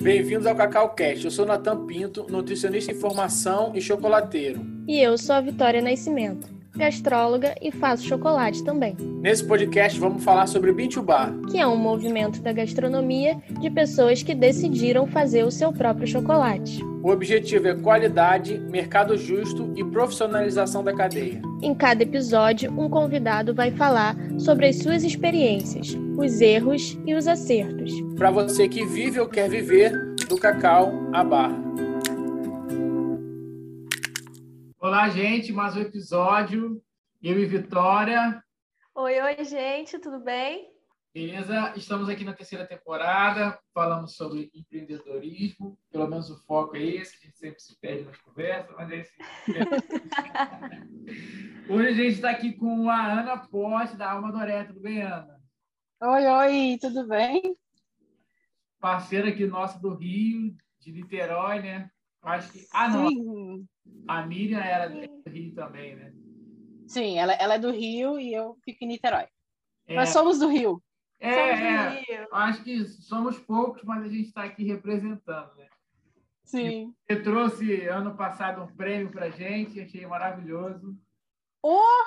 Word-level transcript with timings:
Bem-vindos 0.00 0.46
ao 0.46 0.54
Cacau 0.54 0.90
Cast. 0.90 1.24
Eu 1.24 1.30
sou 1.30 1.44
Natan 1.44 1.84
Pinto, 1.84 2.24
nutricionista 2.30 2.92
em 2.92 2.94
formação 2.94 3.72
e 3.74 3.80
chocolateiro. 3.80 4.64
E 4.86 5.00
eu 5.00 5.18
sou 5.18 5.34
a 5.34 5.40
Vitória 5.40 5.82
Nascimento, 5.82 6.48
gastróloga 6.76 7.56
e 7.60 7.72
faço 7.72 8.04
chocolate 8.04 8.62
também. 8.62 8.94
Nesse 9.20 9.44
podcast 9.44 9.98
vamos 9.98 10.22
falar 10.22 10.46
sobre 10.46 10.72
Bintubar, 10.72 11.34
que 11.50 11.58
é 11.58 11.66
um 11.66 11.76
movimento 11.76 12.40
da 12.40 12.52
gastronomia 12.52 13.42
de 13.60 13.68
pessoas 13.70 14.22
que 14.22 14.36
decidiram 14.36 15.04
fazer 15.08 15.42
o 15.42 15.50
seu 15.50 15.72
próprio 15.72 16.06
chocolate. 16.06 16.80
O 17.02 17.10
objetivo 17.10 17.66
é 17.66 17.74
qualidade, 17.74 18.56
mercado 18.70 19.18
justo 19.18 19.72
e 19.74 19.82
profissionalização 19.82 20.84
da 20.84 20.94
cadeia. 20.94 21.42
Em 21.60 21.74
cada 21.74 22.04
episódio, 22.04 22.70
um 22.70 22.88
convidado 22.88 23.52
vai 23.52 23.72
falar 23.72 24.16
sobre 24.38 24.68
as 24.68 24.76
suas 24.76 25.02
experiências, 25.02 25.96
os 26.18 26.40
erros 26.40 26.98
e 27.06 27.14
os 27.14 27.28
acertos. 27.28 27.92
Para 28.16 28.32
você 28.32 28.68
que 28.68 28.84
vive 28.84 29.20
ou 29.20 29.28
quer 29.28 29.48
viver 29.48 29.92
do 30.28 30.36
cacau 30.36 30.90
à 31.14 31.22
barra. 31.22 31.56
Olá, 34.80 35.08
gente, 35.10 35.52
mais 35.52 35.76
um 35.76 35.80
episódio. 35.80 36.82
Eu 37.22 37.38
e 37.38 37.46
Vitória. 37.46 38.42
Oi, 38.96 39.20
oi, 39.20 39.44
gente, 39.44 39.96
tudo 40.00 40.18
bem? 40.18 40.68
Beleza? 41.14 41.72
Estamos 41.76 42.08
aqui 42.08 42.24
na 42.24 42.32
terceira 42.32 42.66
temporada, 42.66 43.56
falamos 43.72 44.16
sobre 44.16 44.50
empreendedorismo, 44.52 45.78
pelo 45.88 46.08
menos 46.08 46.30
o 46.30 46.44
foco 46.44 46.76
é 46.76 46.82
esse, 46.82 47.16
a 47.16 47.20
gente 47.26 47.38
sempre 47.38 47.60
se 47.60 47.78
perde 47.80 48.02
nas 48.04 48.18
conversas, 48.18 48.74
mas 48.76 48.90
é 48.90 48.96
esse. 48.96 49.12
Hoje 51.70 51.88
a 51.88 51.92
gente 51.92 52.14
está 52.14 52.30
aqui 52.30 52.54
com 52.54 52.90
a 52.90 53.20
Ana 53.20 53.38
Poste, 53.38 53.96
da 53.96 54.10
Alma 54.10 54.32
Doré. 54.32 54.64
Tudo 54.64 54.80
bem, 54.80 55.02
Ana? 55.02 55.37
Oi, 56.00 56.26
oi, 56.26 56.78
tudo 56.80 57.08
bem? 57.08 57.56
Parceira 58.78 59.30
aqui 59.30 59.44
nossa 59.48 59.80
do 59.80 59.94
Rio, 59.94 60.56
de 60.78 60.92
Niterói, 60.92 61.60
né? 61.60 61.90
Acho 62.22 62.52
que. 62.52 62.64
Ah, 62.72 62.88
não. 62.88 63.08
Sim. 63.08 63.68
A 64.06 64.24
Miriam 64.24 64.60
era 64.60 64.88
do 64.88 65.28
Rio 65.28 65.52
também, 65.56 65.96
né? 65.96 66.12
Sim, 66.86 67.18
ela, 67.18 67.32
ela 67.32 67.54
é 67.54 67.58
do 67.58 67.72
Rio 67.72 68.16
e 68.16 68.32
eu 68.32 68.56
fico 68.64 68.84
em 68.84 68.86
Niterói. 68.86 69.26
É. 69.88 69.96
Nós 69.96 70.10
somos 70.10 70.38
do 70.38 70.46
Rio. 70.46 70.80
É, 71.18 71.30
é, 71.32 72.28
acho 72.30 72.62
que 72.62 72.84
somos 72.84 73.36
poucos, 73.40 73.82
mas 73.82 74.04
a 74.04 74.08
gente 74.08 74.28
está 74.28 74.44
aqui 74.44 74.62
representando, 74.62 75.52
né? 75.56 75.66
Sim. 76.44 76.94
Você 77.08 77.20
trouxe 77.20 77.88
ano 77.88 78.16
passado 78.16 78.62
um 78.62 78.68
prêmio 78.68 79.10
para 79.10 79.30
gente, 79.30 79.80
achei 79.80 80.06
maravilhoso. 80.06 80.96
Oh, 81.60 82.04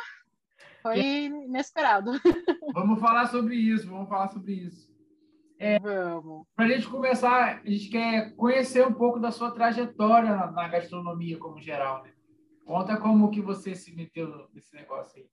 foi 0.82 1.00
inesperado. 1.00 2.12
Vamos 2.74 3.00
falar 3.00 3.28
sobre 3.28 3.56
isso, 3.56 3.88
vamos 3.88 4.10
falar 4.10 4.30
sobre 4.30 4.54
isso. 4.54 4.90
É, 5.60 5.78
vamos. 5.80 6.48
Para 6.56 6.66
a 6.66 6.70
gente 6.70 6.88
começar, 6.88 7.62
a 7.64 7.70
gente 7.70 7.90
quer 7.90 8.36
conhecer 8.36 8.86
um 8.86 8.94
pouco 8.94 9.20
da 9.20 9.32
sua 9.32 9.52
trajetória 9.52 10.36
na, 10.36 10.52
na 10.52 10.68
gastronomia 10.68 11.38
como 11.38 11.62
geral, 11.62 12.04
né? 12.04 12.12
Conta 12.66 12.98
como 12.98 13.30
que 13.30 13.42
você 13.42 13.76
se 13.76 13.96
meteu 13.96 14.48
nesse 14.54 14.74
negócio 14.76 15.22
aí. 15.22 15.30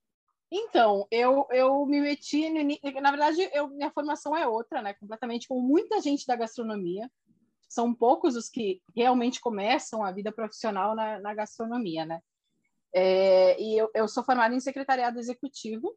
Então, 0.51 1.07
eu, 1.11 1.47
eu 1.51 1.85
me 1.85 2.01
meti, 2.01 2.49
no, 2.49 3.01
na 3.01 3.11
verdade, 3.11 3.49
eu, 3.53 3.69
minha 3.69 3.91
formação 3.91 4.35
é 4.35 4.47
outra, 4.47 4.81
né? 4.81 4.93
Completamente 4.95 5.47
com 5.47 5.61
muita 5.61 6.01
gente 6.01 6.25
da 6.25 6.35
gastronomia. 6.35 7.09
São 7.67 7.93
poucos 7.93 8.35
os 8.35 8.49
que 8.49 8.81
realmente 8.95 9.39
começam 9.39 10.03
a 10.03 10.11
vida 10.11 10.31
profissional 10.31 10.95
na, 10.95 11.19
na 11.19 11.33
gastronomia, 11.35 12.05
né? 12.05 12.19
É, 12.93 13.61
e 13.61 13.77
eu, 13.77 13.89
eu 13.93 14.07
sou 14.07 14.23
formada 14.23 14.55
em 14.55 14.59
secretariado 14.59 15.19
executivo 15.19 15.95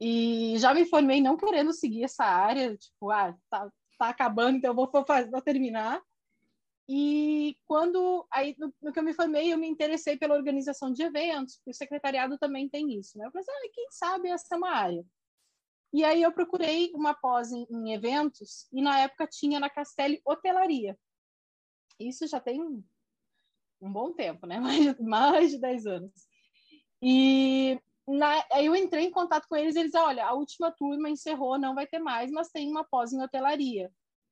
e 0.00 0.54
já 0.58 0.74
me 0.74 0.84
formei 0.86 1.20
não 1.20 1.36
querendo 1.36 1.72
seguir 1.72 2.04
essa 2.04 2.24
área, 2.24 2.76
tipo, 2.76 3.10
ah, 3.10 3.36
tá, 3.50 3.70
tá 3.98 4.08
acabando, 4.08 4.56
então 4.56 4.70
eu 4.70 4.74
vou, 4.74 4.90
vou, 4.90 5.04
vou 5.30 5.42
terminar. 5.42 6.02
E 6.88 7.56
quando 7.66 8.26
aí 8.30 8.54
no, 8.58 8.74
no, 8.82 8.92
que 8.92 8.98
eu 8.98 9.02
me 9.02 9.14
formei, 9.14 9.52
eu 9.52 9.58
me 9.58 9.68
interessei 9.68 10.16
pela 10.18 10.34
organização 10.34 10.92
de 10.92 11.02
eventos, 11.02 11.56
porque 11.56 11.70
o 11.70 11.74
secretariado 11.74 12.36
também 12.38 12.68
tem 12.68 12.98
isso, 12.98 13.16
né? 13.16 13.26
Eu 13.26 13.30
falei, 13.30 13.46
ah, 13.48 13.70
quem 13.72 13.86
sabe 13.90 14.28
essa 14.28 14.54
é 14.54 14.58
uma 14.58 14.70
área. 14.70 15.04
E 15.92 16.04
aí 16.04 16.22
eu 16.22 16.32
procurei 16.32 16.90
uma 16.92 17.14
pós 17.14 17.52
em, 17.52 17.66
em 17.70 17.92
eventos 17.92 18.66
e 18.72 18.82
na 18.82 18.98
época 19.00 19.28
tinha 19.28 19.60
na 19.60 19.70
Castelli 19.70 20.20
hotelaria. 20.24 20.98
Isso 21.98 22.26
já 22.26 22.40
tem 22.40 22.84
um, 23.80 23.92
bom 23.92 24.12
tempo, 24.12 24.46
né? 24.46 24.58
Mais, 24.60 24.98
mais 25.00 25.50
de 25.50 25.58
10 25.58 25.86
anos. 25.86 26.12
E 27.02 27.78
na, 28.06 28.44
aí 28.52 28.66
eu 28.66 28.76
entrei 28.76 29.04
em 29.04 29.10
contato 29.10 29.46
com 29.48 29.56
eles, 29.56 29.76
eles, 29.76 29.94
olha, 29.94 30.26
a 30.26 30.32
última 30.32 30.70
turma 30.70 31.08
encerrou, 31.08 31.58
não 31.58 31.74
vai 31.74 31.86
ter 31.86 31.98
mais, 31.98 32.30
mas 32.30 32.50
tem 32.50 32.70
uma 32.70 32.84
pós 32.84 33.12
em 33.12 33.22
hotelaria, 33.22 33.90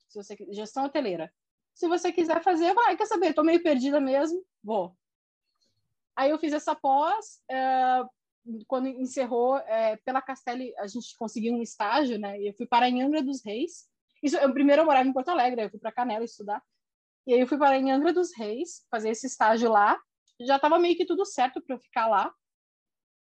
se 0.08 0.22
você 0.22 0.36
gestão 0.50 0.84
hoteleira. 0.84 1.32
Se 1.74 1.88
você 1.88 2.12
quiser 2.12 2.42
fazer, 2.42 2.74
vai, 2.74 2.96
quer 2.96 3.06
saber? 3.06 3.30
Estou 3.30 3.44
meio 3.44 3.62
perdida 3.62 3.98
mesmo, 3.98 4.44
vou. 4.62 4.94
Aí 6.14 6.30
eu 6.30 6.38
fiz 6.38 6.52
essa 6.52 6.74
pós, 6.74 7.42
é, 7.50 8.02
quando 8.66 8.88
encerrou, 8.88 9.56
é, 9.58 9.96
pela 10.04 10.20
Castelli, 10.20 10.74
a 10.78 10.86
gente 10.86 11.16
conseguiu 11.16 11.54
um 11.54 11.62
estágio, 11.62 12.18
né? 12.18 12.40
Eu 12.40 12.52
fui 12.54 12.66
para 12.66 12.88
em 12.88 13.02
Angra 13.02 13.22
dos 13.22 13.42
Reis. 13.42 13.88
Isso, 14.22 14.36
eu, 14.36 14.52
primeiro 14.52 14.82
eu 14.82 14.86
morava 14.86 15.08
em 15.08 15.12
Porto 15.12 15.30
Alegre, 15.30 15.64
eu 15.64 15.70
fui 15.70 15.78
para 15.78 15.92
Canela 15.92 16.24
estudar. 16.24 16.62
E 17.26 17.34
aí 17.34 17.40
eu 17.40 17.46
fui 17.46 17.58
para 17.58 17.76
em 17.76 17.90
Angra 17.90 18.12
dos 18.12 18.36
Reis, 18.36 18.84
fazer 18.90 19.10
esse 19.10 19.26
estágio 19.26 19.70
lá. 19.70 20.00
Já 20.40 20.56
estava 20.56 20.78
meio 20.78 20.96
que 20.96 21.06
tudo 21.06 21.24
certo 21.24 21.62
para 21.62 21.76
eu 21.76 21.80
ficar 21.80 22.08
lá. 22.08 22.34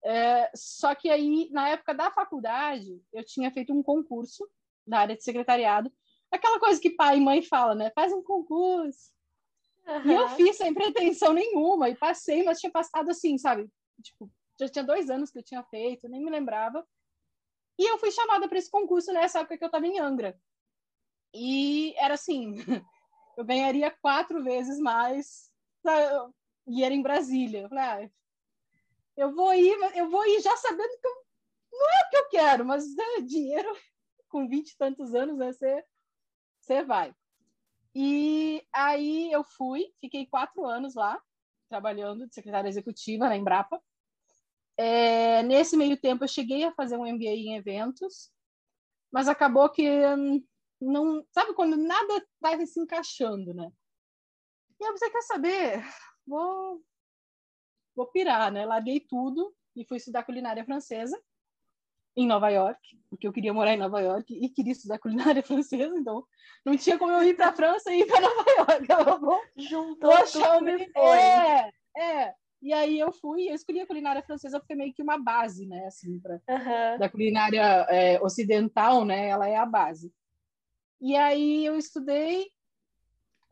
É, 0.04 0.50
só 0.54 0.94
que 0.94 1.10
aí, 1.10 1.48
na 1.50 1.70
época 1.70 1.94
da 1.94 2.10
faculdade, 2.10 3.02
eu 3.12 3.24
tinha 3.24 3.50
feito 3.50 3.72
um 3.72 3.82
concurso 3.82 4.48
na 4.86 5.00
área 5.00 5.16
de 5.16 5.24
secretariado 5.24 5.90
aquela 6.30 6.58
coisa 6.58 6.80
que 6.80 6.90
pai 6.90 7.18
e 7.18 7.20
mãe 7.20 7.42
falam, 7.42 7.74
né? 7.74 7.90
Faz 7.90 8.12
um 8.12 8.22
concurso. 8.22 9.10
Uhum. 9.86 10.10
E 10.10 10.14
eu 10.14 10.28
fiz 10.30 10.56
sem 10.56 10.74
pretensão 10.74 11.32
nenhuma 11.32 11.88
e 11.88 11.96
passei, 11.96 12.42
mas 12.42 12.60
tinha 12.60 12.70
passado 12.70 13.10
assim, 13.10 13.38
sabe? 13.38 13.68
Tipo, 14.02 14.30
já 14.60 14.68
tinha 14.68 14.84
dois 14.84 15.08
anos 15.08 15.30
que 15.30 15.38
eu 15.38 15.42
tinha 15.42 15.62
feito, 15.64 16.08
nem 16.08 16.22
me 16.22 16.30
lembrava. 16.30 16.86
E 17.78 17.90
eu 17.90 17.98
fui 17.98 18.10
chamada 18.10 18.48
para 18.48 18.58
esse 18.58 18.70
concurso 18.70 19.12
nessa 19.12 19.40
época 19.40 19.56
que 19.56 19.64
eu 19.64 19.68
estava 19.68 19.86
em 19.86 19.98
Angra. 19.98 20.38
E 21.34 21.94
era 21.96 22.14
assim, 22.14 22.54
eu 23.38 23.44
ganharia 23.44 23.88
quatro 24.02 24.42
vezes 24.42 24.80
mais 24.80 25.48
e 26.66 26.82
era 26.82 26.92
em 26.92 27.00
Brasília. 27.00 27.60
Eu 27.60 27.68
falei, 27.68 27.84
ah, 27.84 28.10
eu 29.16 29.32
vou 29.32 29.54
ir, 29.54 29.78
eu 29.94 30.10
vou 30.10 30.26
ir 30.26 30.40
já 30.40 30.56
sabendo 30.56 30.98
que 31.00 31.06
eu, 31.06 31.24
não 31.72 31.86
é 31.88 32.04
o 32.04 32.10
que 32.10 32.16
eu 32.16 32.28
quero, 32.30 32.64
mas 32.64 32.96
né, 32.96 33.20
dinheiro 33.24 33.68
com 34.28 34.48
vinte 34.48 34.70
e 34.72 34.76
tantos 34.76 35.14
anos, 35.14 35.38
né? 35.38 35.52
Você 35.52 35.84
você 36.60 36.82
vai. 36.82 37.14
E 37.94 38.66
aí 38.72 39.30
eu 39.30 39.44
fui, 39.44 39.86
fiquei 40.00 40.26
quatro 40.26 40.66
anos 40.66 40.96
lá, 40.96 41.18
trabalhando 41.68 42.26
de 42.26 42.34
secretária 42.34 42.68
executiva 42.68 43.28
na 43.28 43.36
Embrapa. 43.36 43.80
É, 44.76 45.44
nesse 45.44 45.76
meio 45.76 45.96
tempo 45.96 46.24
eu 46.24 46.28
cheguei 46.28 46.64
a 46.64 46.72
fazer 46.72 46.96
um 46.96 47.06
MBA 47.06 47.30
em 47.30 47.56
eventos, 47.56 48.32
mas 49.12 49.28
acabou 49.28 49.70
que 49.70 49.88
não, 50.80 51.24
sabe 51.32 51.54
quando 51.54 51.76
nada 51.76 52.26
vai 52.40 52.64
se 52.66 52.80
encaixando, 52.80 53.52
né? 53.54 53.70
E 54.80 54.84
eu 54.84 54.92
você 54.92 55.10
quer 55.10 55.22
saber? 55.22 55.84
Vou 56.26 56.82
vou 57.96 58.06
pirar, 58.06 58.52
né? 58.52 58.64
Larguei 58.64 59.00
tudo 59.00 59.52
e 59.74 59.84
fui 59.84 59.96
estudar 59.96 60.22
culinária 60.22 60.64
francesa 60.64 61.20
em 62.16 62.26
Nova 62.26 62.48
York, 62.48 62.80
porque 63.08 63.26
eu 63.26 63.32
queria 63.32 63.52
morar 63.52 63.74
em 63.74 63.78
Nova 63.78 64.00
York 64.00 64.34
e 64.34 64.48
queria 64.48 64.72
estudar 64.72 64.98
culinária 64.98 65.42
francesa, 65.44 65.96
então 65.96 66.24
não 66.64 66.76
tinha 66.76 66.98
como 66.98 67.12
eu 67.12 67.22
ir 67.22 67.34
para 67.34 67.48
a 67.48 67.52
França 67.52 67.92
e 67.92 68.00
ir 68.00 68.06
para 68.06 68.20
Nova 68.20 68.50
York. 68.50 68.86
Eu 68.88 69.20
vou, 69.20 69.40
Juntou 69.56 70.10
vou 70.10 70.26
tudo 70.26 70.68
e 70.70 70.92
foi. 70.92 71.18
É, 71.18 71.70
é. 71.96 72.34
E 72.60 72.72
aí 72.72 72.98
eu 72.98 73.12
fui, 73.12 73.48
eu 73.48 73.54
escolhi 73.54 73.80
a 73.80 73.86
culinária 73.86 74.22
francesa 74.22 74.58
porque 74.58 74.72
é 74.72 74.76
meio 74.76 74.92
que 74.92 75.02
uma 75.02 75.16
base, 75.16 75.64
né, 75.66 75.86
assim, 75.86 76.18
pra, 76.18 76.34
uhum. 76.34 76.98
da 76.98 77.08
culinária 77.08 77.86
é, 77.88 78.20
ocidental, 78.20 79.04
né, 79.04 79.28
ela 79.28 79.48
é 79.48 79.56
a 79.56 79.64
base. 79.64 80.12
E 81.00 81.16
aí 81.16 81.64
eu 81.64 81.76
estudei 81.76 82.50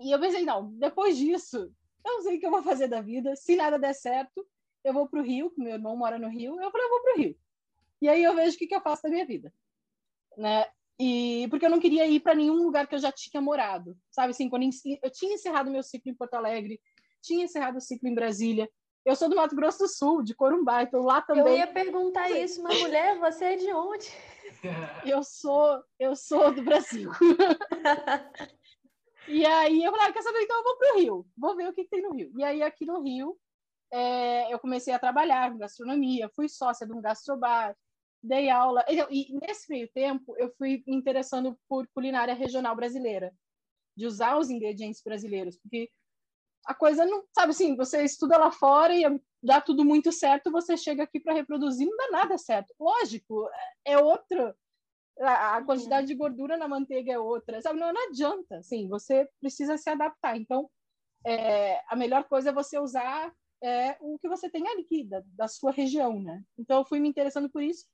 e 0.01 0.11
eu 0.11 0.21
pensei, 0.21 0.45
não, 0.45 0.73
depois 0.73 1.17
disso, 1.17 1.73
eu 2.05 2.13
não 2.15 2.23
sei 2.23 2.37
o 2.37 2.41
que 2.41 2.47
eu 2.47 2.51
vou 2.51 2.63
fazer 2.63 2.89
da 2.89 3.01
vida, 3.01 3.35
se 3.35 3.57
nada 3.57 3.79
der 3.79 3.95
certo, 3.95 4.47
eu 4.85 4.93
vou 4.93 5.09
para 5.09 5.21
o 5.21 5.23
Rio, 5.23 5.53
meu 5.57 5.73
irmão 5.73 5.97
mora 5.97 6.19
no 6.19 6.29
Rio, 6.29 6.61
eu 6.61 6.71
falei, 6.71 6.87
eu 6.87 6.91
vou 6.91 7.03
para 7.03 7.15
o 7.15 7.19
Rio. 7.19 7.39
E 8.01 8.09
aí 8.09 8.23
eu 8.23 8.35
vejo 8.35 8.57
o 8.57 8.59
que, 8.59 8.67
que 8.67 8.75
eu 8.75 8.81
faço 8.81 9.03
da 9.03 9.09
minha 9.09 9.27
vida, 9.27 9.53
né? 10.37 10.67
E 10.99 11.47
porque 11.51 11.67
eu 11.67 11.71
não 11.71 11.81
queria 11.81 12.07
ir 12.07 12.21
para 12.21 12.35
nenhum 12.35 12.63
lugar 12.63 12.87
que 12.87 12.95
eu 12.95 12.99
já 12.99 13.13
tinha 13.13 13.41
morado, 13.41 13.99
sabe? 14.11 14.31
Assim, 14.31 14.49
quando 14.49 14.65
eu 15.03 15.11
tinha 15.11 15.35
encerrado 15.35 15.71
meu 15.71 15.83
ciclo 15.83 16.11
em 16.11 16.15
Porto 16.15 16.35
Alegre, 16.35 16.81
tinha 17.21 17.45
encerrado 17.45 17.77
o 17.77 17.81
ciclo 17.81 18.09
em 18.09 18.15
Brasília. 18.15 18.69
Eu 19.07 19.15
sou 19.15 19.29
do 19.29 19.37
Mato 19.37 19.55
Grosso 19.55 19.79
do 19.79 19.89
Sul, 19.89 20.21
de 20.21 20.35
Corumbá, 20.35 20.83
então 20.83 21.01
lá 21.01 21.23
também. 21.23 21.45
Eu 21.45 21.57
ia 21.57 21.69
perguntar 21.69 22.29
isso, 22.29 22.61
mas 22.61 22.81
mulher, 22.81 23.17
você 23.21 23.45
é 23.45 23.57
de 23.57 23.73
onde? 23.73 24.09
Eu 25.07 25.23
sou, 25.23 25.81
eu 25.99 26.17
sou 26.17 26.53
do 26.53 26.63
Brasil. 26.63 27.11
e 29.29 29.47
aí 29.47 29.85
eu 29.85 29.93
falei, 29.93 30.09
ah, 30.09 30.13
quer 30.13 30.23
saber? 30.23 30.43
Então 30.43 30.57
eu 30.57 30.65
vou 30.65 30.77
para 30.77 30.95
o 30.95 30.99
Rio, 30.99 31.27
vou 31.37 31.55
ver 31.55 31.69
o 31.69 31.73
que, 31.73 31.85
que 31.85 31.91
tem 31.91 32.03
no 32.03 32.13
Rio. 32.13 32.33
E 32.37 32.43
aí 32.43 32.63
aqui 32.63 32.85
no 32.85 33.01
Rio 33.01 33.39
é, 33.93 34.53
eu 34.53 34.59
comecei 34.59 34.93
a 34.93 34.99
trabalhar 34.99 35.53
com 35.53 35.59
gastronomia, 35.59 36.31
fui 36.35 36.49
sócia 36.49 36.87
de 36.87 36.93
um 36.93 37.01
gastrobar, 37.01 37.77
dei 38.21 38.51
aula. 38.51 38.85
E 38.89 39.39
nesse 39.41 39.71
meio 39.71 39.89
tempo, 39.93 40.35
eu 40.37 40.53
fui 40.57 40.83
me 40.87 40.97
interessando 40.97 41.57
por 41.69 41.87
culinária 41.89 42.35
regional 42.35 42.75
brasileira. 42.75 43.33
de 43.97 44.07
usar 44.07 44.37
os 44.37 44.51
ingredientes 44.51 45.03
brasileiros, 45.03 45.59
porque 45.59 45.91
a 46.67 46.75
coisa 46.75 47.07
não, 47.07 47.25
sabe 47.33 47.53
assim, 47.53 47.77
você 47.77 48.03
estuda 48.03 48.37
lá 48.37 48.51
fora 48.51 48.95
e 48.95 49.03
dá 49.43 49.61
tudo 49.61 49.85
muito 49.85 50.11
certo, 50.11 50.51
você 50.51 50.77
chega 50.77 51.05
aqui 51.05 51.21
para 51.21 51.35
reproduzir, 51.35 51.89
não 51.89 51.97
dá 51.97 52.11
nada 52.11 52.37
certo. 52.37 52.75
Lógico, 52.79 53.49
é 53.85 53.97
outro, 53.97 54.53
a, 55.21 55.63
quantidade 55.63 56.09
de 56.09 56.15
gordura 56.15 56.57
na 56.57 56.67
manteiga 56.67 57.13
é 57.13 57.19
outra, 57.19 57.63
sabe? 57.63 57.79
Não, 57.79 57.93
não 57.93 58.09
adianta, 58.09 58.59
assim, 58.59 58.89
você 58.89 59.29
precisa 59.41 59.79
se 59.79 59.89
adaptar. 59.89 60.37
Então, 60.37 60.69
é, 61.25 61.81
a 61.89 61.95
melhor 61.95 62.25
coisa 62.25 62.51
é 62.51 62.53
você 62.53 62.79
usar 62.79 63.33
é, 63.63 63.97
o 64.01 64.19
que 64.19 64.29
você 64.29 64.51
tem 64.51 64.67
ali, 64.67 65.05
da, 65.05 65.23
da 65.25 65.49
sua 65.49 65.71
região, 65.71 66.21
né? 66.21 66.43
Então, 66.59 66.79
eu 66.79 66.85
fui 66.85 66.99
me 66.99 67.09
interessando 67.09 67.49
por 67.49 67.63
isso. 67.63 67.87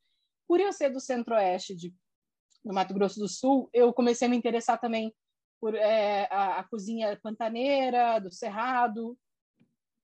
Por 0.49 0.61
eu 0.61 0.73
ser 0.73 0.91
do 0.91 1.01
centro-oeste 1.01 1.77
de 1.77 1.95
no 2.65 2.73
Mato 2.73 2.95
Grosso 2.95 3.19
do 3.19 3.29
Sul, 3.29 3.69
eu 3.73 3.93
comecei 3.93 4.27
a 4.27 4.31
me 4.31 4.37
interessar 4.37 4.81
também 4.81 5.13
por 5.63 5.77
é, 5.77 6.27
a, 6.29 6.59
a, 6.59 6.65
cozinha 6.65 7.17
pantaneira, 7.23 8.19
do 8.19 8.33
Cerrado, 8.33 9.17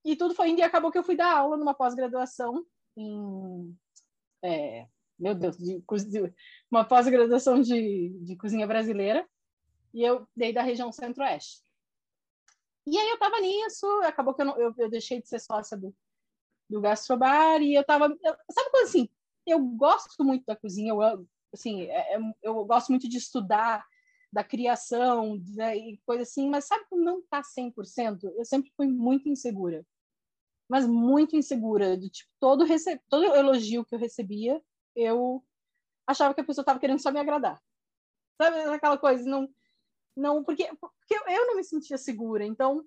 e 0.05 0.15
tudo 0.15 0.33
foi 0.33 0.51
indo 0.51 0.61
e 0.61 0.63
acabou 0.63 0.93
que 0.93 0.97
eu 0.97 1.03
fui 1.03 1.17
dar 1.17 1.37
aula 1.37 1.57
numa 1.57 1.75
pós-graduação 1.75 2.65
em, 2.97 3.77
é, 4.41 4.87
meu 5.19 5.35
Deus, 5.35 5.59
de, 5.59 5.81
de 5.81 6.35
uma 6.71 6.85
pós-graduação 6.85 7.61
de, 7.61 8.11
de 8.21 8.37
cozinha 8.37 8.69
brasileira, 8.69 9.29
e 9.93 10.05
eu 10.05 10.29
dei 10.37 10.53
da 10.53 10.63
região 10.63 10.93
centro-oeste. 10.93 11.61
E 12.87 12.97
aí 12.97 13.09
eu 13.09 13.15
estava 13.15 13.41
nisso, 13.41 13.85
acabou 14.05 14.35
que 14.35 14.43
eu, 14.43 14.47
não, 14.47 14.57
eu, 14.61 14.73
eu, 14.79 14.89
deixei 14.89 15.21
de 15.21 15.29
ser 15.29 15.41
sócia 15.41 15.77
do, 15.77 15.93
do 16.71 16.81
Gastrobar, 16.81 17.61
e 17.63 17.75
eu 17.75 17.81
estava, 17.81 18.07
sabe 18.07 18.71
quando 18.71 18.85
assim, 18.85 19.09
eu 19.45 19.59
gosto 19.59 20.23
muito 20.23 20.45
da 20.47 20.55
cozinha, 20.55 20.93
eu, 20.93 21.27
assim, 21.53 21.83
é, 21.83 22.15
é, 22.15 22.21
eu 22.45 22.65
gosto 22.65 22.91
muito 22.91 23.09
de 23.09 23.19
estudar 23.19 23.85
da 24.33 24.45
criação 24.45 25.43
né, 25.55 25.77
e 25.77 25.99
coisa 26.05 26.23
assim, 26.23 26.49
mas 26.49 26.67
sabe 26.67 26.85
quando 26.89 27.05
não 27.05 27.19
está 27.21 27.41
100%? 27.43 28.33
Eu 28.37 28.45
sempre 28.45 28.71
fui 28.77 28.87
muito 28.87 29.29
insegura. 29.29 29.85
Mas 30.69 30.87
muito 30.87 31.35
insegura, 31.35 31.97
do 31.97 32.11
tipo, 32.11 32.31
todo, 32.39 32.65
rece... 32.65 33.01
todo 33.09 33.35
elogio 33.35 33.85
que 33.85 33.95
eu 33.95 33.99
recebia, 33.99 34.63
eu 34.95 35.43
achava 36.07 36.35
que 36.35 36.41
a 36.41 36.45
pessoa 36.45 36.63
estava 36.63 36.79
querendo 36.79 37.01
só 37.01 37.11
me 37.11 37.19
agradar. 37.19 37.61
Sabe 38.37 38.57
aquela 38.61 38.99
coisa, 38.99 39.25
não 39.25 39.49
não 40.19 40.43
porque, 40.43 40.69
porque 40.81 41.15
eu 41.15 41.47
não 41.47 41.57
me 41.57 41.63
sentia 41.63 41.97
segura, 41.97 42.45
então 42.45 42.85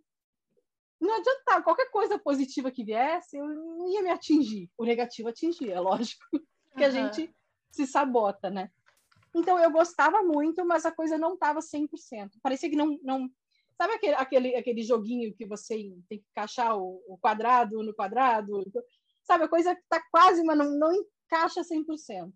não 1.00 1.16
adiantava, 1.16 1.64
qualquer 1.64 1.90
coisa 1.90 2.20
positiva 2.20 2.70
que 2.70 2.84
viesse, 2.84 3.38
eu 3.38 3.48
não 3.48 3.90
ia 3.90 4.04
me 4.04 4.10
atingir. 4.10 4.70
O 4.78 4.86
negativo 4.86 5.30
atingia, 5.30 5.74
é 5.74 5.80
lógico, 5.80 6.24
que 6.32 6.84
uhum. 6.84 6.86
a 6.86 6.90
gente 6.90 7.34
se 7.72 7.88
sabota, 7.88 8.50
né? 8.50 8.70
Então 9.36 9.58
eu 9.60 9.72
gostava 9.72 10.22
muito, 10.22 10.66
mas 10.66 10.86
a 10.86 10.92
coisa 10.92 11.18
não 11.18 11.34
estava 11.34 11.60
100%. 11.60 11.88
Parecia 12.42 12.70
que 12.70 12.76
não, 12.76 12.98
não 13.02 13.30
sabe 13.82 13.94
aquele, 13.94 14.16
aquele, 14.16 14.56
aquele 14.56 14.84
joguinho 14.84 15.34
que 15.34 15.46
você 15.46 15.76
tem 16.10 16.20
que 16.20 16.26
encaixar 16.32 16.78
o, 16.78 17.02
o 17.08 17.18
quadrado 17.18 17.82
no 17.82 17.94
quadrado? 17.94 18.64
Sabe, 19.24 19.46
a 19.46 19.50
coisa 19.50 19.72
está 19.72 20.04
quase, 20.12 20.44
mas 20.44 20.58
não, 20.58 20.72
não 20.78 20.92
encaixa 20.94 21.62
100%. 21.62 22.34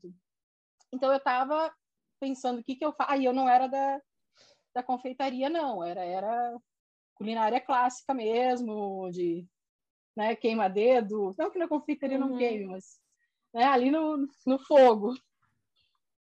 Então 0.94 1.12
eu 1.12 1.18
estava 1.18 1.74
pensando 2.20 2.60
o 2.60 2.64
que, 2.64 2.76
que 2.76 2.86
eu 2.86 2.94
faço. 2.94 3.12
Aí 3.12 3.26
eu 3.26 3.34
não 3.34 3.50
era 3.50 3.68
da, 3.68 4.02
da 4.74 4.84
confeitaria, 4.84 5.50
não, 5.50 5.84
era, 5.84 6.04
era 6.04 6.58
culinária 7.16 7.60
clássica 7.60 8.14
mesmo, 8.14 9.10
de 9.12 9.46
né, 10.16 10.36
queima-dedo. 10.36 11.36
Não 11.38 11.52
que 11.52 11.60
na 11.60 11.68
confeitaria 11.68 12.20
uhum. 12.20 12.30
não 12.30 12.38
queime, 12.38 12.66
mas 12.66 13.00
né, 13.54 13.66
ali 13.66 13.92
no, 13.92 14.28
no 14.46 14.60
fogo. 14.60 15.14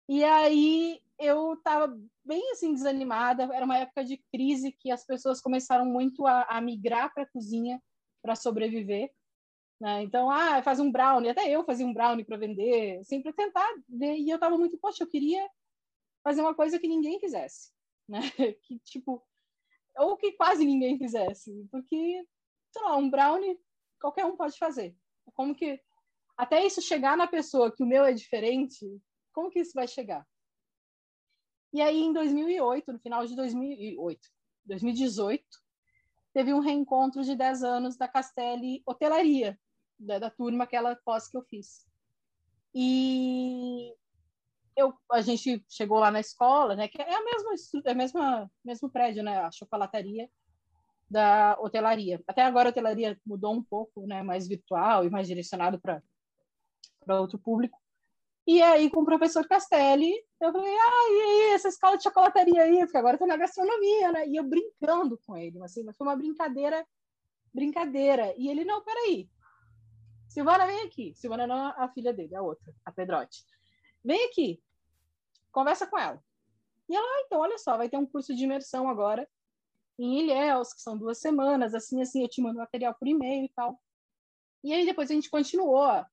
E 0.09 0.23
aí 0.23 1.01
eu 1.19 1.55
estava 1.55 1.97
bem 2.25 2.51
assim 2.53 2.75
desanimada. 2.75 3.45
Era 3.45 3.65
uma 3.65 3.79
época 3.79 4.05
de 4.05 4.19
crise 4.33 4.73
que 4.73 4.91
as 4.91 5.05
pessoas 5.05 5.41
começaram 5.41 5.85
muito 5.85 6.27
a, 6.27 6.43
a 6.43 6.61
migrar 6.61 7.13
para 7.13 7.25
a 7.25 7.31
cozinha 7.31 7.83
para 8.23 8.35
sobreviver. 8.35 9.11
Né? 9.81 10.03
Então, 10.03 10.31
ah, 10.31 10.63
faz 10.63 10.81
um 10.81 10.91
brownie. 10.91 11.31
Até 11.31 11.51
eu 11.51 11.65
fazia 11.65 11.87
um 11.87 11.95
brownie 11.95 12.25
para 12.25 12.37
vender, 12.37 13.01
para 13.23 13.33
tentar. 13.33 13.69
E 14.01 14.31
eu 14.31 14.37
estava 14.37 14.57
muito, 14.57 14.79
poxa, 14.79 15.03
eu 15.03 15.09
queria 15.09 15.49
fazer 16.23 16.41
uma 16.41 16.55
coisa 16.55 16.79
que 16.79 16.89
ninguém 16.89 17.21
fizesse, 17.21 17.71
né? 18.09 18.21
Que 18.63 18.79
tipo, 18.79 19.23
ou 19.97 20.17
que 20.17 20.33
quase 20.33 20.65
ninguém 20.65 20.99
fizesse, 20.99 21.53
porque 21.71 22.27
sei 22.73 22.83
lá, 22.83 22.97
um 22.97 23.11
brownie 23.11 23.59
qualquer 24.01 24.25
um 24.25 24.37
pode 24.37 24.59
fazer. 24.59 24.97
Como 25.35 25.55
que 25.55 25.81
até 26.37 26.65
isso 26.65 26.83
chegar 26.83 27.17
na 27.17 27.27
pessoa 27.27 27.71
que 27.71 27.83
o 27.83 27.87
meu 27.87 28.05
é 28.05 28.13
diferente, 28.13 28.87
como 29.35 29.51
que 29.51 29.61
isso 29.61 29.73
vai 29.75 29.87
chegar? 29.87 30.27
E 31.73 31.83
aí, 31.83 32.01
em 32.01 32.13
2008, 32.13 32.93
no 32.93 33.01
final 33.01 33.27
de 33.27 33.35
2008, 33.35 34.29
2018, 34.65 35.45
teve 36.33 36.55
um 36.55 36.61
reencontro 36.61 37.23
de 37.23 37.35
10 37.35 37.65
anos 37.65 37.97
da 37.97 38.07
Castelli 38.07 38.83
Hotelaria, 38.87 39.59
da, 39.99 40.21
da 40.21 40.31
turma, 40.31 40.65
aquela 40.65 40.95
pós 41.05 41.29
que 41.29 41.37
eu 41.37 41.43
fiz. 41.43 41.85
E 42.73 43.93
eu, 44.77 44.95
a 45.11 45.21
gente 45.21 45.65
chegou 45.69 45.99
lá 45.99 46.11
na 46.11 46.21
escola, 46.21 46.77
né, 46.77 46.89
que 46.89 47.01
é 47.03 47.15
a 47.15 47.25
mesma, 47.25 47.51
é 47.85 47.91
a 47.91 47.95
mesma 47.95 48.51
mesmo 48.65 48.91
prédio, 48.91 49.23
né, 49.23 49.39
a 49.39 49.51
chocolataria 49.51 50.29
da 51.11 51.57
hotelaria. 51.61 52.23
Até 52.27 52.43
agora 52.43 52.69
a 52.69 52.71
hotelaria 52.71 53.21
mudou 53.27 53.53
um 53.53 53.63
pouco, 53.63 54.07
né, 54.07 54.23
mais 54.23 54.47
virtual 54.47 55.05
e 55.05 55.11
mais 55.11 55.27
direcionado 55.27 55.81
para 55.81 56.03
para 57.05 57.21
outro 57.21 57.39
público. 57.39 57.84
E 58.47 58.61
aí, 58.61 58.91
com 58.91 59.01
o 59.01 59.05
professor 59.05 59.47
Castelli, 59.49 60.13
eu 60.39 60.53
falei, 60.53 60.77
ah, 60.77 61.09
e 61.11 61.23
aí, 61.23 61.55
essa 61.55 61.69
escola 61.69 61.97
de 61.97 62.03
chocolataria 62.03 62.63
aí? 62.63 62.79
Porque 62.81 62.99
agora 62.99 63.15
eu 63.15 63.19
tô 63.19 63.27
na 63.27 63.39
gastronomia, 63.39 64.13
né? 64.13 64.29
E 64.29 64.37
eu 64.37 64.45
brincando 64.45 65.19
com 65.27 65.37
ele, 65.37 65.63
assim, 65.63 65.83
mas 65.83 65.97
foi 65.97 66.07
uma 66.07 66.17
brincadeira, 66.17 66.87
brincadeira. 67.55 68.35
E 68.37 68.49
ele, 68.49 68.65
não, 68.65 68.85
peraí. 68.85 69.31
Silvana, 70.29 70.67
vem 70.67 70.83
aqui. 70.83 71.15
Silvana 71.15 71.47
não 71.47 71.69
a 71.69 71.89
filha 71.89 72.13
dele, 72.13 72.37
a 72.37 72.43
outra, 72.43 72.75
a 72.85 72.93
Pedrote. 72.93 73.45
Vem 74.05 74.27
aqui. 74.27 74.63
Conversa 75.51 75.87
com 75.87 75.99
ela. 75.99 76.23
E 76.87 76.95
ela, 76.95 77.07
ah, 77.07 77.23
então, 77.25 77.41
olha 77.41 77.57
só, 77.57 77.79
vai 77.79 77.89
ter 77.89 77.97
um 77.97 78.05
curso 78.05 78.35
de 78.35 78.45
imersão 78.45 78.89
agora 78.89 79.27
em 79.99 80.21
Ilhéus, 80.21 80.75
que 80.75 80.83
são 80.83 80.99
duas 80.99 81.19
semanas, 81.19 81.75
assim, 81.75 82.03
assim, 82.03 82.23
eu 82.23 82.29
te 82.29 82.43
mando 82.43 82.59
material 82.59 82.95
por 82.95 83.09
e-mail 83.09 83.45
e 83.45 83.49
tal. 83.51 83.81
E 84.63 84.73
aí 84.73 84.85
depois 84.85 85.11
a 85.11 85.15
gente 85.15 85.31
continuou 85.31 86.05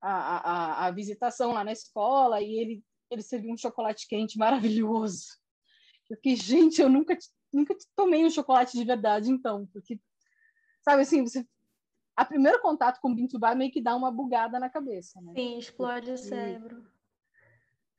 a, 0.00 0.10
a, 0.10 0.86
a 0.86 0.90
visitação 0.90 1.52
lá 1.52 1.64
na 1.64 1.72
escola 1.72 2.40
e 2.40 2.58
ele, 2.58 2.84
ele 3.10 3.22
serviu 3.22 3.52
um 3.52 3.56
chocolate 3.56 4.06
quente 4.06 4.38
maravilhoso. 4.38 5.26
Eu 6.08 6.16
fiquei, 6.16 6.36
gente, 6.36 6.80
eu 6.80 6.88
nunca, 6.88 7.16
nunca 7.52 7.76
tomei 7.94 8.24
um 8.24 8.30
chocolate 8.30 8.76
de 8.76 8.84
verdade, 8.84 9.30
então, 9.30 9.66
porque, 9.72 10.00
sabe 10.82 11.02
assim, 11.02 11.22
você 11.22 11.46
a 12.16 12.24
primeiro 12.24 12.60
contato 12.60 12.98
com 13.00 13.12
o 13.12 13.14
Bintubá 13.14 13.54
meio 13.54 13.70
que 13.70 13.80
dá 13.80 13.94
uma 13.94 14.10
bugada 14.10 14.58
na 14.58 14.68
cabeça, 14.68 15.20
né? 15.20 15.32
Sim, 15.36 15.56
explode 15.56 16.06
porque 16.06 16.12
o 16.12 16.18
cérebro. 16.18 16.84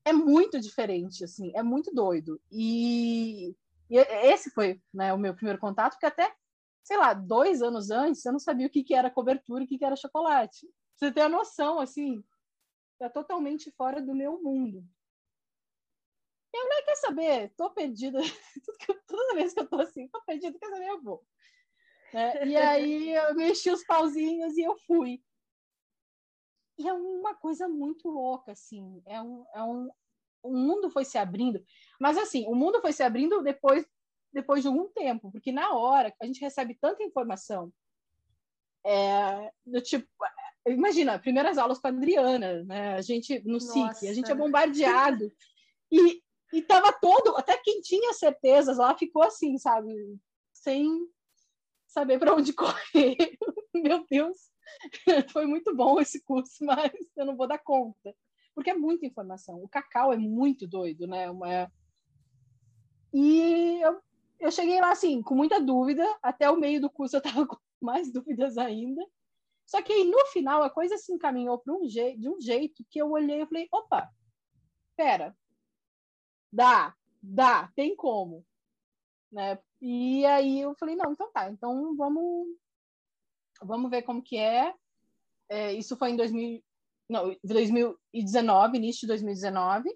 É 0.03 0.11
muito 0.11 0.59
diferente, 0.59 1.23
assim, 1.23 1.53
é 1.55 1.63
muito 1.63 1.93
doido. 1.93 2.41
E, 2.51 3.55
e 3.89 3.97
esse 3.97 4.49
foi 4.49 4.81
né, 4.93 5.13
o 5.13 5.17
meu 5.17 5.33
primeiro 5.33 5.57
contato, 5.57 5.93
porque 5.93 6.05
até, 6.05 6.35
sei 6.83 6.97
lá, 6.97 7.13
dois 7.13 7.61
anos 7.61 7.91
antes, 7.91 8.25
eu 8.25 8.33
não 8.33 8.39
sabia 8.39 8.67
o 8.67 8.69
que, 8.69 8.83
que 8.83 8.93
era 8.93 9.09
cobertura 9.09 9.63
e 9.63 9.65
o 9.65 9.69
que, 9.69 9.77
que 9.77 9.85
era 9.85 9.95
chocolate 9.95 10.67
você 10.99 11.11
ter 11.13 11.21
a 11.21 11.29
noção, 11.29 11.79
assim, 11.79 12.21
tá 12.99 13.09
totalmente 13.09 13.71
fora 13.71 14.01
do 14.01 14.13
meu 14.13 14.41
mundo. 14.41 14.85
Eu 16.53 16.67
nem 16.67 16.83
quer 16.83 16.95
saber, 16.97 17.53
tô 17.55 17.69
perdida. 17.69 18.19
Toda 19.07 19.35
vez 19.35 19.53
que 19.53 19.61
eu 19.61 19.67
tô 19.67 19.79
assim, 19.79 20.07
tô 20.09 20.21
perdida, 20.23 20.57
quer 20.59 20.69
saber, 20.69 20.89
eu 20.89 21.01
vou. 21.01 21.25
É, 22.13 22.45
e 22.45 22.57
aí 22.57 23.11
eu 23.11 23.35
mexi 23.35 23.71
os 23.71 23.83
pauzinhos 23.85 24.57
e 24.57 24.61
eu 24.61 24.75
fui. 24.79 25.23
E 26.77 26.87
é 26.87 26.93
uma 26.93 27.35
coisa 27.35 27.69
muito 27.69 28.09
louca, 28.09 28.51
assim. 28.51 29.01
É 29.05 29.21
um, 29.21 29.45
é 29.53 29.63
um, 29.63 29.89
o 30.43 30.51
mundo 30.51 30.89
foi 30.89 31.05
se 31.05 31.17
abrindo. 31.17 31.63
Mas, 31.99 32.17
assim, 32.17 32.45
o 32.47 32.55
mundo 32.55 32.81
foi 32.81 32.91
se 32.91 33.03
abrindo 33.03 33.41
depois, 33.41 33.85
depois 34.33 34.63
de 34.63 34.67
algum 34.67 34.89
tempo, 34.89 35.31
porque 35.31 35.51
na 35.51 35.73
hora 35.73 36.13
a 36.21 36.25
gente 36.25 36.41
recebe 36.41 36.75
tanta 36.75 37.03
informação, 37.03 37.71
é, 38.85 39.51
do 39.65 39.81
tipo, 39.81 40.07
imagina, 40.71 41.19
primeiras 41.19 41.57
aulas 41.57 41.79
com 41.79 41.87
a 41.87 41.89
Adriana, 41.89 42.63
né? 42.63 42.95
A 42.95 43.01
gente 43.01 43.41
no 43.45 43.59
SIC, 43.59 44.07
a 44.07 44.13
gente 44.13 44.31
é 44.31 44.35
bombardeado. 44.35 45.31
e, 45.91 46.21
e 46.53 46.61
tava 46.61 46.91
todo, 46.93 47.35
até 47.37 47.57
quem 47.57 47.81
tinha 47.81 48.13
certezas 48.13 48.77
lá 48.77 48.95
ficou 48.97 49.23
assim, 49.23 49.57
sabe? 49.57 49.93
Sem 50.53 51.07
saber 51.87 52.19
para 52.19 52.33
onde 52.33 52.53
correr. 52.53 53.37
Meu 53.73 54.05
Deus, 54.09 54.37
foi 55.31 55.45
muito 55.45 55.75
bom 55.75 55.99
esse 55.99 56.23
curso, 56.23 56.63
mas 56.63 56.91
eu 57.15 57.25
não 57.25 57.35
vou 57.35 57.47
dar 57.47 57.59
conta. 57.59 58.15
Porque 58.53 58.71
é 58.71 58.73
muita 58.73 59.05
informação. 59.05 59.61
O 59.63 59.69
cacau 59.69 60.11
é 60.11 60.17
muito 60.17 60.67
doido, 60.67 61.07
né? 61.07 61.29
Uma... 61.29 61.71
E 63.13 63.79
eu, 63.81 64.01
eu 64.39 64.51
cheguei 64.51 64.79
lá, 64.81 64.91
assim, 64.91 65.21
com 65.21 65.35
muita 65.35 65.61
dúvida. 65.61 66.05
Até 66.21 66.49
o 66.49 66.59
meio 66.59 66.81
do 66.81 66.89
curso 66.89 67.17
eu 67.17 67.21
tava 67.21 67.45
com 67.47 67.57
mais 67.81 68.11
dúvidas 68.11 68.57
ainda. 68.57 69.01
Só 69.69 69.83
que 69.83 69.93
aí, 69.93 70.03
no 70.03 70.25
final, 70.25 70.63
a 70.63 70.69
coisa 70.69 70.97
se 70.97 71.13
encaminhou 71.13 71.61
um 71.67 71.85
de 71.85 72.27
um 72.27 72.41
jeito 72.41 72.83
que 72.89 72.97
eu 72.97 73.11
olhei 73.11 73.43
e 73.43 73.45
falei, 73.45 73.67
opa, 73.71 74.09
pera, 74.97 75.37
dá, 76.51 76.95
dá, 77.21 77.71
tem 77.75 77.95
como. 77.95 78.43
né? 79.31 79.59
E 79.79 80.25
aí 80.25 80.61
eu 80.61 80.73
falei, 80.73 80.95
não, 80.95 81.11
então 81.11 81.31
tá, 81.31 81.51
então 81.51 81.95
vamos, 81.95 82.47
vamos 83.61 83.91
ver 83.91 84.01
como 84.01 84.23
que 84.23 84.37
é. 84.37 84.73
é 85.47 85.71
isso 85.73 85.95
foi 85.95 86.09
em 86.09 86.15
2000, 86.15 86.63
não, 87.07 87.37
2019, 87.43 88.75
início 88.75 89.01
de 89.01 89.07
2019. 89.09 89.87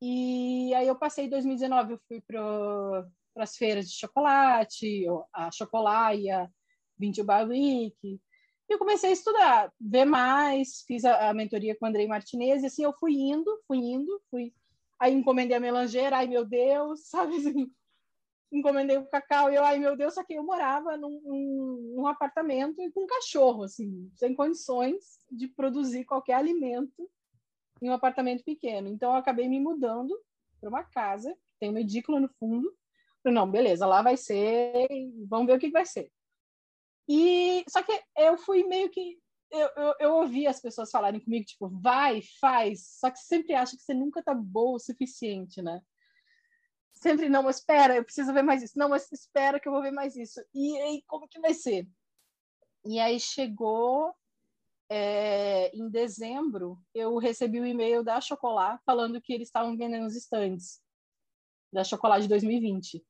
E 0.00 0.72
aí 0.72 0.88
eu 0.88 0.96
passei 0.98 1.28
2019, 1.28 1.92
eu 1.92 2.00
fui 2.08 2.22
para 2.22 3.06
as 3.36 3.54
feiras 3.54 3.86
de 3.86 3.98
chocolate, 3.98 5.04
a 5.30 5.50
Chocolaia, 5.52 6.50
Vintage 6.98 7.22
Bar 7.22 7.46
Week. 7.46 8.18
E 8.72 8.74
eu 8.74 8.78
comecei 8.78 9.10
a 9.10 9.12
estudar, 9.12 9.70
ver 9.78 10.06
mais, 10.06 10.82
fiz 10.86 11.04
a, 11.04 11.28
a 11.28 11.34
mentoria 11.34 11.76
com 11.76 11.84
o 11.84 11.88
Andrei 11.90 12.06
Martinez, 12.06 12.62
e 12.62 12.66
assim 12.66 12.82
eu 12.82 12.94
fui 12.94 13.12
indo, 13.12 13.62
fui 13.66 13.76
indo, 13.76 14.18
fui... 14.30 14.54
Aí 14.98 15.12
encomendei 15.12 15.54
a 15.54 15.60
melangeira, 15.60 16.16
ai 16.16 16.26
meu 16.26 16.42
Deus, 16.42 17.00
sabe 17.12 17.36
assim, 17.36 17.70
encomendei 18.50 18.96
o 18.96 19.06
cacau 19.10 19.52
e 19.52 19.56
eu, 19.56 19.62
ai 19.62 19.78
meu 19.78 19.94
Deus, 19.94 20.14
só 20.14 20.24
que 20.24 20.32
eu 20.32 20.42
morava 20.42 20.96
num, 20.96 21.20
num, 21.94 22.06
apartamento 22.06 22.76
com 22.94 23.04
um 23.04 23.06
cachorro, 23.06 23.64
assim, 23.64 24.10
sem 24.14 24.34
condições 24.34 25.18
de 25.30 25.48
produzir 25.48 26.06
qualquer 26.06 26.36
alimento 26.36 27.10
em 27.82 27.90
um 27.90 27.92
apartamento 27.92 28.42
pequeno. 28.42 28.88
Então 28.88 29.10
eu 29.10 29.18
acabei 29.18 29.50
me 29.50 29.60
mudando 29.60 30.18
para 30.58 30.70
uma 30.70 30.82
casa, 30.82 31.36
tem 31.60 31.68
uma 31.68 31.80
edícula 31.82 32.18
no 32.18 32.30
fundo. 32.40 32.74
Falei, 33.22 33.34
não, 33.34 33.50
beleza, 33.50 33.84
lá 33.84 34.00
vai 34.00 34.16
ser, 34.16 34.88
vamos 35.28 35.46
ver 35.46 35.56
o 35.58 35.60
que 35.60 35.68
vai 35.68 35.84
ser. 35.84 36.10
E 37.08 37.64
só 37.68 37.82
que 37.82 37.92
eu 38.16 38.38
fui 38.38 38.64
meio 38.64 38.90
que 38.90 39.18
eu, 39.50 39.68
eu, 39.76 39.94
eu 40.00 40.14
ouvi 40.14 40.46
as 40.46 40.60
pessoas 40.60 40.90
falarem 40.90 41.20
comigo, 41.20 41.44
tipo, 41.44 41.68
vai, 41.68 42.22
faz, 42.40 42.86
só 42.98 43.10
que 43.10 43.18
sempre 43.18 43.54
acha 43.54 43.76
que 43.76 43.82
você 43.82 43.92
nunca 43.92 44.22
tá 44.22 44.34
boa 44.34 44.76
o 44.76 44.80
suficiente, 44.80 45.60
né? 45.60 45.82
sempre, 47.02 47.28
não, 47.28 47.42
mas 47.42 47.56
espera, 47.56 47.96
eu 47.96 48.04
preciso 48.04 48.32
ver 48.32 48.42
mais 48.42 48.62
isso. 48.62 48.78
Não, 48.78 48.88
mas 48.88 49.10
espera 49.10 49.58
que 49.58 49.68
eu 49.68 49.72
vou 49.72 49.82
ver 49.82 49.90
mais 49.90 50.16
isso. 50.16 50.40
E 50.54 50.78
aí, 50.78 51.02
como 51.06 51.28
que 51.28 51.40
vai 51.40 51.52
ser? 51.52 51.88
E 52.84 53.00
aí 53.00 53.18
chegou 53.18 54.14
é, 54.88 55.74
em 55.76 55.88
dezembro, 55.88 56.78
eu 56.94 57.18
recebi 57.18 57.58
o 57.58 57.64
um 57.64 57.66
e-mail 57.66 58.04
da 58.04 58.20
Chocolat 58.20 58.80
falando 58.86 59.20
que 59.20 59.32
eles 59.32 59.48
estavam 59.48 59.76
vendendo 59.76 60.06
os 60.06 60.14
estandes 60.14 60.80
da 61.72 61.82
Chocolate 61.82 62.22
de 62.22 62.28
2020. 62.28 63.04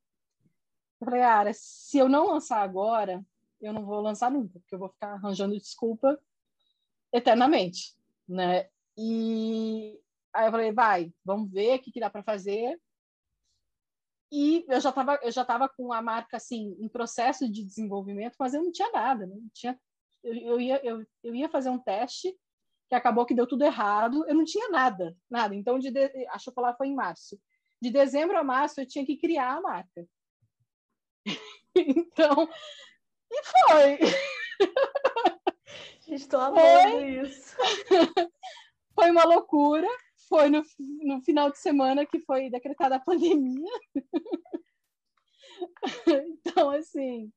Eu 1.00 1.04
falei, 1.04 1.20
cara, 1.20 1.52
se 1.54 1.98
eu 1.98 2.08
não 2.08 2.28
lançar 2.28 2.62
agora, 2.62 3.24
eu 3.62 3.72
não 3.72 3.84
vou 3.84 4.00
lançar 4.00 4.30
nunca, 4.30 4.58
porque 4.58 4.74
eu 4.74 4.78
vou 4.78 4.88
ficar 4.88 5.12
arranjando 5.14 5.58
desculpa 5.58 6.18
eternamente, 7.12 7.94
né? 8.28 8.68
E 8.96 9.98
aí 10.32 10.46
eu 10.46 10.50
falei, 10.50 10.72
vai, 10.72 11.12
vamos 11.24 11.50
ver 11.50 11.76
o 11.76 11.82
que, 11.82 11.92
que 11.92 12.00
dá 12.00 12.10
para 12.10 12.22
fazer. 12.22 12.78
E 14.30 14.64
eu 14.66 14.80
já 14.80 14.88
estava 14.88 15.20
eu 15.22 15.30
já 15.30 15.44
tava 15.44 15.68
com 15.68 15.92
a 15.92 16.00
marca 16.00 16.38
assim 16.38 16.74
em 16.80 16.88
processo 16.88 17.50
de 17.50 17.62
desenvolvimento, 17.62 18.34
mas 18.38 18.54
eu 18.54 18.62
não 18.62 18.72
tinha 18.72 18.90
nada, 18.90 19.26
né? 19.26 19.36
não 19.36 19.50
tinha 19.52 19.78
eu, 20.24 20.34
eu 20.34 20.60
ia 20.60 20.80
eu, 20.82 21.06
eu 21.22 21.34
ia 21.34 21.50
fazer 21.50 21.68
um 21.68 21.78
teste 21.78 22.34
que 22.88 22.94
acabou 22.94 23.26
que 23.26 23.34
deu 23.34 23.46
tudo 23.46 23.64
errado, 23.64 24.24
eu 24.26 24.34
não 24.34 24.44
tinha 24.44 24.70
nada, 24.70 25.16
nada. 25.30 25.54
Então 25.54 25.78
de, 25.78 25.90
de 25.90 26.26
a 26.28 26.38
chocolate 26.38 26.78
foi 26.78 26.88
em 26.88 26.94
março. 26.94 27.38
De 27.80 27.90
dezembro 27.90 28.38
a 28.38 28.44
março 28.44 28.80
eu 28.80 28.86
tinha 28.86 29.04
que 29.04 29.16
criar 29.18 29.56
a 29.56 29.60
marca. 29.60 30.06
então, 31.76 32.48
e 33.32 33.42
foi. 33.44 33.98
Estou 36.14 36.40
amando 36.40 36.90
foi. 36.90 37.20
isso. 37.20 37.56
foi 38.94 39.10
uma 39.10 39.24
loucura, 39.24 39.88
foi 40.28 40.48
no, 40.50 40.62
no 40.78 41.22
final 41.22 41.50
de 41.50 41.58
semana 41.58 42.04
que 42.04 42.20
foi 42.20 42.50
decretada 42.50 42.96
a 42.96 43.00
pandemia. 43.00 43.72
então, 46.06 46.70
assim, 46.70 47.32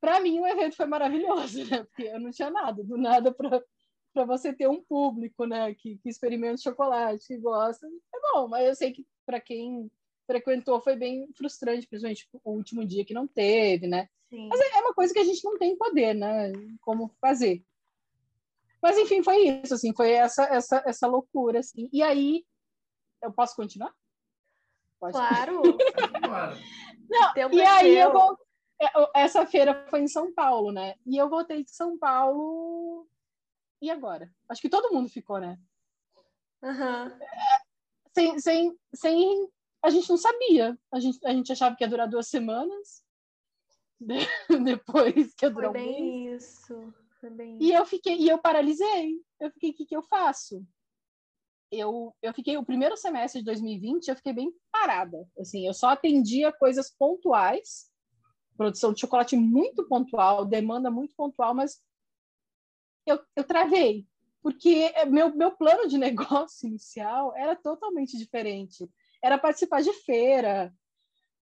para 0.00 0.20
mim 0.20 0.38
o 0.40 0.46
evento 0.46 0.76
foi 0.76 0.86
maravilhoso, 0.86 1.64
né? 1.70 1.84
Porque 1.84 2.02
eu 2.02 2.20
não 2.20 2.30
tinha 2.30 2.50
nada, 2.50 2.84
do 2.84 2.98
nada 2.98 3.32
para 3.32 4.24
você 4.26 4.52
ter 4.52 4.68
um 4.68 4.82
público, 4.82 5.46
né, 5.46 5.74
que, 5.74 5.98
que 5.98 6.08
experimenta 6.08 6.60
chocolate, 6.60 7.26
que 7.26 7.38
gosta. 7.38 7.86
É 7.86 8.20
bom, 8.32 8.48
mas 8.48 8.68
eu 8.68 8.74
sei 8.74 8.92
que 8.92 9.06
para 9.24 9.40
quem 9.40 9.90
frequentou 10.28 10.78
foi 10.82 10.94
bem 10.94 11.26
frustrante, 11.34 11.86
principalmente 11.86 12.28
o 12.44 12.52
último 12.52 12.86
dia 12.86 13.04
que 13.04 13.14
não 13.14 13.26
teve, 13.26 13.86
né? 13.86 14.08
Sim. 14.28 14.46
Mas 14.48 14.60
é, 14.60 14.78
é 14.78 14.80
uma 14.82 14.92
coisa 14.92 15.12
que 15.12 15.18
a 15.18 15.24
gente 15.24 15.42
não 15.42 15.58
tem 15.58 15.74
poder, 15.74 16.14
né? 16.14 16.52
Como 16.82 17.10
fazer. 17.18 17.64
Mas 18.82 18.98
enfim, 18.98 19.22
foi 19.22 19.38
isso, 19.38 19.72
assim, 19.72 19.94
foi 19.94 20.12
essa 20.12 20.44
essa 20.44 20.82
essa 20.86 21.06
loucura, 21.06 21.60
assim. 21.60 21.88
E 21.90 22.02
aí, 22.02 22.44
eu 23.22 23.32
posso 23.32 23.56
continuar? 23.56 23.92
Pode. 25.00 25.14
Claro. 25.14 25.62
Não, 27.08 27.32
e 27.52 27.62
aí 27.62 27.96
eu 27.96 28.12
vou, 28.12 28.38
é, 28.80 28.86
essa 29.22 29.46
feira 29.46 29.86
foi 29.88 30.00
em 30.00 30.08
São 30.08 30.32
Paulo, 30.34 30.70
né? 30.70 30.94
E 31.06 31.16
eu 31.16 31.30
voltei 31.30 31.64
de 31.64 31.70
São 31.70 31.98
Paulo 31.98 33.08
e 33.80 33.90
agora? 33.90 34.30
Acho 34.46 34.60
que 34.60 34.68
todo 34.68 34.92
mundo 34.92 35.08
ficou, 35.08 35.40
né? 35.40 35.58
Uhum. 36.62 37.18
Sem, 38.12 38.38
sem, 38.38 38.78
sem 38.94 39.48
a 39.82 39.90
gente 39.90 40.08
não 40.08 40.16
sabia. 40.16 40.78
A 40.92 41.00
gente, 41.00 41.18
a 41.26 41.32
gente 41.32 41.52
achava 41.52 41.76
que 41.76 41.84
ia 41.84 41.88
durar 41.88 42.08
duas 42.08 42.28
semanas. 42.28 43.04
Depois 44.64 45.34
que 45.34 45.44
ia 45.46 45.50
durar 45.50 45.72
Foi 45.72 45.80
um 45.80 45.84
bem 45.84 46.24
mês. 46.24 46.44
isso. 46.44 46.94
E 47.60 47.72
eu 47.72 47.84
fiquei, 47.84 48.16
e 48.16 48.28
eu 48.28 48.38
paralisei. 48.38 49.20
Eu 49.40 49.50
fiquei, 49.50 49.70
o 49.70 49.74
que, 49.74 49.86
que 49.86 49.96
eu 49.96 50.02
faço? 50.02 50.64
Eu, 51.70 52.14
eu 52.22 52.32
fiquei, 52.32 52.56
o 52.56 52.64
primeiro 52.64 52.96
semestre 52.96 53.40
de 53.40 53.46
2020, 53.46 54.08
eu 54.08 54.16
fiquei 54.16 54.32
bem 54.32 54.52
parada. 54.70 55.28
Assim, 55.38 55.66
eu 55.66 55.74
só 55.74 55.88
atendia 55.88 56.52
coisas 56.52 56.90
pontuais, 56.96 57.90
produção 58.56 58.92
de 58.92 59.00
chocolate 59.00 59.36
muito 59.36 59.86
pontual, 59.86 60.44
demanda 60.44 60.90
muito 60.90 61.14
pontual, 61.14 61.54
mas 61.54 61.82
eu, 63.04 63.20
eu 63.36 63.44
travei, 63.44 64.06
porque 64.42 64.92
meu, 65.06 65.34
meu 65.34 65.52
plano 65.56 65.88
de 65.88 65.98
negócio 65.98 66.66
inicial 66.66 67.34
era 67.36 67.54
totalmente 67.54 68.16
diferente. 68.16 68.88
Era 69.22 69.38
participar 69.38 69.82
de 69.82 69.92
feira, 69.92 70.72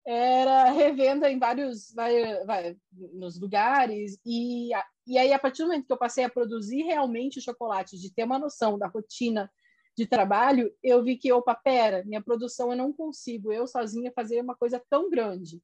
era 0.06 0.70
revenda 0.72 1.32
em 1.32 1.40
vários, 1.40 1.94
vai, 1.94 2.46
vai, 2.46 2.78
nos 3.14 3.40
lugares 3.40 4.20
e 4.26 4.72
e 5.06 5.18
aí, 5.18 5.34
a 5.34 5.40
partir 5.40 5.64
do 5.64 5.68
momento 5.68 5.86
que 5.86 5.92
eu 5.94 5.98
passei 5.98 6.24
a 6.24 6.30
produzir 6.30 6.84
realmente 6.84 7.42
chocolate, 7.42 8.00
de 8.00 8.14
ter 8.14 8.24
uma 8.24 8.40
noção 8.40 8.78
da 8.78 8.88
rotina 8.88 9.52
de 9.98 10.08
trabalho, 10.08 10.74
eu 10.82 11.04
vi 11.04 11.18
que, 11.18 11.32
opa, 11.32 11.54
pera, 11.54 12.04
minha 12.06 12.24
produção 12.24 12.72
eu 12.72 12.78
não 12.78 12.94
consigo, 12.94 13.52
eu 13.52 13.68
sozinha, 13.68 14.14
fazer 14.16 14.42
uma 14.42 14.56
coisa 14.56 14.82
tão 14.90 15.10
grande. 15.10 15.62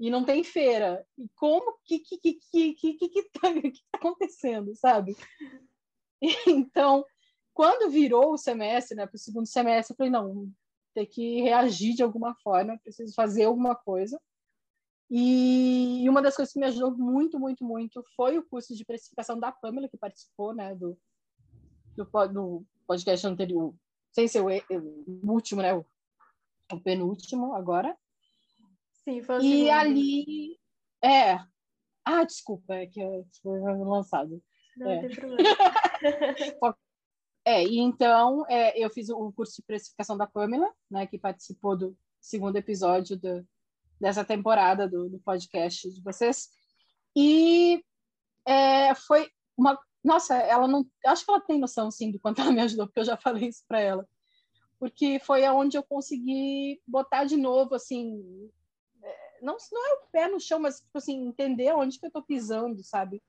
E 0.00 0.10
não 0.10 0.24
tem 0.24 0.42
feira. 0.42 1.06
E 1.18 1.28
como 1.36 1.78
que 1.84 1.98
que 2.00 2.18
que 2.18 2.34
que 2.34 2.74
que 2.74 2.94
que, 2.94 3.08
que, 3.08 3.22
tá, 3.30 3.52
que 3.62 3.82
tá 3.90 3.98
acontecendo, 3.98 4.74
sabe? 4.74 5.14
Então, 6.46 7.04
quando 7.52 7.90
virou 7.90 8.32
o 8.32 8.38
semestre, 8.38 8.96
né, 8.96 9.06
para 9.08 9.16
o 9.16 9.18
segundo 9.18 9.46
semestre, 9.46 9.92
eu 9.92 9.96
falei, 9.96 10.12
não, 10.12 10.48
ter 10.94 11.06
que 11.06 11.42
reagir 11.42 11.94
de 11.94 12.02
alguma 12.02 12.34
forma, 12.36 12.78
preciso 12.78 13.14
fazer 13.14 13.44
alguma 13.44 13.74
coisa. 13.74 14.20
E 15.10 16.08
uma 16.08 16.22
das 16.22 16.34
coisas 16.34 16.52
que 16.52 16.58
me 16.58 16.66
ajudou 16.66 16.96
muito, 16.96 17.38
muito, 17.38 17.64
muito 17.64 18.02
foi 18.16 18.38
o 18.38 18.46
curso 18.46 18.74
de 18.74 18.84
precificação 18.84 19.38
da 19.38 19.52
Pamela, 19.52 19.88
que 19.88 19.98
participou 19.98 20.54
né, 20.54 20.74
do, 20.74 20.98
do, 21.94 22.04
do 22.28 22.66
podcast 22.86 23.26
anterior, 23.26 23.74
sem 24.10 24.26
ser 24.26 24.40
o, 24.40 24.46
o 24.48 25.30
último, 25.30 25.60
né, 25.60 25.74
o, 25.74 25.84
o, 26.72 26.80
penúltimo 26.80 27.54
agora. 27.54 27.94
Sim, 29.04 29.22
foi 29.22 29.36
o 29.36 29.40
E 29.40 29.42
segundo. 29.42 29.70
ali. 29.70 30.58
É. 31.04 31.38
Ah, 32.04 32.24
desculpa, 32.24 32.74
é 32.74 32.86
que 32.86 33.00
foi 33.42 33.60
lançado. 33.60 34.42
Não 34.76 34.90
é. 34.90 35.00
tem 35.00 35.10
problema. 35.10 35.42
é, 37.44 37.64
e 37.64 37.78
então 37.78 38.44
é, 38.48 38.78
eu 38.78 38.88
fiz 38.90 39.08
o 39.08 39.32
curso 39.32 39.56
de 39.56 39.62
precificação 39.62 40.16
da 40.16 40.26
Pamela, 40.26 40.72
né, 40.90 41.06
que 41.06 41.18
participou 41.18 41.76
do 41.76 41.96
segundo 42.20 42.56
episódio 42.56 43.16
do, 43.16 43.46
dessa 44.00 44.24
temporada 44.24 44.88
do, 44.88 45.08
do 45.08 45.18
podcast 45.20 45.90
de 45.90 46.00
vocês. 46.02 46.48
E 47.16 47.84
é, 48.46 48.94
foi 48.94 49.28
uma. 49.56 49.78
Nossa, 50.02 50.36
ela 50.36 50.66
não. 50.66 50.86
Acho 51.06 51.24
que 51.24 51.30
ela 51.30 51.40
tem 51.40 51.58
noção, 51.58 51.90
sim, 51.90 52.10
do 52.10 52.18
quanto 52.18 52.40
ela 52.40 52.52
me 52.52 52.60
ajudou, 52.60 52.86
porque 52.86 53.00
eu 53.00 53.04
já 53.04 53.16
falei 53.16 53.48
isso 53.48 53.64
para 53.66 53.80
ela. 53.80 54.08
Porque 54.78 55.20
foi 55.20 55.44
aonde 55.44 55.76
eu 55.76 55.82
consegui 55.82 56.80
botar 56.86 57.24
de 57.24 57.36
novo, 57.36 57.74
assim. 57.74 58.50
É, 59.02 59.40
não, 59.42 59.56
não 59.72 59.86
é 59.88 59.94
o 59.94 60.06
pé 60.10 60.28
no 60.28 60.40
chão, 60.40 60.58
mas, 60.58 60.80
tipo 60.80 60.98
assim, 60.98 61.26
entender 61.26 61.72
onde 61.72 61.98
que 61.98 62.06
eu 62.06 62.08
estou 62.08 62.22
pisando, 62.22 62.82
sabe? 62.82 63.22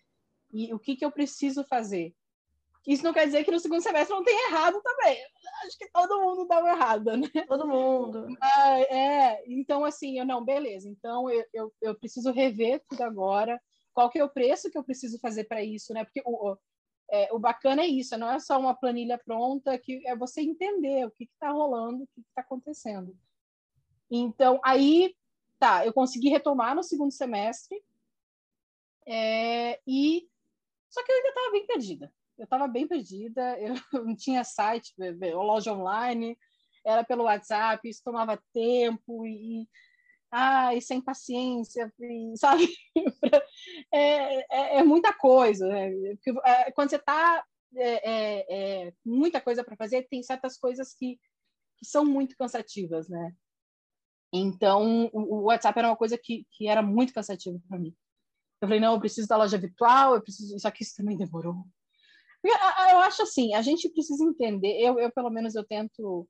E 0.52 0.74
o 0.74 0.80
que, 0.80 0.96
que 0.96 1.06
eu 1.06 1.12
preciso 1.12 1.64
fazer. 1.64 2.16
Isso 2.86 3.04
não 3.04 3.14
quer 3.14 3.26
dizer 3.26 3.46
que 3.46 3.52
no 3.52 3.60
segundo 3.60 3.82
semestre 3.82 4.14
não 4.14 4.24
tenha 4.24 4.50
errado 4.50 4.82
também. 4.82 5.18
Acho 5.66 5.78
que 5.78 5.90
todo 5.90 6.22
mundo 6.22 6.46
dá 6.46 6.60
uma 6.60 6.72
errada, 6.72 7.16
né? 7.16 7.30
Todo 7.48 7.68
mundo. 7.68 8.28
Mas, 8.40 8.86
é, 8.90 9.44
então 9.48 9.86
assim, 9.86 10.20
eu 10.20 10.26
não, 10.26 10.44
beleza. 10.44 10.90
Então 10.90 11.30
eu, 11.30 11.46
eu, 11.54 11.74
eu, 11.82 11.96
preciso 11.96 12.32
rever 12.32 12.84
tudo 12.90 13.02
agora. 13.04 13.62
Qual 13.94 14.10
que 14.10 14.20
é 14.20 14.24
o 14.24 14.30
preço 14.30 14.70
que 14.70 14.78
eu 14.78 14.84
preciso 14.84 15.18
fazer 15.20 15.46
para 15.46 15.64
isso, 15.64 15.94
né? 15.94 16.04
Porque 16.04 16.22
o, 16.26 16.58
é, 17.10 17.32
o 17.32 17.40
bacana 17.40 17.84
é 17.84 17.88
isso, 17.88 18.18
não 18.18 18.32
é 18.32 18.40
só 18.40 18.60
uma 18.60 18.76
planilha 18.76 19.18
pronta, 19.18 19.78
que 19.78 20.06
é 20.06 20.16
você 20.16 20.42
entender 20.42 21.06
o 21.06 21.12
que 21.12 21.26
está 21.26 21.52
rolando, 21.52 22.04
o 22.04 22.08
que 22.08 22.22
está 22.22 22.42
acontecendo. 22.42 23.16
Então, 24.10 24.60
aí 24.64 25.16
tá, 25.60 25.86
eu 25.86 25.94
consegui 25.94 26.30
retomar 26.30 26.76
no 26.76 26.84
segundo 26.84 27.12
semestre, 27.12 27.82
é, 29.06 29.80
e 29.88 30.28
só 30.90 31.04
que 31.04 31.12
eu 31.12 31.16
ainda 31.16 31.30
estava 31.30 31.52
bem 31.52 31.68
perdida. 31.68 32.14
Eu 32.38 32.46
estava 32.46 32.68
bem 32.68 32.88
perdida, 32.88 33.60
eu 33.60 33.74
não 34.06 34.16
tinha 34.16 34.44
site, 34.44 34.94
loja 35.34 35.74
online, 35.74 36.38
era 36.86 37.04
pelo 37.04 37.24
WhatsApp, 37.24 37.88
isso 37.88 38.02
tomava 38.04 38.42
tempo 38.54 39.26
e, 39.26 39.68
ai, 40.32 40.82
sem 40.82 41.02
paciência, 41.02 41.92
e, 42.00 42.34
sabe? 42.38 42.68
é, 43.92 44.36
é, 44.40 44.78
é, 44.80 44.84
muita 44.84 45.14
coisa. 45.14 45.68
Né? 45.68 45.92
Porque, 46.16 46.32
é, 46.46 46.72
quando 46.72 46.90
você 46.90 46.98
está 46.98 47.44
é, 47.76 48.10
é, 48.10 48.46
é, 48.88 48.94
muita 49.06 49.42
coisa 49.42 49.64
para 49.64 49.76
fazer, 49.76 50.08
tem 50.10 50.22
certas 50.22 50.58
coisas 50.58 50.94
que, 50.94 51.20
que 51.78 51.86
são 51.86 52.06
muito 52.06 52.36
cansativas, 52.38 53.10
né? 53.10 53.34
Então, 54.32 55.10
o, 55.14 55.36
o 55.36 55.42
WhatsApp 55.44 55.78
era 55.78 55.90
uma 55.90 55.96
coisa 55.98 56.18
que, 56.18 56.46
que 56.52 56.68
era 56.68 56.82
muito 56.82 57.14
cansativa 57.14 57.60
para 57.68 57.78
mim. 57.78 57.96
Eu 58.60 58.68
falei, 58.68 58.80
não, 58.80 58.94
eu 58.94 59.00
preciso 59.00 59.28
da 59.28 59.38
loja 59.38 59.58
virtual, 59.58 60.16
eu 60.16 60.22
preciso. 60.22 60.58
Só 60.60 60.72
que 60.72 60.84
isso 60.84 60.96
também 60.96 61.18
demorou. 61.18 61.66
Eu 62.44 63.00
acho 63.00 63.24
assim, 63.24 63.54
a 63.54 63.62
gente 63.62 63.90
precisa 63.90 64.24
entender. 64.24 64.80
Eu, 64.80 65.00
eu 65.00 65.12
pelo 65.12 65.30
menos, 65.30 65.56
eu 65.56 65.64
tento 65.64 66.28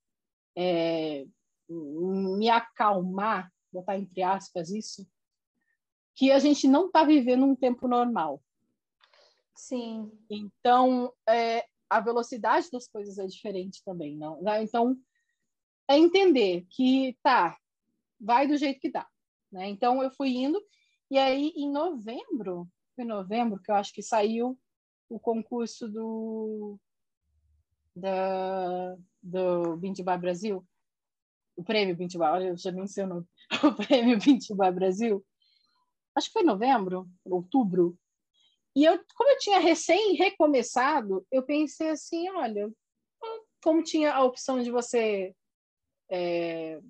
é, 0.56 1.26
me 1.70 2.50
acalmar, 2.50 3.52
botar 3.72 3.98
entre 3.98 4.22
aspas 4.22 4.70
isso, 4.70 5.08
que 6.16 6.32
a 6.32 6.40
gente 6.40 6.68
não 6.68 6.88
está 6.88 7.04
vivendo 7.04 7.46
um 7.46 7.56
tempo 7.56 7.88
normal. 7.88 8.42
Sim. 9.56 10.12
Então, 10.30 11.12
é, 11.28 11.66
a 11.90 12.00
velocidade 12.00 12.70
das 12.72 12.88
coisas 12.88 13.18
é 13.18 13.26
diferente 13.26 13.82
também, 13.84 14.16
não? 14.16 14.42
Né? 14.42 14.64
Então, 14.64 14.96
é 15.88 15.98
entender 15.98 16.66
que 16.70 17.18
tá, 17.24 17.58
vai 18.20 18.48
do 18.48 18.58
jeito 18.58 18.80
que 18.80 18.92
dá, 18.92 19.08
né? 19.52 19.68
Então, 19.68 20.02
eu 20.02 20.12
fui 20.12 20.30
indo 20.30 20.62
e 21.12 21.18
aí 21.18 21.54
em 21.56 21.72
novembro, 21.72 22.68
foi 22.96 23.06
novembro 23.06 23.62
que 23.62 23.70
eu 23.70 23.76
acho 23.76 23.94
que 23.94 24.02
saiu 24.02 24.58
o 25.14 25.20
concurso 25.20 25.88
do 25.88 26.80
da 27.96 28.98
do 29.22 29.78
Bintibar 29.78 30.20
Brasil, 30.20 30.66
o 31.56 31.64
prêmio 31.64 31.96
Bintibar, 31.96 32.34
olha, 32.34 32.48
eu 32.48 32.58
já 32.58 32.72
nem 32.72 32.88
sei 32.88 33.04
o 33.04 33.08
nome, 33.08 33.28
o 33.64 33.74
prêmio 33.76 34.20
Bintibar 34.20 34.74
Brasil. 34.74 35.24
Acho 36.16 36.28
que 36.28 36.34
foi 36.34 36.44
novembro, 36.44 37.08
outubro, 37.24 37.98
e 38.76 38.86
eu, 38.86 39.00
como 39.16 39.30
eu 39.30 39.38
tinha 39.38 39.60
recém 39.60 40.16
recomeçado, 40.16 41.26
eu 41.32 41.44
pensei 41.44 41.92
assim, 41.92 42.28
olha, 42.32 42.72
como 43.64 43.84
tinha 43.84 44.14
a 44.14 44.24
opção 44.24 44.62
de 44.62 44.72
você 44.72 45.36
é, 46.10 46.82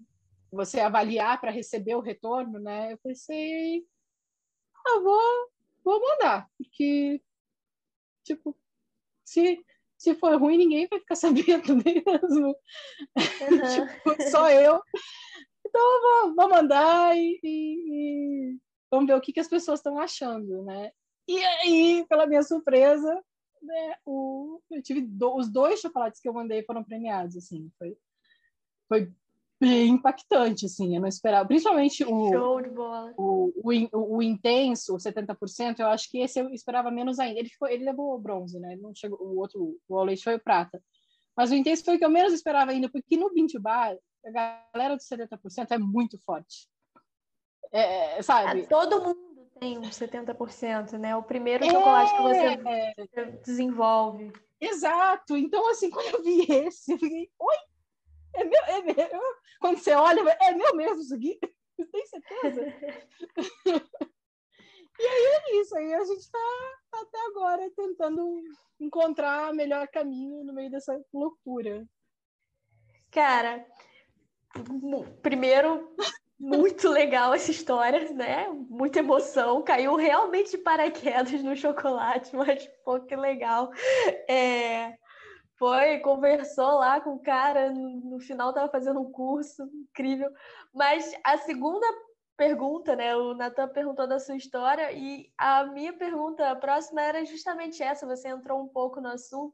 você 0.50 0.80
avaliar 0.80 1.42
para 1.42 1.52
receber 1.52 1.96
o 1.96 2.02
retorno, 2.02 2.58
né? 2.58 2.94
Eu 2.94 2.98
pensei, 3.00 3.86
ah, 4.88 5.00
vou, 5.00 5.50
vou 5.84 6.00
mandar, 6.00 6.50
porque 6.58 7.22
tipo, 8.24 8.58
se 9.26 9.64
se 10.04 10.14
for 10.16 10.38
ruim, 10.38 10.58
ninguém 10.58 10.86
vai 10.90 11.00
ficar 11.00 11.16
sabendo 11.16 11.78
mesmo. 11.78 12.48
Uhum. 12.48 13.88
tipo, 13.96 14.30
só 14.30 14.50
eu. 14.52 14.82
Então, 15.66 15.82
eu 15.82 16.02
vou, 16.02 16.36
vou 16.36 16.50
mandar 16.50 17.18
e, 17.18 17.40
e, 17.42 18.54
e, 18.54 18.58
vamos 18.92 19.08
ver 19.08 19.16
o 19.16 19.22
que, 19.22 19.32
que 19.32 19.40
as 19.40 19.48
pessoas 19.48 19.80
estão 19.80 19.98
achando, 19.98 20.62
né? 20.64 20.92
E 21.28 21.38
aí, 21.38 22.06
pela 22.10 22.28
minha 22.28 22.44
surpresa, 22.44 23.14
né, 23.62 23.96
o, 24.06 24.62
eu 24.70 24.84
tive 24.84 25.02
do, 25.02 25.38
os 25.38 25.50
dois 25.50 25.80
chocolates 25.80 26.20
que 26.20 26.28
eu 26.28 26.34
mandei 26.34 26.64
foram 26.64 26.84
premiados, 26.84 27.38
assim, 27.38 27.72
foi, 27.80 27.98
foi 28.90 29.12
impactante, 29.62 30.66
assim, 30.66 30.96
eu 30.96 31.02
não 31.02 31.08
esperava, 31.08 31.48
principalmente 31.48 32.04
o, 32.04 32.30
Show 32.32 32.62
de 32.62 32.70
bola. 32.70 33.14
O, 33.18 33.54
o, 33.56 34.18
o, 34.18 34.22
intenso, 34.22 34.94
o 34.94 34.98
70%, 34.98 35.80
eu 35.80 35.88
acho 35.88 36.10
que 36.10 36.20
esse 36.20 36.40
eu 36.40 36.50
esperava 36.50 36.92
menos 36.92 37.20
ainda, 37.20 37.40
ele, 37.40 37.50
ficou, 37.50 37.68
ele 37.68 37.86
levou 37.86 38.14
o 38.14 38.20
bronze, 38.20 38.60
né, 38.60 38.74
ele 38.74 38.82
não 38.82 38.94
chegou, 38.94 39.20
o 39.22 39.38
outro, 39.38 39.78
o 39.88 39.98
All 39.98 40.08
foi 40.18 40.36
o 40.36 40.44
prata, 40.44 40.82
mas 41.36 41.52
o 41.52 41.56
intenso 41.56 41.84
foi 41.84 41.96
o 41.96 42.00
que 42.00 42.06
eu 42.06 42.10
menos 42.10 42.34
esperava 42.34 42.72
ainda, 42.72 42.90
porque 42.90 43.16
no 43.16 43.32
20 43.32 43.58
bar, 43.60 43.96
a 44.26 44.32
galera 44.74 44.96
dos 44.96 45.08
70% 45.08 45.72
é 45.72 45.78
muito 45.78 46.18
forte, 46.20 46.68
é, 47.72 48.22
sabe? 48.22 48.68
todo 48.68 49.02
mundo 49.02 49.34
tem 49.60 49.78
uns 49.78 49.98
70%, 49.98 50.98
né? 50.98 51.16
O 51.16 51.24
primeiro 51.24 51.64
é... 51.64 51.70
chocolate 51.70 52.12
que 52.16 52.22
você 52.22 53.40
desenvolve. 53.46 54.32
Exato. 54.60 55.38
Então, 55.38 55.70
assim, 55.70 55.90
quando 55.90 56.16
eu 56.16 56.24
vi 56.24 56.46
esse, 56.50 56.92
eu 56.92 57.00
fiquei, 57.00 57.30
oi, 57.40 57.56
é 58.36 58.44
meu, 58.44 58.64
é 58.66 58.82
meu. 58.82 59.22
Quando 59.60 59.78
você 59.78 59.94
olha, 59.94 60.22
é 60.42 60.54
meu 60.54 60.76
mesmo 60.76 61.02
isso 61.02 61.16
aqui? 61.16 61.40
Tem 61.92 62.06
certeza? 62.06 62.66
e 65.00 65.04
aí 65.04 65.26
é 65.26 65.62
isso, 65.62 65.76
aí 65.76 65.94
a 65.94 66.04
gente 66.04 66.20
está 66.20 66.40
tá 66.92 67.02
até 67.02 67.20
agora 67.28 67.72
tentando 67.76 68.44
encontrar 68.80 69.52
o 69.52 69.56
melhor 69.56 69.88
caminho 69.88 70.44
no 70.44 70.54
meio 70.54 70.70
dessa 70.70 71.00
loucura. 71.14 71.88
Cara, 73.12 73.66
primeiro, 75.22 75.96
muito 76.40 76.90
legal 76.90 77.34
essa 77.34 77.52
história, 77.52 78.12
né? 78.12 78.48
Muita 78.50 79.00
emoção. 79.00 79.62
Caiu 79.64 79.96
realmente 79.96 80.52
de 80.52 80.58
paraquedas 80.58 81.42
no 81.44 81.56
chocolate, 81.56 82.36
mas 82.36 82.68
pô, 82.84 83.00
que 83.00 83.16
legal. 83.16 83.72
É, 84.28 84.98
foi, 85.58 86.00
conversou 86.00 86.80
lá 86.80 87.00
com 87.00 87.12
o 87.12 87.20
cara, 87.22 87.72
no 87.72 88.20
final 88.20 88.50
estava 88.50 88.72
fazendo 88.72 89.00
um 89.00 89.12
curso 89.12 89.64
incrível. 89.74 90.30
Mas 90.74 91.14
a 91.24 91.38
segunda 91.38 91.86
pergunta, 92.36 92.96
né? 92.96 93.16
O 93.16 93.34
Natan 93.34 93.68
perguntou 93.70 94.08
da 94.08 94.20
sua 94.20 94.36
história 94.36 94.92
e 94.92 95.32
a 95.38 95.66
minha 95.66 95.94
pergunta 95.94 96.56
próxima 96.56 97.02
era 97.02 97.24
justamente 97.26 97.84
essa. 97.84 98.08
Você 98.08 98.28
entrou 98.28 98.62
um 98.62 98.68
pouco 98.68 99.00
no 99.00 99.10
assunto, 99.10 99.54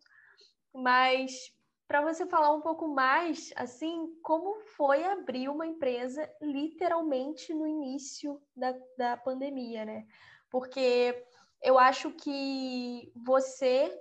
mas 0.73 1.53
para 1.87 2.01
você 2.01 2.25
falar 2.25 2.53
um 2.53 2.61
pouco 2.61 2.87
mais, 2.87 3.51
assim, 3.55 4.07
como 4.21 4.59
foi 4.77 5.03
abrir 5.03 5.49
uma 5.49 5.65
empresa 5.65 6.29
literalmente 6.41 7.53
no 7.53 7.67
início 7.67 8.41
da, 8.55 8.75
da 8.97 9.17
pandemia, 9.17 9.83
né? 9.85 10.05
Porque 10.51 11.25
eu 11.61 11.77
acho 11.77 12.11
que 12.11 13.11
você 13.25 13.91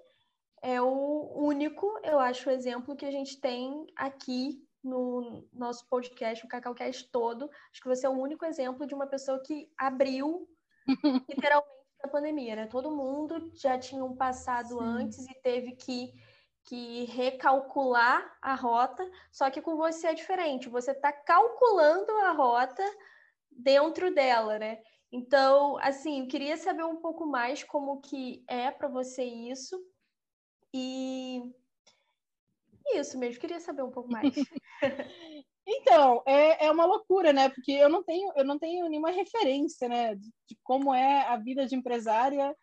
é 0.63 0.81
o 0.81 1.33
único, 1.37 1.87
eu 2.03 2.19
acho, 2.19 2.51
exemplo 2.51 2.97
que 2.97 3.07
a 3.07 3.11
gente 3.11 3.41
tem 3.41 3.87
aqui 3.97 4.63
no 4.83 5.47
nosso 5.53 5.87
podcast, 5.89 6.45
o 6.45 6.49
CacauCast 6.49 7.11
todo. 7.11 7.51
Acho 7.71 7.83
que 7.83 7.89
você 7.89 8.07
é 8.07 8.09
o 8.09 8.19
único 8.19 8.45
exemplo 8.45 8.87
de 8.87 8.95
uma 8.95 9.07
pessoa 9.07 9.43
que 9.43 9.71
abriu 9.77 10.49
literalmente 11.29 11.79
a 12.03 12.09
pandemia, 12.09 12.57
né? 12.57 12.67
Todo 12.67 12.95
mundo 12.95 13.51
já 13.55 13.79
tinha 13.79 14.05
um 14.05 14.17
passado 14.17 14.69
Sim. 14.69 14.79
antes 14.81 15.27
e 15.29 15.35
teve 15.43 15.73
que 15.73 16.13
que 16.69 17.07
recalcular 17.07 18.37
a 18.43 18.55
rota, 18.55 19.03
só 19.33 19.51
que 19.51 19.63
com 19.63 19.75
você 19.75 20.09
é 20.09 20.15
diferente. 20.15 20.69
Você 20.69 20.91
está 20.91 21.11
calculando 21.11 22.13
a 22.19 22.33
rota 22.33 22.85
dentro 23.51 24.15
dela, 24.15 24.59
né? 24.59 24.79
Então, 25.11 25.79
assim, 25.79 26.21
eu 26.21 26.29
queria 26.29 26.59
saber 26.59 26.85
um 26.85 26.97
pouco 26.97 27.27
mais 27.27 27.65
como 27.65 28.03
que 28.03 28.45
é 28.47 28.71
para 28.71 28.87
você 28.87 29.25
isso. 29.25 29.81
E 30.73 31.43
isso 32.95 33.19
mesmo, 33.19 33.41
queria 33.41 33.61
saber 33.61 33.83
um 33.83 33.91
pouco 33.91 34.11
mais. 34.11 34.35
então, 35.67 36.23
é, 36.27 36.67
é 36.67 36.71
uma 36.71 36.87
loucura, 36.87 37.33
né? 37.33 37.49
Porque 37.49 37.73
eu 37.73 37.89
não 37.89 38.03
tenho, 38.03 38.33
eu 38.37 38.45
não 38.45 38.59
tenho 38.59 38.89
nenhuma 38.89 39.11
referência, 39.11 39.89
né? 39.89 40.15
De, 40.15 40.31
de 40.47 40.59
como 40.63 40.95
é 40.95 41.27
a 41.27 41.37
vida 41.37 41.67
de 41.67 41.75
empresária 41.75 42.57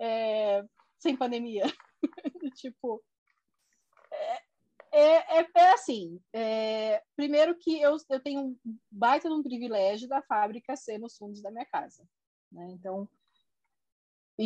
é, 0.00 0.64
sem 0.98 1.16
pandemia. 1.16 1.64
tipo, 2.54 3.02
é, 4.92 5.40
é, 5.40 5.46
é 5.54 5.70
assim, 5.70 6.20
é, 6.32 7.02
primeiro 7.16 7.56
que 7.58 7.80
eu, 7.80 7.96
eu 8.10 8.20
tenho 8.20 8.40
um 8.40 8.58
baita 8.90 9.28
de 9.28 9.34
um 9.34 9.42
privilégio 9.42 10.08
da 10.08 10.22
fábrica 10.22 10.76
ser 10.76 10.98
nos 10.98 11.16
fundos 11.16 11.42
da 11.42 11.50
minha 11.50 11.66
casa. 11.66 12.06
Né? 12.50 12.68
Então, 12.72 13.08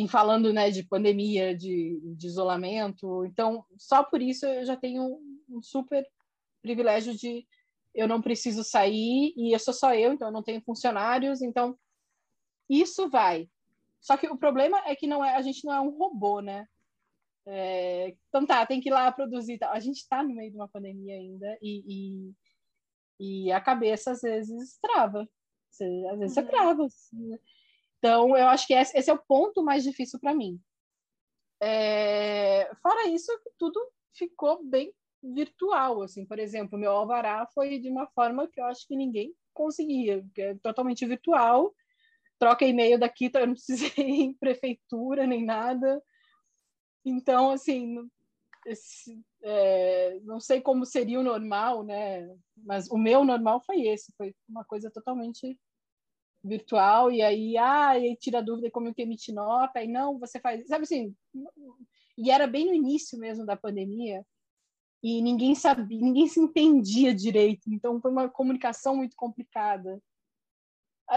falando 0.05 0.51
né, 0.51 0.69
de 0.69 0.83
pandemia, 0.83 1.55
de, 1.55 1.97
de, 2.17 2.27
isolamento, 2.27 3.23
então, 3.25 3.63
só 3.77 4.03
por 4.03 4.21
isso 4.21 4.45
eu 4.45 4.65
já 4.65 4.75
tenho 4.75 5.17
um 5.49 5.61
super 5.61 6.05
privilégio 6.61 7.15
de 7.15 7.47
eu 7.95 8.05
não 8.05 8.21
preciso 8.21 8.65
sair 8.65 9.33
e 9.37 9.53
eu 9.53 9.59
sou 9.59 9.73
só 9.73 9.95
eu, 9.95 10.11
então 10.11 10.27
eu 10.27 10.33
não 10.33 10.43
tenho 10.43 10.61
funcionários, 10.61 11.41
então 11.41 11.77
isso 12.69 13.09
vai. 13.09 13.49
Só 14.01 14.17
que 14.17 14.27
o 14.27 14.37
problema 14.37 14.77
é 14.85 14.95
que 14.95 15.07
não 15.07 15.23
é, 15.23 15.35
a 15.35 15.41
gente 15.41 15.65
não 15.65 15.73
é 15.73 15.79
um 15.79 15.97
robô, 15.97 16.41
né? 16.41 16.67
É, 17.49 18.13
então 18.27 18.45
tá, 18.45 18.65
tem 18.65 18.81
que 18.81 18.89
ir 18.89 18.91
lá 18.91 19.09
produzir. 19.11 19.57
A 19.63 19.79
gente 19.79 19.97
está 19.97 20.21
no 20.21 20.35
meio 20.35 20.51
de 20.51 20.57
uma 20.57 20.67
pandemia 20.67 21.15
ainda 21.15 21.57
e, 21.61 22.33
e, 23.19 23.45
e, 23.45 23.51
a 23.51 23.61
cabeça 23.61 24.11
às 24.11 24.21
vezes 24.21 24.77
trava. 24.81 25.27
Você, 25.71 25.85
às 26.11 26.19
vezes 26.19 26.37
uhum. 26.37 26.43
você 26.43 26.49
trava. 26.49 26.85
Assim, 26.85 27.27
né? 27.27 27.39
Então 28.07 28.37
eu 28.37 28.47
acho 28.47 28.65
que 28.65 28.73
esse, 28.73 29.09
é 29.09 29.13
o 29.13 29.21
ponto 29.27 29.61
mais 29.61 29.83
difícil 29.83 30.17
para 30.17 30.33
mim. 30.33 30.57
É, 31.61 32.73
fora 32.81 33.05
isso, 33.09 33.29
tudo 33.59 33.77
ficou 34.13 34.63
bem 34.63 34.93
virtual, 35.21 36.01
assim, 36.03 36.25
por 36.25 36.39
exemplo, 36.39 36.79
meu 36.79 36.91
alvará 36.91 37.45
foi 37.53 37.79
de 37.79 37.89
uma 37.89 38.07
forma 38.07 38.47
que 38.47 38.61
eu 38.61 38.65
acho 38.65 38.87
que 38.87 38.95
ninguém 38.95 39.35
conseguia, 39.53 40.25
é 40.37 40.55
totalmente 40.55 41.05
virtual, 41.05 41.75
troca 42.39 42.63
e-mail 42.65 42.97
daqui, 42.97 43.29
eu 43.33 43.47
não 43.47 43.53
precisei 43.55 43.91
ir 43.97 44.21
em 44.21 44.33
prefeitura 44.33 45.27
nem 45.27 45.43
nada, 45.43 46.01
então, 47.03 47.51
assim, 47.51 47.97
esse, 48.65 49.19
é, 49.41 50.19
não 50.21 50.39
sei 50.39 50.61
como 50.61 50.85
seria 50.85 51.19
o 51.19 51.23
normal, 51.23 51.83
né, 51.83 52.33
mas 52.55 52.89
o 52.89 52.97
meu 52.97 53.25
normal 53.25 53.61
foi 53.65 53.81
esse, 53.81 54.13
foi 54.15 54.33
uma 54.47 54.63
coisa 54.63 54.89
totalmente 54.91 55.59
virtual, 56.47 57.11
e 57.11 57.21
aí, 57.21 57.57
ah, 57.57 57.97
e 57.99 58.15
tira 58.15 58.41
dúvida 58.41 58.71
como 58.71 58.93
que 58.93 59.01
emite 59.01 59.31
nota, 59.31 59.83
e 59.83 59.87
não, 59.87 60.17
você 60.17 60.39
faz, 60.39 60.65
sabe 60.67 60.83
assim, 60.83 61.15
e 62.17 62.31
era 62.31 62.47
bem 62.47 62.65
no 62.65 62.73
início 62.73 63.19
mesmo 63.19 63.45
da 63.45 63.55
pandemia, 63.55 64.25
e 65.03 65.21
ninguém 65.21 65.53
sabia, 65.53 65.99
ninguém 65.99 66.27
se 66.27 66.39
entendia 66.39 67.13
direito, 67.13 67.71
então 67.71 68.01
foi 68.01 68.11
uma 68.11 68.29
comunicação 68.29 68.95
muito 68.95 69.15
complicada. 69.15 70.01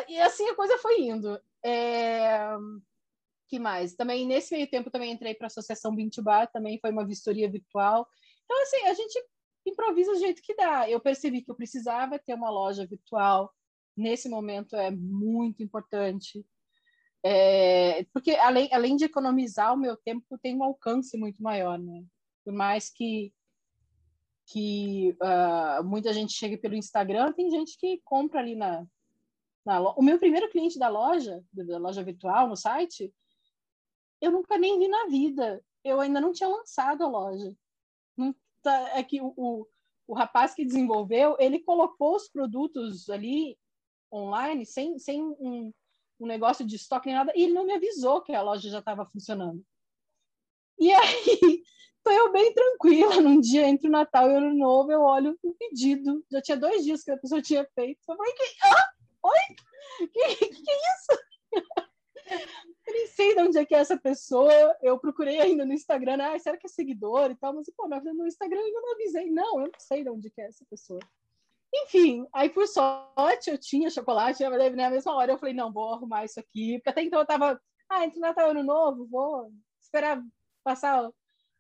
E 0.09 0.21
assim 0.21 0.49
a 0.49 0.55
coisa 0.55 0.79
foi 0.79 1.01
indo. 1.01 1.41
É... 1.65 2.51
que 3.49 3.59
mais? 3.59 3.95
Também 3.95 4.27
nesse 4.27 4.55
meio 4.55 4.69
tempo 4.69 4.91
também 4.91 5.13
entrei 5.13 5.35
para 5.35 5.47
a 5.47 5.49
Associação 5.49 5.95
Bintubar, 5.95 6.51
também 6.53 6.79
foi 6.79 6.91
uma 6.91 7.07
vistoria 7.07 7.51
virtual. 7.51 8.07
Então 8.45 8.63
assim, 8.63 8.87
a 8.87 8.95
gente 8.95 9.19
improvisa 9.67 10.13
do 10.13 10.19
jeito 10.19 10.43
que 10.43 10.55
dá. 10.55 10.89
Eu 10.89 11.01
percebi 11.01 11.43
que 11.43 11.51
eu 11.51 11.57
precisava 11.57 12.19
ter 12.19 12.35
uma 12.35 12.51
loja 12.51 12.87
virtual. 12.87 13.53
Nesse 13.97 14.29
momento 14.29 14.77
é 14.77 14.91
muito 14.91 15.63
importante. 15.63 16.45
É, 17.23 18.05
porque 18.13 18.33
além, 18.33 18.69
além 18.73 18.97
de 18.97 19.05
economizar 19.05 19.75
o 19.75 19.79
meu 19.79 19.97
tempo, 19.97 20.39
tem 20.39 20.57
um 20.57 20.65
alcance 20.65 21.17
muito 21.19 21.43
maior, 21.43 21.79
né? 21.79 22.05
Por 22.45 22.53
mais 22.53 22.91
que 22.91 23.33
que 24.53 25.17
uh, 25.23 25.85
muita 25.85 26.13
gente 26.13 26.33
chega 26.33 26.59
pelo 26.59 26.75
Instagram, 26.75 27.33
tem 27.33 27.49
gente 27.51 27.79
que 27.79 28.01
compra 28.05 28.41
ali 28.41 28.57
na, 28.57 28.85
na 29.65 29.79
loja. 29.79 29.95
O 29.97 30.03
meu 30.03 30.19
primeiro 30.19 30.51
cliente 30.51 30.77
da 30.77 30.89
loja, 30.89 31.41
da 31.53 31.79
loja 31.79 32.03
virtual, 32.03 32.49
no 32.49 32.57
site, 32.57 33.15
eu 34.21 34.33
nunca 34.33 34.59
nem 34.59 34.77
vi 34.79 34.89
na 34.89 35.07
vida. 35.07 35.65
Eu 35.85 36.01
ainda 36.01 36.21
não 36.21 36.33
tinha 36.33 36.49
lançado 36.49 37.05
a 37.05 37.09
loja. 37.09 37.55
Não 38.17 38.35
tá, 38.61 38.99
é 38.99 39.05
que 39.05 39.21
o, 39.21 39.33
o, 39.37 39.67
o 40.09 40.15
rapaz 40.15 40.53
que 40.53 40.65
desenvolveu, 40.65 41.37
ele 41.39 41.61
colocou 41.61 42.17
os 42.17 42.29
produtos 42.29 43.09
ali 43.09 43.57
online, 44.13 44.67
sem, 44.67 44.99
sem 44.99 45.23
um, 45.23 45.73
um 46.19 46.27
negócio 46.27 46.65
de 46.65 46.77
estoque 46.77 47.07
nem 47.07 47.17
nada, 47.17 47.33
e 47.35 47.45
ele 47.45 47.53
não 47.53 47.65
me 47.65 47.75
avisou 47.75 48.21
que 48.21 48.33
a 48.33 48.43
loja 48.43 48.69
já 48.69 48.81
estava 48.81 49.07
funcionando. 49.07 49.65
E 50.79 50.93
aí, 50.93 51.63
tô 52.03 52.11
eu 52.11 52.33
bem 52.33 52.53
tranquila, 52.53 53.21
num 53.21 53.41
dia 53.41 53.69
entre 53.69 53.89
o 53.89 53.91
Natal 53.91 54.31
e 54.31 54.35
o 54.35 54.37
Ano 54.39 54.55
Novo, 54.55 54.91
eu 54.91 55.01
olho 55.01 55.39
o 55.43 55.55
pedido, 55.55 56.25
já 56.31 56.41
tinha 56.41 56.57
dois 56.57 56.85
dias 56.85 57.03
que 57.03 57.11
a 57.11 57.19
pessoa 57.19 57.43
tinha 57.43 57.67
feito, 57.75 58.01
eu 58.09 58.17
falei, 58.17 58.33
que... 58.33 58.43
ah, 58.65 58.93
oi? 59.23 60.09
Que, 60.13 60.37
que, 60.37 60.49
que 60.49 60.71
é 60.71 60.75
isso? 60.75 61.23
eu 62.87 62.95
nem 62.95 63.07
sei 63.09 63.35
de 63.35 63.43
onde 63.43 63.59
é 63.59 63.65
que 63.65 63.75
é 63.75 63.79
essa 63.79 63.99
pessoa, 63.99 64.53
eu 64.83 64.99
procurei 64.99 65.41
ainda 65.41 65.65
no 65.65 65.73
Instagram, 65.73 66.19
ah, 66.21 66.39
será 66.39 66.57
que 66.57 66.67
é 66.67 66.71
seguidor 66.71 67.31
e 67.31 67.37
tal, 67.37 67.55
mas, 67.55 67.69
pô, 67.77 67.89
no 67.89 68.27
Instagram 68.27 68.61
eu 68.61 68.83
não 68.83 68.93
avisei, 68.93 69.31
não, 69.31 69.61
eu 69.61 69.67
não 69.67 69.81
sei 69.81 70.03
de 70.03 70.11
onde 70.11 70.33
é 70.39 70.47
essa 70.47 70.65
pessoa. 70.69 71.01
Enfim, 71.73 72.27
aí 72.33 72.51
por 72.51 72.67
sorte 72.67 73.51
eu 73.51 73.59
tinha 73.59 73.91
chocolate, 73.91 74.43
né, 74.43 74.71
na 74.71 74.91
mesma 74.91 75.15
hora 75.15 75.33
eu 75.33 75.39
falei, 75.39 75.55
não, 75.55 75.73
vou 75.73 75.95
arrumar 75.95 76.25
isso 76.25 76.41
aqui, 76.41 76.79
porque 76.79 76.91
até 76.91 77.03
então 77.03 77.21
eu 77.21 77.27
tava, 77.27 77.61
ah, 77.89 78.05
entre 78.05 78.19
Natal 78.19 78.49
e 78.49 78.51
Ano 78.51 78.65
Novo, 78.65 79.07
vou 79.07 79.53
esperar 79.81 80.21
passar 80.65 81.09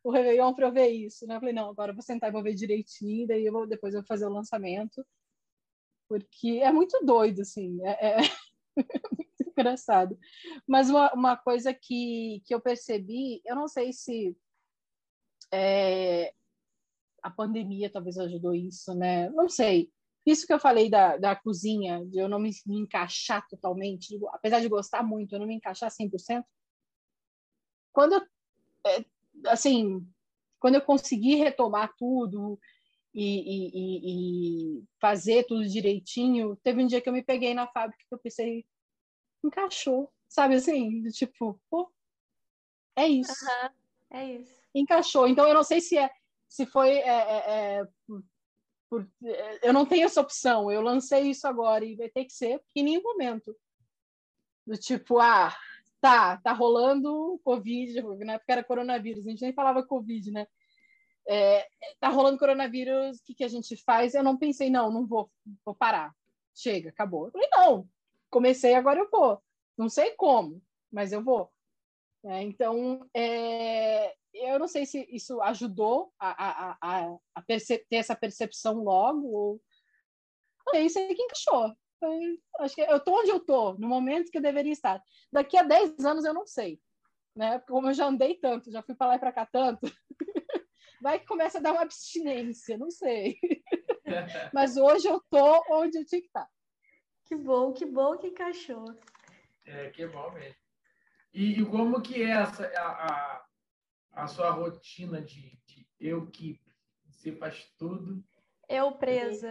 o 0.02 0.10
Réveillon 0.10 0.52
para 0.54 0.66
eu 0.66 0.72
ver 0.72 0.88
isso, 0.88 1.26
né? 1.26 1.36
Eu 1.36 1.40
falei, 1.40 1.54
não, 1.54 1.70
agora 1.70 1.92
eu 1.92 1.94
vou 1.94 2.02
sentar 2.02 2.30
e 2.30 2.32
vou 2.32 2.42
ver 2.42 2.54
direitinho, 2.54 3.26
daí 3.26 3.44
eu 3.46 3.52
vou, 3.52 3.66
depois 3.66 3.94
eu 3.94 4.00
vou 4.00 4.06
fazer 4.06 4.26
o 4.26 4.32
lançamento, 4.32 5.06
porque 6.08 6.60
é 6.62 6.72
muito 6.72 6.98
doido, 7.04 7.42
assim, 7.42 7.78
é, 7.84 8.16
é 8.16 8.16
muito 9.16 9.48
engraçado. 9.48 10.18
Mas 10.66 10.90
uma, 10.90 11.12
uma 11.12 11.36
coisa 11.36 11.72
que, 11.72 12.42
que 12.44 12.54
eu 12.54 12.60
percebi, 12.60 13.40
eu 13.44 13.54
não 13.54 13.68
sei 13.68 13.92
se 13.92 14.36
é, 15.52 16.32
a 17.22 17.30
pandemia 17.30 17.90
talvez 17.90 18.18
ajudou 18.18 18.54
isso, 18.54 18.94
né? 18.94 19.28
Não 19.30 19.48
sei. 19.48 19.90
Isso 20.26 20.46
que 20.46 20.52
eu 20.52 20.60
falei 20.60 20.90
da, 20.90 21.16
da 21.16 21.34
cozinha, 21.34 22.04
de 22.06 22.18
eu 22.18 22.28
não 22.28 22.38
me, 22.38 22.50
me 22.66 22.78
encaixar 22.78 23.46
totalmente, 23.48 24.18
apesar 24.28 24.60
de 24.60 24.68
gostar 24.68 25.02
muito, 25.02 25.34
eu 25.34 25.38
não 25.38 25.46
me 25.46 25.54
encaixar 25.54 25.90
100%, 25.90 26.44
quando 27.92 28.14
eu 28.14 28.26
é, 28.86 29.04
assim, 29.46 30.06
quando 30.58 30.76
eu 30.76 30.82
consegui 30.82 31.34
retomar 31.34 31.94
tudo 31.96 32.58
e, 33.12 33.24
e, 33.24 34.78
e, 34.78 34.84
fazer 35.00 35.44
tudo 35.44 35.66
direitinho, 35.66 36.56
teve 36.62 36.82
um 36.82 36.86
dia 36.86 37.00
que 37.00 37.08
eu 37.08 37.12
me 37.12 37.22
peguei 37.22 37.54
na 37.54 37.66
fábrica 37.66 38.04
que 38.08 38.14
eu 38.14 38.18
pensei, 38.18 38.64
encaixou, 39.44 40.12
sabe 40.28 40.54
assim, 40.54 41.02
tipo, 41.10 41.60
pô, 41.68 41.92
é 42.96 43.08
isso. 43.08 43.32
Uhum, 43.44 43.70
é 44.18 44.34
isso. 44.36 44.60
Encaixou. 44.74 45.26
Então 45.26 45.46
eu 45.46 45.54
não 45.54 45.64
sei 45.64 45.80
se 45.80 45.96
é 45.96 46.10
se 46.48 46.66
foi 46.66 46.90
é, 46.90 47.08
é, 47.08 47.10
é 47.10 47.80
é, 47.80 47.88
eu 49.62 49.72
não 49.72 49.86
tenho 49.86 50.06
essa 50.06 50.20
opção. 50.20 50.70
Eu 50.70 50.80
lancei 50.80 51.30
isso 51.30 51.46
agora 51.46 51.84
e 51.84 51.96
vai 51.96 52.08
ter 52.08 52.24
que 52.24 52.32
ser 52.32 52.60
em 52.74 52.82
nenhum 52.82 53.02
momento 53.02 53.56
do 54.66 54.76
tipo, 54.76 55.18
ah, 55.18 55.54
tá, 56.00 56.36
tá 56.38 56.52
rolando 56.52 57.40
Covid, 57.44 58.02
na 58.24 58.34
época 58.34 58.52
era 58.52 58.64
coronavírus, 58.64 59.26
a 59.26 59.30
gente 59.30 59.42
nem 59.42 59.52
falava 59.52 59.86
Covid, 59.86 60.30
né? 60.30 60.46
É, 61.28 61.68
tá 62.00 62.08
rolando 62.08 62.38
coronavírus, 62.38 63.18
o 63.18 63.24
que, 63.24 63.34
que 63.34 63.44
a 63.44 63.48
gente 63.48 63.76
faz? 63.76 64.14
Eu 64.14 64.22
não 64.22 64.36
pensei, 64.36 64.70
não, 64.70 64.90
não 64.90 65.06
vou, 65.06 65.30
vou 65.64 65.74
parar. 65.74 66.12
Chega, 66.54 66.90
acabou. 66.90 67.26
Eu 67.26 67.32
falei, 67.32 67.48
não, 67.52 67.88
comecei, 68.30 68.74
agora 68.74 68.98
eu 68.98 69.08
vou. 69.10 69.40
Não 69.76 69.88
sei 69.88 70.10
como, 70.12 70.62
mas 70.90 71.12
eu 71.12 71.22
vou. 71.22 71.50
É, 72.24 72.42
então, 72.42 73.08
é, 73.14 74.14
eu 74.34 74.58
não 74.58 74.68
sei 74.68 74.84
se 74.84 75.06
isso 75.10 75.40
ajudou 75.40 76.12
a, 76.18 76.30
a, 76.30 76.78
a, 76.80 77.18
a 77.34 77.42
ter 77.42 77.86
essa 77.92 78.14
percepção 78.14 78.82
logo, 78.82 79.26
ou 79.26 79.60
sei, 80.70 80.86
isso 80.86 80.98
aí 80.98 81.14
que 81.14 81.22
encaixou 81.22 81.74
acho 82.60 82.74
que 82.74 82.80
eu 82.82 83.00
tô 83.00 83.20
onde 83.20 83.30
eu 83.30 83.40
tô, 83.40 83.74
no 83.74 83.88
momento 83.88 84.30
que 84.30 84.38
eu 84.38 84.42
deveria 84.42 84.72
estar. 84.72 85.02
Daqui 85.32 85.56
a 85.56 85.62
10 85.62 86.04
anos 86.04 86.24
eu 86.24 86.34
não 86.34 86.46
sei, 86.46 86.80
né? 87.34 87.58
Como 87.60 87.88
eu 87.88 87.94
já 87.94 88.06
andei 88.06 88.34
tanto, 88.36 88.70
já 88.70 88.82
fui 88.82 88.94
para 88.94 89.08
lá 89.08 89.16
e 89.16 89.18
para 89.18 89.32
cá 89.32 89.46
tanto, 89.46 89.80
vai 91.02 91.18
que 91.18 91.26
começa 91.26 91.58
a 91.58 91.60
dar 91.60 91.72
uma 91.72 91.82
abstinência, 91.82 92.78
não 92.78 92.90
sei. 92.90 93.38
Mas 94.54 94.76
hoje 94.76 95.08
eu 95.08 95.22
tô 95.30 95.62
onde 95.70 95.98
eu 95.98 96.04
tinha 96.04 96.20
que 96.20 96.26
estar. 96.26 96.48
Que 97.26 97.36
bom, 97.36 97.72
que 97.72 97.86
bom 97.86 98.16
que 98.16 98.28
encaixou. 98.28 98.84
É, 99.64 99.90
que 99.90 100.06
bom 100.06 100.30
mesmo. 100.32 100.69
E, 101.32 101.60
e 101.60 101.64
como 101.64 102.00
que 102.00 102.22
é 102.22 102.30
essa, 102.30 102.66
a, 102.66 103.12
a, 103.12 103.46
a 104.12 104.26
sua 104.26 104.50
rotina 104.50 105.22
de, 105.22 105.58
de 105.66 105.86
eu 105.98 106.26
que 106.26 106.60
você 107.08 107.32
faz 107.32 107.72
tudo 107.78 108.24
eu 108.70 108.92
presa. 108.92 109.48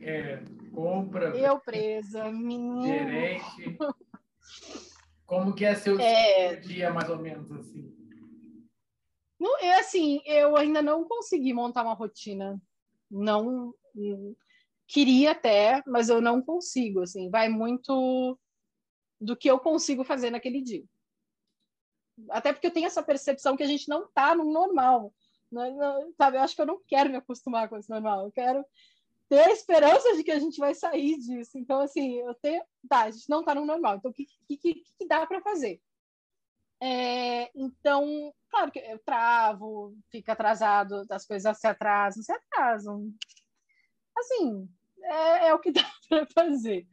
É, 0.00 0.44
compra. 0.72 1.36
Eu 1.36 1.58
presa, 1.58 2.30
menino. 2.30 2.86
Gerente. 2.86 3.76
Como 5.26 5.52
que 5.52 5.64
é 5.64 5.74
seu 5.74 5.98
é... 5.98 6.54
dia, 6.54 6.92
mais 6.92 7.10
ou 7.10 7.18
menos, 7.18 7.50
assim? 7.50 7.92
Não, 9.40 9.58
é 9.58 9.80
assim, 9.80 10.20
eu 10.24 10.56
ainda 10.56 10.80
não 10.80 11.04
consegui 11.04 11.52
montar 11.52 11.82
uma 11.82 11.94
rotina. 11.94 12.62
Não 13.10 13.74
queria 14.86 15.32
até, 15.32 15.82
mas 15.84 16.08
eu 16.08 16.20
não 16.20 16.40
consigo, 16.40 17.00
assim, 17.00 17.28
vai 17.28 17.48
muito 17.48 18.38
do 19.20 19.36
que 19.36 19.50
eu 19.50 19.58
consigo 19.58 20.04
fazer 20.04 20.30
naquele 20.30 20.62
dia. 20.62 20.84
Até 22.28 22.52
porque 22.52 22.66
eu 22.66 22.72
tenho 22.72 22.86
essa 22.86 23.02
percepção 23.02 23.56
que 23.56 23.62
a 23.62 23.66
gente 23.66 23.88
não 23.88 24.04
está 24.04 24.34
no 24.34 24.44
normal. 24.44 25.12
Não, 25.50 25.76
não, 25.76 26.12
sabe, 26.12 26.36
eu 26.36 26.42
acho 26.42 26.54
que 26.54 26.62
eu 26.62 26.66
não 26.66 26.80
quero 26.86 27.10
me 27.10 27.16
acostumar 27.16 27.68
com 27.68 27.76
esse 27.76 27.90
normal. 27.90 28.24
Eu 28.24 28.32
quero 28.32 28.64
ter 29.28 29.40
a 29.40 29.52
esperança 29.52 30.16
de 30.16 30.24
que 30.24 30.30
a 30.30 30.38
gente 30.38 30.58
vai 30.58 30.74
sair 30.74 31.16
disso. 31.18 31.58
Então, 31.58 31.80
assim, 31.80 32.16
eu 32.20 32.34
tenho. 32.34 32.62
Tá, 32.88 33.02
a 33.02 33.10
gente 33.10 33.28
não 33.28 33.40
está 33.40 33.54
no 33.54 33.64
normal. 33.64 33.96
Então, 33.96 34.10
o 34.10 34.14
que, 34.14 34.26
que, 34.46 34.56
que 34.56 35.06
dá 35.06 35.26
para 35.26 35.40
fazer? 35.40 35.80
É, 36.82 37.50
então, 37.54 38.34
claro 38.48 38.72
que 38.72 38.78
eu 38.78 38.98
travo, 39.00 39.94
fica 40.10 40.32
atrasado, 40.32 41.04
as 41.10 41.26
coisas 41.26 41.58
se 41.58 41.66
atrasam, 41.66 42.22
se 42.22 42.32
atrasam. 42.32 43.12
Assim, 44.16 44.68
é, 45.02 45.48
é 45.48 45.54
o 45.54 45.58
que 45.58 45.70
dá 45.72 45.84
para 46.08 46.26
fazer. 46.26 46.86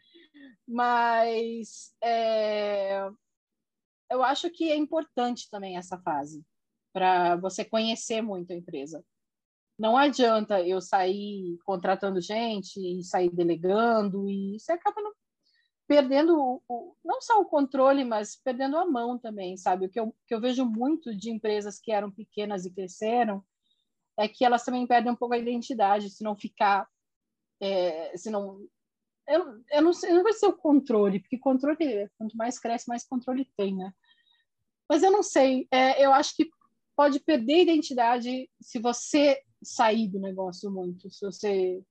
Mas 0.68 1.96
é, 2.02 3.10
eu 4.10 4.24
acho 4.24 4.50
que 4.50 4.72
é 4.72 4.76
importante 4.76 5.50
também 5.50 5.78
essa 5.78 5.98
fase 6.00 6.44
para 6.94 7.36
você 7.36 7.64
conhecer 7.64 8.22
muito 8.22 8.52
a 8.52 8.56
empresa. 8.56 9.04
Não 9.78 9.96
adianta 9.96 10.62
eu 10.62 10.82
sair 10.82 11.58
contratando 11.64 12.20
gente 12.20 12.78
e 12.80 13.04
sair 13.04 13.30
delegando 13.30 14.28
e 14.28 14.60
você 14.60 14.72
acaba 14.72 15.02
não, 15.02 15.14
perdendo 15.88 16.62
o, 16.68 16.96
não 17.06 17.22
só 17.22 17.40
o 17.40 17.46
controle, 17.46 18.04
mas 18.04 18.36
perdendo 18.36 18.78
a 18.78 18.86
mão 18.86 19.20
também, 19.20 19.56
sabe? 19.56 19.86
O 19.86 19.90
que 19.90 20.00
eu, 20.00 20.16
que 20.28 20.34
eu 20.34 20.42
vejo 20.42 20.66
muito 20.66 21.16
de 21.16 21.30
empresas 21.30 21.80
que 21.80 21.92
eram 21.92 22.12
pequenas 22.12 22.66
e 22.66 22.74
cresceram 22.74 23.44
é 24.18 24.28
que 24.28 24.44
elas 24.44 24.64
também 24.64 24.88
perdem 24.88 25.12
um 25.12 25.16
pouco 25.16 25.36
a 25.36 25.38
identidade, 25.38 26.10
se 26.10 26.24
não 26.24 26.36
ficar, 26.36 26.88
é, 27.62 28.18
se 28.18 28.32
não 28.32 28.68
eu, 29.28 29.64
eu, 29.72 29.82
não 29.82 29.94
sei, 29.94 30.12
não 30.14 30.24
vou 30.24 30.34
ser 30.34 30.48
o 30.48 30.58
controle, 30.58 31.20
porque 31.20 31.38
controle, 31.38 32.10
quanto 32.18 32.36
mais 32.38 32.60
cresce, 32.60 32.88
mais 32.88 33.06
controle 33.06 33.50
tem, 33.58 33.76
né? 33.76 33.92
Mas 34.90 35.04
eu 35.04 35.12
não 35.12 35.22
sei, 35.22 35.68
é, 35.72 36.04
eu 36.04 36.14
acho 36.14 36.36
que 36.36 36.50
pode 36.96 37.20
perder 37.20 37.64
identidade 37.64 38.50
se 38.62 38.80
você 38.80 39.42
sair 39.64 40.08
do 40.08 40.20
negócio 40.20 40.72
muito, 40.72 41.10
se 41.10 41.26
você 41.26 41.84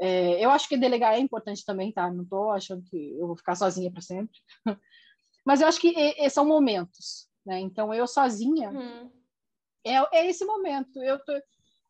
é, 0.00 0.44
eu 0.44 0.50
acho 0.50 0.68
que 0.68 0.76
delegar 0.76 1.14
é 1.14 1.18
importante 1.18 1.64
também, 1.64 1.92
tá? 1.92 2.10
Não 2.10 2.22
estou 2.22 2.50
achando 2.50 2.82
que 2.84 3.16
eu 3.18 3.26
vou 3.26 3.36
ficar 3.36 3.54
sozinha 3.54 3.90
para 3.90 4.02
sempre. 4.02 4.38
Mas 5.44 5.60
eu 5.60 5.68
acho 5.68 5.80
que 5.80 5.88
e 5.88 6.30
são 6.30 6.44
momentos, 6.44 7.28
né? 7.44 7.60
Então, 7.60 7.94
eu 7.94 8.06
sozinha, 8.06 8.70
uhum. 8.70 9.10
é, 9.84 10.18
é 10.18 10.26
esse 10.26 10.44
momento. 10.44 11.02
Eu, 11.02 11.18
tô, 11.24 11.32
é, 11.32 11.42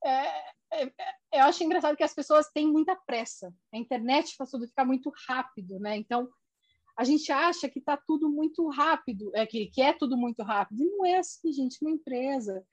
é, 0.04 0.38
é, 0.38 0.55
eu 1.32 1.44
acho 1.44 1.62
engraçado 1.62 1.96
que 1.96 2.02
as 2.02 2.14
pessoas 2.14 2.48
têm 2.50 2.70
muita 2.70 2.96
pressa. 2.96 3.52
A 3.72 3.76
internet 3.76 4.34
faz 4.36 4.50
tudo 4.50 4.66
ficar 4.66 4.84
muito 4.84 5.12
rápido, 5.28 5.78
né? 5.78 5.96
Então, 5.96 6.28
a 6.96 7.04
gente 7.04 7.30
acha 7.30 7.68
que 7.68 7.78
está 7.78 7.96
tudo 7.96 8.28
muito 8.28 8.68
rápido, 8.68 9.30
é 9.34 9.46
que, 9.46 9.66
que 9.66 9.82
é 9.82 9.92
tudo 9.92 10.16
muito 10.16 10.42
rápido. 10.42 10.82
E 10.82 10.90
não 10.90 11.04
é 11.04 11.18
assim, 11.18 11.52
gente. 11.52 11.78
Uma 11.82 11.90
empresa 11.90 12.64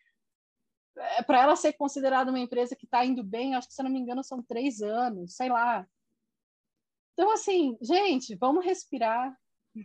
é, 0.95 1.23
para 1.23 1.41
ela 1.41 1.55
ser 1.55 1.73
considerada 1.73 2.31
uma 2.31 2.39
empresa 2.39 2.75
que 2.75 2.85
está 2.85 3.05
indo 3.05 3.23
bem, 3.23 3.55
acho 3.55 3.67
que, 3.67 3.73
se 3.73 3.81
eu 3.81 3.85
não 3.85 3.91
me 3.91 3.99
engano, 3.99 4.23
são 4.23 4.41
três 4.41 4.81
anos, 4.81 5.35
sei 5.35 5.49
lá. 5.49 5.87
Então, 7.13 7.31
assim, 7.31 7.77
gente, 7.81 8.35
vamos 8.35 8.65
respirar. 8.65 9.35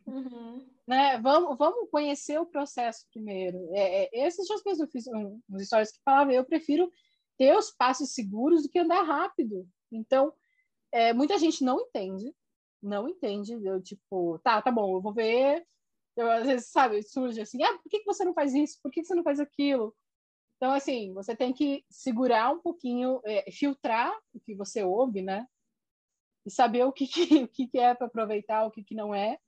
Uhum. 0.07 0.67
Né? 0.87 1.19
Vamos, 1.19 1.57
vamos 1.57 1.91
conhecer 1.91 2.39
o 2.39 2.47
processo 2.47 3.07
primeiro. 3.11 3.59
É, 3.75 4.05
é, 4.05 4.27
esses 4.27 4.47
dias 4.47 4.63
mesmo 4.65 4.85
eu 4.85 4.89
fiz 4.89 5.07
um, 5.09 5.41
uns 5.51 5.67
stories 5.67 5.93
que 5.93 6.03
falavam, 6.05 6.33
eu 6.33 6.45
prefiro 6.45 6.91
ter 7.39 7.57
os 7.57 7.71
passos 7.71 8.13
seguros 8.13 8.65
do 8.65 8.69
que 8.69 8.81
andar 8.81 9.03
rápido. 9.03 9.67
Então, 9.91 10.33
é, 10.93 11.13
muita 11.13 11.39
gente 11.39 11.65
não 11.65 11.81
entende, 11.81 12.35
não 12.83 13.09
entende. 13.09 13.53
Eu, 13.53 13.81
tipo, 13.81 14.39
tá, 14.41 14.61
tá 14.61 14.71
bom, 14.71 14.97
eu 14.97 15.01
vou 15.01 15.15
ver. 15.15 15.65
Eu, 16.17 16.31
às 16.31 16.47
vezes, 16.47 16.69
sabe, 16.69 17.01
surge 17.03 17.41
assim, 17.41 17.63
ah, 17.63 17.79
por 17.79 17.89
que, 17.89 18.03
você 18.05 18.25
não 18.25 18.35
faz 18.35 18.53
isso? 18.53 18.79
Por 18.83 18.91
que, 18.91 19.05
você 19.05 19.15
não 19.15 19.23
faz 19.23 19.39
aquilo? 19.39 19.95
Então, 20.57 20.73
assim, 20.73 21.15
você 21.15 21.37
tem 21.37 21.53
que 21.53 21.85
segurar 21.89 22.51
um 22.51 22.59
pouquinho, 22.59 23.21
é, 23.25 23.49
filtrar 23.53 24.13
o 24.35 24.41
que 24.41 24.57
você 24.57 24.83
ouve, 24.83 25.23
né? 25.23 25.47
E 26.45 26.51
saber 26.51 26.85
o 26.85 26.93
que, 26.93 27.07
que, 27.07 27.21
o 27.45 27.49
que, 27.49 27.69
que 27.69 27.79
é 27.79 27.95
para 27.95 28.09
aproveitar, 28.09 28.67
o 28.67 28.71
que, 28.71 28.83
que 28.83 28.97
não 28.97 29.15
é. 29.15 29.39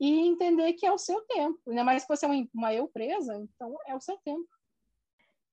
E 0.00 0.26
entender 0.26 0.72
que 0.74 0.86
é 0.86 0.92
o 0.92 0.96
seu 0.96 1.20
tempo. 1.26 1.60
Ainda 1.68 1.84
mais 1.84 2.04
que 2.04 2.08
você 2.08 2.24
é 2.24 2.28
uma, 2.28 2.48
uma 2.54 2.74
eu 2.74 2.88
presa, 2.88 3.36
então 3.36 3.76
é 3.86 3.94
o 3.94 4.00
seu 4.00 4.16
tempo. 4.18 4.48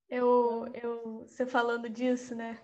Eu, 0.08 0.66
eu, 0.74 1.26
você 1.26 1.46
falando 1.46 1.88
disso, 1.88 2.34
né? 2.34 2.58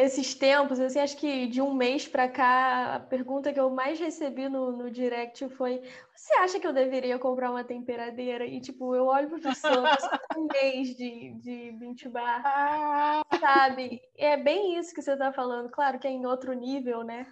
esses 0.00 0.34
tempos, 0.34 0.80
assim, 0.80 0.98
acho 0.98 1.16
que 1.16 1.46
de 1.46 1.60
um 1.60 1.74
mês 1.74 2.08
para 2.08 2.28
cá, 2.28 2.94
a 2.94 3.00
pergunta 3.00 3.52
que 3.52 3.60
eu 3.60 3.70
mais 3.70 3.98
recebi 3.98 4.48
no, 4.48 4.72
no 4.72 4.90
direct 4.90 5.48
foi: 5.50 5.82
Você 6.14 6.32
acha 6.34 6.58
que 6.58 6.66
eu 6.66 6.72
deveria 6.72 7.18
comprar 7.18 7.50
uma 7.50 7.64
temperadeira? 7.64 8.46
E, 8.46 8.60
tipo, 8.60 8.94
eu 8.94 9.06
olho 9.06 9.28
para 9.28 9.50
pessoa, 9.50 9.90
um 10.36 10.46
mês 10.46 10.96
de, 10.96 11.34
de 11.40 11.70
20 11.72 12.08
bar, 12.08 12.42
ah. 12.44 13.22
sabe? 13.38 14.00
É 14.16 14.36
bem 14.36 14.78
isso 14.78 14.94
que 14.94 15.02
você 15.02 15.12
está 15.12 15.32
falando. 15.32 15.70
Claro 15.70 15.98
que 15.98 16.06
é 16.06 16.10
em 16.10 16.24
outro 16.24 16.52
nível, 16.54 17.02
né? 17.02 17.26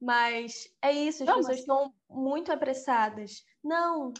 Mas 0.00 0.68
é 0.80 0.92
isso, 0.92 1.24
as 1.24 1.28
não, 1.28 1.36
pessoas 1.36 1.56
mas... 1.56 1.60
estão 1.60 1.92
muito 2.08 2.52
apressadas. 2.52 3.44
Não, 3.62 4.12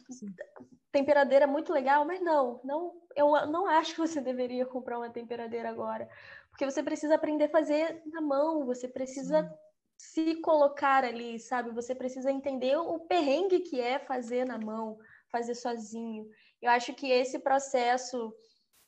temperadeira 0.93 1.45
é 1.45 1.49
muito 1.49 1.73
legal, 1.73 2.05
mas 2.05 2.21
não, 2.21 2.61
não, 2.65 3.03
eu 3.15 3.47
não 3.47 3.67
acho 3.67 3.95
que 3.95 4.01
você 4.01 4.21
deveria 4.23 4.67
comprar 4.67 4.99
uma 4.99 5.11
temperadeira 5.11 5.69
agora. 5.69 6.09
Porque 6.51 6.65
você 6.65 6.83
precisa 6.83 7.15
aprender 7.15 7.45
a 7.45 7.51
fazer 7.51 8.03
na 8.07 8.21
mão, 8.21 8.67
você 8.67 8.89
precisa 8.89 9.43
Sim. 9.43 9.49
se 9.97 10.35
colocar 10.41 11.05
ali, 11.05 11.39
sabe? 11.39 11.71
Você 11.71 11.95
precisa 11.95 12.31
entender 12.31 12.77
o 12.77 13.01
perrengue 13.01 13.61
que 13.61 13.81
é 13.81 13.99
fazer 13.99 14.45
na 14.45 14.59
mão, 14.59 14.99
fazer 15.31 15.55
sozinho. 15.55 16.27
Eu 16.61 16.71
acho 16.71 16.95
que 16.95 17.11
esse 17.11 17.39
processo, 17.39 18.35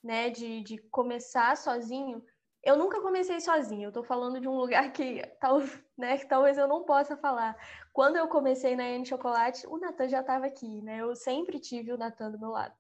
né, 0.03 0.31
de, 0.31 0.63
de 0.63 0.79
começar 0.91 1.57
sozinho, 1.57 2.25
eu 2.63 2.77
nunca 2.77 3.01
comecei 3.01 3.41
sozinho. 3.41 3.89
Eu 3.89 3.93
tô 3.93 4.03
falando 4.03 4.41
de 4.41 4.49
um 4.49 4.57
lugar 4.57 4.93
que, 4.93 5.23
tal, 5.41 5.61
né, 6.01 6.19
que 6.19 6.27
talvez 6.27 6.59
eu 6.59 6.67
não 6.67 6.83
possa 6.83 7.17
falar. 7.17 7.57
Quando 7.93 8.17
eu 8.17 8.27
comecei 8.27 8.75
na 8.75 8.89
N 8.89 9.07
Chocolate, 9.07 9.67
o 9.67 9.79
Natan 9.79 10.09
já 10.09 10.21
estava 10.21 10.47
aqui, 10.47 10.83
né? 10.83 11.01
Eu 11.01 11.15
sempre 11.15 11.61
tive 11.61 11.93
o 11.93 11.99
Natan 11.99 12.33
do 12.33 12.39
meu 12.39 12.51
lado. 12.51 12.75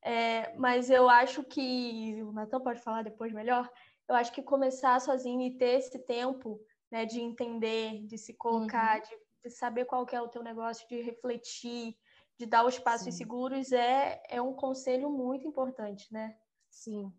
É, 0.00 0.54
mas 0.56 0.90
eu 0.90 1.08
acho 1.08 1.42
que 1.42 2.22
o 2.22 2.30
Natan 2.30 2.60
pode 2.60 2.80
falar 2.80 3.02
depois 3.02 3.32
melhor 3.32 3.68
eu 4.08 4.14
acho 4.14 4.32
que 4.32 4.42
começar 4.42 4.98
sozinho 5.00 5.42
e 5.42 5.56
ter 5.56 5.78
esse 5.78 5.98
tempo 5.98 6.58
né, 6.90 7.04
de 7.04 7.20
entender, 7.20 8.06
de 8.06 8.16
se 8.16 8.32
colocar, 8.32 8.96
uhum. 8.96 9.02
de, 9.02 9.18
de, 9.44 9.50
saber 9.50 9.84
qual 9.84 10.06
que 10.06 10.16
é 10.16 10.22
o 10.22 10.28
teu 10.28 10.42
negócio, 10.42 10.88
de 10.88 11.02
refletir, 11.02 11.94
de 12.38 12.46
dar 12.46 12.64
os 12.64 12.78
passos 12.78 13.04
Sim. 13.04 13.12
seguros 13.12 13.70
é, 13.70 14.22
é 14.28 14.40
um 14.40 14.54
conselho 14.54 15.10
muito 15.10 15.46
importante, 15.46 16.10
né? 16.10 16.34
Sim. 16.70 17.12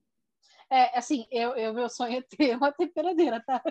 É, 0.72 0.98
assim, 0.98 1.28
eu, 1.32 1.56
eu, 1.56 1.74
meu 1.74 1.90
sonho 1.90 2.18
é 2.18 2.22
ter 2.22 2.56
uma 2.56 2.72
temperadeira, 2.72 3.44
tá? 3.46 3.62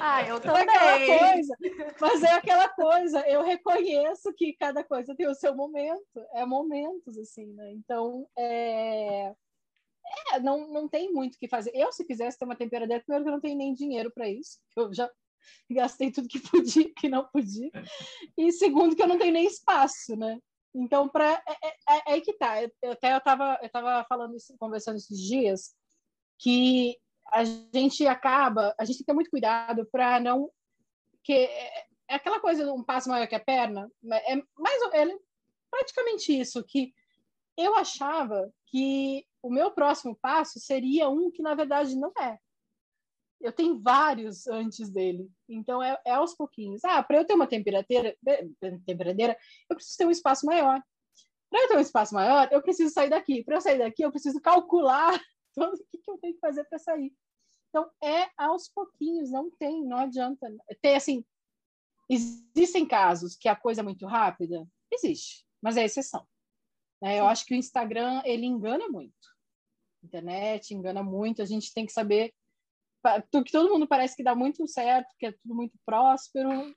Ah, 0.00 0.22
eu 0.22 0.40
também. 0.40 0.66
É 0.68 1.18
coisa, 1.18 1.56
mas 2.00 2.22
é 2.22 2.32
aquela 2.32 2.68
coisa, 2.68 3.28
eu 3.28 3.42
reconheço 3.42 4.32
que 4.34 4.52
cada 4.54 4.84
coisa 4.84 5.14
tem 5.14 5.26
o 5.26 5.34
seu 5.34 5.54
momento, 5.54 6.24
é 6.34 6.46
momentos, 6.46 7.18
assim, 7.18 7.46
né? 7.52 7.72
Então, 7.72 8.28
é, 8.38 9.34
é, 10.32 10.40
não, 10.40 10.68
não 10.68 10.88
tem 10.88 11.12
muito 11.12 11.34
o 11.34 11.38
que 11.38 11.48
fazer. 11.48 11.72
Eu, 11.74 11.92
se 11.92 12.04
quisesse 12.04 12.38
ter 12.38 12.44
uma 12.44 12.56
temperatura, 12.56 13.00
primeiro 13.00 13.24
que 13.24 13.28
eu 13.28 13.34
não 13.34 13.40
tenho 13.40 13.58
nem 13.58 13.74
dinheiro 13.74 14.10
para 14.10 14.28
isso. 14.28 14.58
Eu 14.76 14.92
já 14.94 15.10
gastei 15.70 16.10
tudo 16.10 16.28
que 16.28 16.40
podia, 16.40 16.92
que 16.94 17.08
não 17.08 17.26
podia. 17.26 17.70
E 18.36 18.52
segundo, 18.52 18.94
que 18.94 19.02
eu 19.02 19.08
não 19.08 19.18
tenho 19.18 19.32
nem 19.32 19.46
espaço, 19.46 20.16
né? 20.16 20.38
Então, 20.74 21.08
para 21.08 21.42
é, 21.46 21.68
é, 21.68 21.96
é, 21.96 22.12
aí 22.12 22.20
que 22.20 22.34
tá. 22.34 22.62
Eu, 22.62 22.92
até 22.92 23.12
eu 23.12 23.18
estava 23.18 23.58
eu 23.62 23.70
tava 23.70 24.04
falando 24.08 24.36
isso, 24.36 24.54
conversando 24.58 24.96
esses 24.96 25.18
dias, 25.18 25.74
que 26.38 26.96
a 27.32 27.44
gente 27.44 28.06
acaba, 28.06 28.74
a 28.78 28.84
gente 28.84 28.98
tem 28.98 29.02
que 29.02 29.06
ter 29.06 29.14
muito 29.14 29.30
cuidado 29.30 29.86
para 29.90 30.20
não. 30.20 30.50
que 31.22 31.32
é, 31.32 31.86
é 32.08 32.14
aquela 32.14 32.40
coisa, 32.40 32.72
um 32.72 32.84
passo 32.84 33.08
maior 33.08 33.26
que 33.26 33.34
a 33.34 33.40
perna, 33.40 33.90
é 34.12 34.36
mais 34.56 34.82
é 34.92 35.18
praticamente 35.70 36.38
isso, 36.38 36.64
que 36.64 36.92
eu 37.56 37.74
achava 37.74 38.52
que 38.66 39.24
o 39.42 39.50
meu 39.50 39.70
próximo 39.70 40.16
passo 40.20 40.58
seria 40.60 41.08
um 41.08 41.30
que, 41.30 41.42
na 41.42 41.54
verdade, 41.54 41.96
não 41.96 42.12
é. 42.18 42.38
Eu 43.40 43.52
tenho 43.52 43.80
vários 43.80 44.46
antes 44.46 44.90
dele. 44.90 45.30
Então, 45.48 45.82
é, 45.82 45.98
é 46.04 46.12
aos 46.12 46.34
pouquinhos. 46.34 46.84
Ah, 46.84 47.02
para 47.02 47.18
eu 47.18 47.24
ter 47.24 47.34
uma 47.34 47.46
temperadeira, 47.46 48.16
temperadeira, 48.84 49.36
eu 49.68 49.76
preciso 49.76 49.98
ter 49.98 50.06
um 50.06 50.10
espaço 50.10 50.46
maior. 50.46 50.82
Para 51.50 51.62
eu 51.62 51.68
ter 51.68 51.76
um 51.76 51.80
espaço 51.80 52.14
maior, 52.14 52.48
eu 52.50 52.62
preciso 52.62 52.92
sair 52.92 53.10
daqui. 53.10 53.44
Para 53.44 53.56
eu 53.56 53.60
sair 53.60 53.78
daqui, 53.78 54.02
eu 54.02 54.10
preciso 54.10 54.40
calcular 54.40 55.20
todo 55.56 55.74
o 55.74 55.86
que, 55.90 55.98
que 55.98 56.10
eu 56.10 56.18
tenho 56.18 56.34
que 56.34 56.40
fazer 56.40 56.64
para 56.64 56.78
sair. 56.78 57.12
Então, 57.70 57.90
é 58.02 58.28
aos 58.36 58.68
pouquinhos, 58.68 59.30
não 59.30 59.50
tem, 59.50 59.84
não 59.84 59.98
adianta. 59.98 60.46
Ter, 60.80 60.94
assim, 60.94 61.24
existem 62.08 62.86
casos 62.86 63.34
que 63.36 63.48
a 63.48 63.56
coisa 63.56 63.80
é 63.80 63.84
muito 63.84 64.06
rápida? 64.06 64.66
Existe, 64.92 65.44
mas 65.60 65.76
é 65.76 65.84
exceção. 65.84 66.26
Né? 67.02 67.18
Eu 67.18 67.26
acho 67.26 67.44
que 67.44 67.54
o 67.54 67.56
Instagram 67.56 68.22
ele 68.24 68.46
engana 68.46 68.88
muito. 68.88 69.12
A 70.02 70.06
internet 70.06 70.72
engana 70.72 71.02
muito. 71.02 71.42
A 71.42 71.44
gente 71.44 71.72
tem 71.74 71.84
que 71.84 71.92
saber 71.92 72.32
que 73.44 73.52
todo 73.52 73.72
mundo 73.72 73.86
parece 73.86 74.16
que 74.16 74.22
dá 74.22 74.34
muito 74.34 74.66
certo, 74.66 75.14
que 75.18 75.26
é 75.26 75.32
tudo 75.32 75.54
muito 75.54 75.76
próspero. 75.84 76.74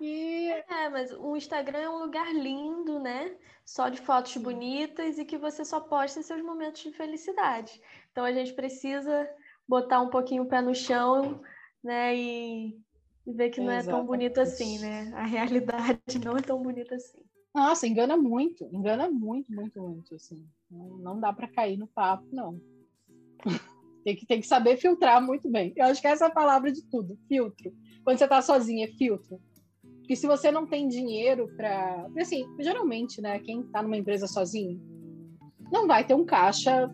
E... 0.00 0.48
É, 0.68 0.88
mas 0.88 1.12
o 1.12 1.36
Instagram 1.36 1.78
é 1.78 1.90
um 1.90 1.98
lugar 1.98 2.32
lindo, 2.34 2.98
né? 2.98 3.36
Só 3.64 3.88
de 3.88 4.00
fotos 4.00 4.36
bonitas 4.36 5.18
e 5.18 5.24
que 5.24 5.36
você 5.36 5.64
só 5.64 5.80
posta 5.80 6.22
seus 6.22 6.42
momentos 6.42 6.82
de 6.82 6.92
felicidade. 6.92 7.80
Então 8.10 8.24
a 8.24 8.32
gente 8.32 8.52
precisa 8.52 9.28
botar 9.68 10.00
um 10.00 10.08
pouquinho 10.08 10.42
o 10.42 10.46
pé 10.46 10.60
no 10.60 10.74
chão, 10.74 11.40
né? 11.82 12.16
E, 12.16 12.80
e 13.26 13.32
ver 13.32 13.50
que 13.50 13.60
não 13.60 13.70
é 13.70 13.82
tão 13.82 14.04
bonito 14.04 14.40
assim, 14.40 14.78
né? 14.78 15.12
A 15.14 15.24
realidade 15.24 16.18
não 16.24 16.36
é 16.36 16.42
tão 16.42 16.62
bonita 16.62 16.94
assim. 16.94 17.22
Nossa, 17.54 17.86
engana 17.86 18.16
muito, 18.16 18.64
engana 18.72 19.10
muito, 19.10 19.52
muito, 19.52 19.80
muito, 19.80 20.14
assim. 20.14 20.46
Não, 20.70 20.98
não 20.98 21.20
dá 21.20 21.32
para 21.32 21.48
cair 21.48 21.76
no 21.76 21.86
papo, 21.86 22.24
não. 22.32 22.60
tem, 24.04 24.16
que, 24.16 24.26
tem 24.26 24.40
que 24.40 24.46
saber 24.46 24.76
filtrar 24.76 25.20
muito 25.20 25.48
bem. 25.50 25.72
Eu 25.76 25.86
acho 25.86 26.00
que 26.00 26.06
essa 26.06 26.26
é 26.26 26.28
a 26.28 26.32
palavra 26.32 26.70
de 26.72 26.82
tudo, 26.82 27.18
filtro. 27.28 27.72
Quando 28.04 28.18
você 28.18 28.24
está 28.24 28.40
sozinha, 28.40 28.86
é 28.86 28.88
filtro 28.88 29.40
que 30.10 30.16
se 30.16 30.26
você 30.26 30.50
não 30.50 30.66
tem 30.66 30.88
dinheiro 30.88 31.46
para. 31.56 32.04
Assim, 32.20 32.44
geralmente, 32.58 33.22
né, 33.22 33.38
quem 33.38 33.60
está 33.60 33.80
numa 33.80 33.96
empresa 33.96 34.26
sozinho 34.26 34.82
não 35.70 35.86
vai 35.86 36.04
ter 36.04 36.14
um 36.14 36.24
caixa 36.24 36.90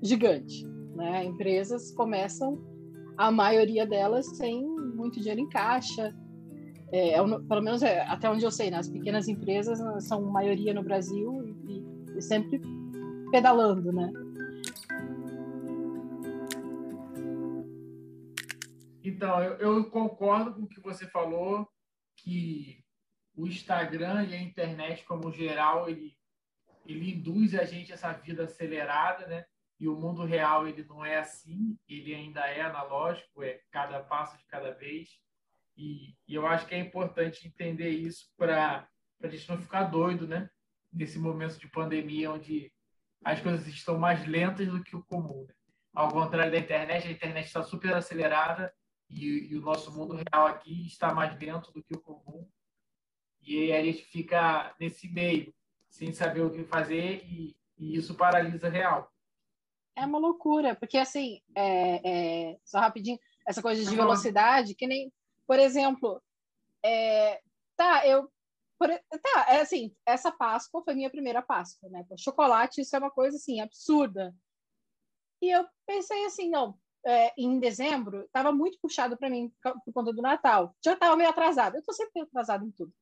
gigante. 0.00 0.64
Né? 0.94 1.24
Empresas 1.24 1.90
começam, 1.90 2.64
a 3.18 3.32
maioria 3.32 3.84
delas, 3.84 4.24
sem 4.36 4.64
muito 4.64 5.18
dinheiro 5.18 5.40
em 5.40 5.48
caixa. 5.48 6.16
É, 6.92 7.14
é 7.14 7.18
pelo 7.18 7.62
menos 7.62 7.82
é, 7.82 8.02
até 8.02 8.30
onde 8.30 8.44
eu 8.44 8.52
sei, 8.52 8.70
né? 8.70 8.76
as 8.76 8.88
pequenas 8.88 9.26
empresas 9.26 9.80
são 10.06 10.30
maioria 10.30 10.72
no 10.72 10.84
Brasil 10.84 11.42
e, 11.66 12.16
e 12.16 12.22
sempre 12.22 12.60
pedalando, 13.32 13.90
né? 13.92 14.12
Então, 19.02 19.42
eu, 19.42 19.54
eu, 19.54 19.90
concordo 19.90 20.54
com 20.54 20.62
o 20.62 20.68
que 20.68 20.80
você 20.80 21.06
falou 21.08 21.66
que 22.16 22.84
o 23.34 23.46
Instagram 23.46 24.24
e 24.24 24.34
a 24.34 24.40
internet, 24.40 25.04
como 25.04 25.30
geral, 25.30 25.88
ele, 25.88 26.16
ele 26.86 27.12
induz 27.12 27.54
a 27.54 27.64
gente 27.64 27.92
essa 27.92 28.12
vida 28.12 28.44
acelerada, 28.44 29.26
né? 29.26 29.44
E 29.78 29.86
o 29.86 29.94
mundo 29.94 30.24
real, 30.24 30.66
ele 30.66 30.82
não 30.84 31.04
é 31.04 31.18
assim, 31.18 31.78
ele 31.86 32.14
ainda 32.14 32.40
é 32.46 32.62
analógico, 32.62 33.42
é 33.42 33.60
cada 33.70 34.00
passo 34.00 34.38
de 34.38 34.46
cada 34.46 34.72
vez. 34.72 35.20
E, 35.76 36.16
e 36.26 36.34
eu 36.34 36.46
acho 36.46 36.66
que 36.66 36.74
é 36.74 36.78
importante 36.78 37.46
entender 37.46 37.90
isso 37.90 38.32
para 38.38 38.88
a 39.22 39.28
gente 39.28 39.48
não 39.50 39.58
ficar 39.58 39.84
doido, 39.84 40.26
né? 40.26 40.48
Nesse 40.90 41.18
momento 41.18 41.58
de 41.58 41.68
pandemia, 41.68 42.32
onde 42.32 42.72
as 43.22 43.40
coisas 43.40 43.66
estão 43.66 43.98
mais 43.98 44.26
lentas 44.26 44.68
do 44.68 44.82
que 44.82 44.96
o 44.96 45.04
comum. 45.04 45.44
Né? 45.46 45.54
Ao 45.92 46.10
contrário 46.10 46.52
da 46.52 46.58
internet, 46.58 47.06
a 47.06 47.10
internet 47.10 47.46
está 47.46 47.62
super 47.62 47.94
acelerada 47.94 48.72
e, 49.08 49.52
e, 49.52 49.56
o 49.56 49.60
nosso 49.60 49.92
mundo 49.92 50.14
real 50.14 50.46
aqui 50.46 50.86
está 50.86 51.14
mais 51.14 51.38
lento 51.38 51.72
do 51.72 51.82
que 51.82 51.94
o 51.94 52.00
comum. 52.00 52.48
E 53.40 53.72
a 53.72 53.82
gente 53.82 54.02
fica 54.04 54.74
nesse 54.80 55.08
meio, 55.08 55.54
sem 55.88 56.12
saber 56.12 56.42
o 56.42 56.50
que 56.50 56.64
fazer 56.64 57.24
e, 57.24 57.56
e 57.78 57.96
isso 57.96 58.14
paralisa 58.14 58.68
real. 58.68 59.12
É 59.94 60.04
uma 60.04 60.18
loucura, 60.18 60.74
porque 60.74 60.98
assim, 60.98 61.40
é, 61.54 62.50
é, 62.50 62.58
só 62.64 62.80
rapidinho, 62.80 63.18
essa 63.46 63.62
coisa 63.62 63.82
de 63.82 63.96
velocidade, 63.96 64.74
que 64.74 64.86
nem, 64.86 65.12
por 65.46 65.58
exemplo, 65.58 66.20
é, 66.84 67.40
tá, 67.76 68.06
eu 68.06 68.30
por, 68.78 68.88
tá, 68.88 69.46
é 69.48 69.60
assim, 69.60 69.94
essa 70.04 70.30
Páscoa 70.30 70.82
foi 70.82 70.94
minha 70.94 71.10
primeira 71.10 71.40
Páscoa, 71.40 71.88
né? 71.88 72.04
Chocolate, 72.18 72.82
isso 72.82 72.94
é 72.94 72.98
uma 72.98 73.10
coisa 73.10 73.36
assim 73.36 73.60
absurda. 73.60 74.34
E 75.40 75.50
eu 75.50 75.66
pensei 75.86 76.26
assim, 76.26 76.50
não, 76.50 76.78
é, 77.06 77.32
em 77.38 77.60
dezembro 77.60 78.24
estava 78.24 78.50
muito 78.50 78.78
puxado 78.80 79.16
para 79.16 79.30
mim 79.30 79.52
por 79.62 79.92
conta 79.94 80.12
do 80.12 80.20
Natal. 80.20 80.74
Já 80.84 80.94
estava 80.94 81.16
meio 81.16 81.30
atrasado. 81.30 81.76
Eu 81.76 81.80
estou 81.80 81.94
sempre 81.94 82.22
atrasado 82.22 82.66
em 82.66 82.70
tudo. 82.72 82.92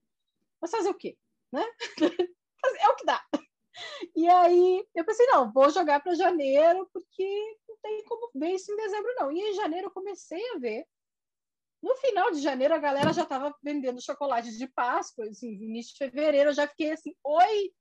Mas 0.61 0.71
fazer 0.71 0.91
o 0.91 0.95
quê, 0.95 1.17
né? 1.51 1.65
é 2.81 2.89
o 2.89 2.97
que 2.97 3.05
dá. 3.05 3.25
E 4.15 4.29
aí 4.29 4.87
eu 4.95 5.05
pensei, 5.05 5.27
não, 5.27 5.51
vou 5.51 5.71
jogar 5.71 6.01
para 6.01 6.15
janeiro, 6.15 6.89
porque 6.93 7.59
não 7.69 7.77
tem 7.83 8.05
como 8.05 8.31
ver 8.35 8.53
isso 8.53 8.71
em 8.71 8.77
dezembro, 8.77 9.15
não. 9.17 9.33
E 9.33 9.41
em 9.41 9.55
janeiro 9.55 9.89
eu 9.89 9.91
comecei 9.91 10.43
a 10.51 10.59
ver. 10.59 10.87
No 11.83 11.97
final 11.97 12.31
de 12.31 12.41
janeiro, 12.41 12.75
a 12.75 12.79
galera 12.79 13.13
já 13.13 13.23
estava 13.23 13.55
vendendo 13.63 14.03
chocolate 14.03 14.57
de 14.57 14.67
Páscoa, 14.69 15.27
assim, 15.27 15.49
início 15.49 15.93
de 15.93 15.99
fevereiro, 15.99 16.51
eu 16.51 16.55
já 16.55 16.67
fiquei 16.67 16.93
assim, 16.93 17.15
oi, 17.23 17.73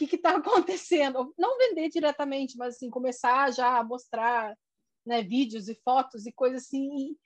o 0.00 0.06
que 0.06 0.16
está 0.16 0.30
acontecendo? 0.36 1.32
Não 1.38 1.58
vender 1.58 1.88
diretamente, 1.90 2.56
mas 2.56 2.76
assim, 2.76 2.90
começar 2.90 3.52
já 3.52 3.78
a 3.78 3.84
mostrar 3.84 4.56
né, 5.04 5.22
vídeos 5.22 5.68
e 5.68 5.74
fotos 5.74 6.26
e 6.26 6.32
coisas 6.32 6.62
assim. 6.62 7.16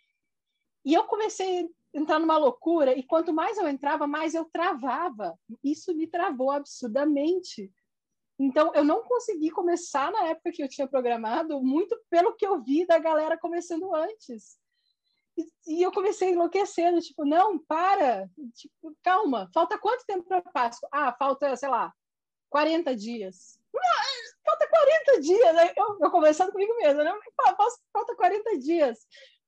E 0.85 0.95
eu 0.95 1.05
comecei 1.05 1.65
a 1.65 1.69
entrar 1.99 2.19
numa 2.19 2.37
loucura, 2.37 2.97
e 2.97 3.03
quanto 3.03 3.33
mais 3.33 3.59
eu 3.59 3.69
entrava, 3.69 4.07
mais 4.07 4.35
eu 4.35 4.45
travava. 4.47 5.39
Isso 5.63 5.95
me 5.95 6.07
travou 6.07 6.51
absurdamente. 6.51 7.73
Então, 8.39 8.73
eu 8.75 8.85
não 8.85 9.03
consegui 9.03 9.51
começar 9.51 10.13
na 10.13 10.29
época 10.29 10.53
que 10.53 10.63
eu 10.63 10.69
tinha 10.69 10.87
programado, 10.87 11.61
muito 11.61 11.99
pelo 12.09 12.35
que 12.37 12.47
eu 12.47 12.63
vi 12.63 12.87
da 12.87 12.99
galera 12.99 13.37
começando 13.37 13.95
antes. 13.95 14.59
E, 15.37 15.49
e 15.67 15.83
eu 15.83 15.91
comecei 15.91 16.31
enlouquecendo, 16.31 17.01
tipo, 17.01 17.25
não, 17.25 17.59
para, 17.59 18.29
tipo, 18.55 18.97
calma, 19.03 19.51
falta 19.53 19.79
quanto 19.79 20.07
tempo 20.07 20.25
para 20.25 20.43
Páscoa? 20.43 20.89
Ah, 20.93 21.13
falta, 21.13 21.55
sei 21.57 21.69
lá, 21.69 21.93
40 22.49 22.95
dias. 22.95 23.59
Falta 24.49 24.69
40 24.69 25.21
dias, 25.21 25.55
né? 25.55 25.73
eu, 25.77 25.99
eu 26.01 26.11
conversando 26.11 26.53
comigo 26.53 26.75
mesma, 26.77 27.05
né? 27.05 27.13
Falta 27.93 28.17
40 28.17 28.59
dias. 28.59 28.99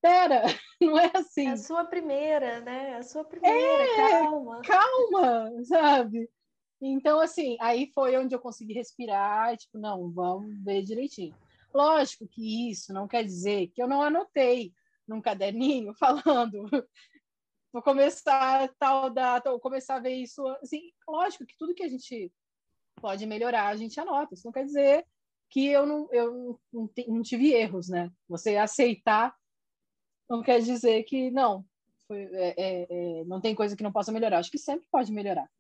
Pera, 0.02 0.42
não 0.80 0.98
é 0.98 1.10
assim. 1.14 1.48
É 1.48 1.52
a 1.52 1.56
sua 1.56 1.84
primeira, 1.84 2.60
né? 2.60 2.90
É 2.90 2.96
a 2.96 3.02
sua 3.02 3.24
primeira, 3.24 3.84
é, 3.84 4.20
calma. 4.20 4.62
Calma, 4.62 5.64
sabe? 5.64 6.30
Então, 6.80 7.20
assim, 7.20 7.56
aí 7.60 7.90
foi 7.94 8.16
onde 8.16 8.34
eu 8.34 8.40
consegui 8.40 8.72
respirar, 8.72 9.56
tipo, 9.56 9.78
não, 9.78 10.10
vamos 10.10 10.54
ver 10.64 10.82
direitinho. 10.82 11.36
Lógico 11.74 12.26
que 12.26 12.70
isso 12.70 12.92
não 12.92 13.06
quer 13.06 13.22
dizer 13.22 13.68
que 13.68 13.82
eu 13.82 13.86
não 13.86 14.02
anotei 14.02 14.72
num 15.06 15.20
caderninho 15.20 15.92
falando 15.98 16.68
vou 17.72 17.82
começar 17.82 18.68
tal 18.78 19.10
data, 19.10 19.50
vou 19.50 19.60
começar 19.60 19.96
a 19.96 20.00
ver 20.00 20.14
isso. 20.14 20.46
Assim, 20.62 20.92
lógico 21.08 21.46
que 21.46 21.56
tudo 21.56 21.74
que 21.74 21.82
a 21.82 21.88
gente 21.88 22.32
pode 23.00 23.26
melhorar, 23.26 23.68
a 23.68 23.76
gente 23.76 23.98
anota. 23.98 24.34
Isso 24.34 24.46
não 24.46 24.52
quer 24.52 24.64
dizer 24.64 25.06
que 25.48 25.66
eu 25.66 25.84
não, 25.84 26.08
eu 26.12 26.60
não, 26.72 26.90
não 27.08 27.22
tive 27.22 27.52
erros, 27.52 27.88
né? 27.88 28.10
Você 28.28 28.56
aceitar 28.56 29.34
não 30.28 30.42
quer 30.42 30.60
dizer 30.60 31.02
que 31.02 31.28
não, 31.32 31.64
foi, 32.06 32.22
é, 32.32 32.54
é, 32.56 32.86
é, 32.88 33.24
não 33.24 33.40
tem 33.40 33.52
coisa 33.52 33.76
que 33.76 33.82
não 33.82 33.92
possa 33.92 34.12
melhorar. 34.12 34.38
Acho 34.38 34.50
que 34.50 34.58
sempre 34.58 34.86
pode 34.90 35.12
melhorar. 35.12 35.50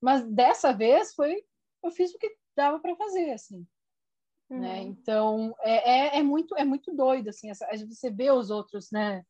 Mas 0.00 0.24
dessa 0.24 0.72
vez 0.72 1.14
foi, 1.14 1.44
eu 1.84 1.90
fiz 1.92 2.12
o 2.12 2.18
que 2.18 2.36
dava 2.56 2.80
para 2.80 2.96
fazer, 2.96 3.30
assim. 3.30 3.66
Né? 4.50 4.56
Uhum. 4.56 4.60
Né? 4.60 4.82
Então 4.82 5.54
é, 5.60 5.90
é, 5.90 6.18
é, 6.18 6.22
muito 6.22 6.56
é 6.56 6.64
muito 6.64 6.94
doido 6.94 7.28
assim. 7.28 7.50
Essa, 7.50 7.66
você 7.88 8.10
vê 8.10 8.30
os 8.30 8.50
outros, 8.50 8.90
né? 8.90 9.24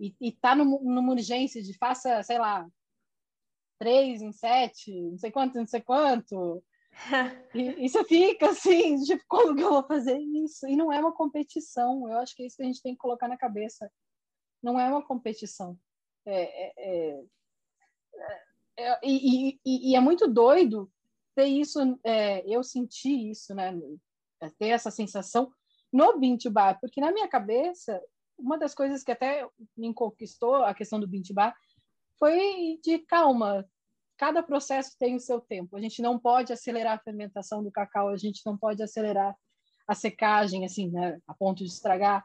E, 0.00 0.14
e 0.20 0.32
tá 0.32 0.56
no, 0.56 0.80
numa 0.82 1.12
urgência 1.12 1.62
de 1.62 1.76
faça, 1.76 2.20
sei 2.24 2.38
lá, 2.38 2.66
três 3.78 4.20
em 4.20 4.32
sete, 4.32 4.92
não 4.92 5.18
sei 5.18 5.30
quanto, 5.30 5.58
não 5.58 5.66
sei 5.66 5.80
quanto. 5.80 6.62
E, 7.54 7.84
e 7.84 7.88
você 7.88 8.04
fica 8.04 8.50
assim, 8.50 8.96
tipo, 9.04 9.22
como 9.28 9.54
que 9.54 9.62
eu 9.62 9.70
vou 9.70 9.86
fazer 9.86 10.18
isso? 10.18 10.66
E 10.66 10.76
não 10.76 10.92
é 10.92 10.98
uma 10.98 11.12
competição. 11.12 12.08
Eu 12.08 12.18
acho 12.18 12.34
que 12.34 12.42
é 12.42 12.46
isso 12.46 12.56
que 12.56 12.62
a 12.62 12.66
gente 12.66 12.82
tem 12.82 12.94
que 12.94 12.98
colocar 12.98 13.28
na 13.28 13.36
cabeça. 13.36 13.90
Não 14.62 14.78
é 14.78 14.88
uma 14.88 15.04
competição. 15.04 15.78
É, 16.26 16.42
é, 16.42 16.72
é, 16.78 17.24
é 18.78 19.00
e, 19.02 19.58
e, 19.64 19.90
e, 19.90 19.96
é 19.96 20.00
muito 20.00 20.26
doido 20.26 20.90
ter 21.34 21.46
isso. 21.46 21.78
É, 22.04 22.46
eu 22.48 22.62
senti 22.62 23.30
isso, 23.30 23.54
né? 23.54 23.72
Ter 24.58 24.68
essa 24.68 24.90
sensação 24.90 25.50
no 25.92 26.18
Bint 26.18 26.46
Bar, 26.48 26.78
porque 26.80 27.00
na 27.00 27.12
minha 27.12 27.28
cabeça, 27.28 28.02
uma 28.36 28.58
das 28.58 28.74
coisas 28.74 29.04
que 29.04 29.12
até 29.12 29.48
me 29.76 29.94
conquistou 29.94 30.56
a 30.56 30.74
questão 30.74 30.98
do 30.98 31.06
Bint 31.06 31.32
Bar 31.32 31.54
foi 32.18 32.80
de 32.82 32.98
calma, 33.00 33.64
cada 34.24 34.42
processo 34.42 34.96
tem 34.98 35.14
o 35.14 35.20
seu 35.20 35.38
tempo. 35.38 35.76
A 35.76 35.80
gente 35.82 36.00
não 36.00 36.18
pode 36.18 36.50
acelerar 36.50 36.94
a 36.94 36.98
fermentação 36.98 37.62
do 37.62 37.70
cacau, 37.70 38.08
a 38.08 38.16
gente 38.16 38.40
não 38.46 38.56
pode 38.56 38.82
acelerar 38.82 39.36
a 39.86 39.94
secagem, 39.94 40.64
assim, 40.64 40.90
né, 40.90 41.20
a 41.28 41.34
ponto 41.34 41.58
de 41.58 41.68
estragar. 41.68 42.24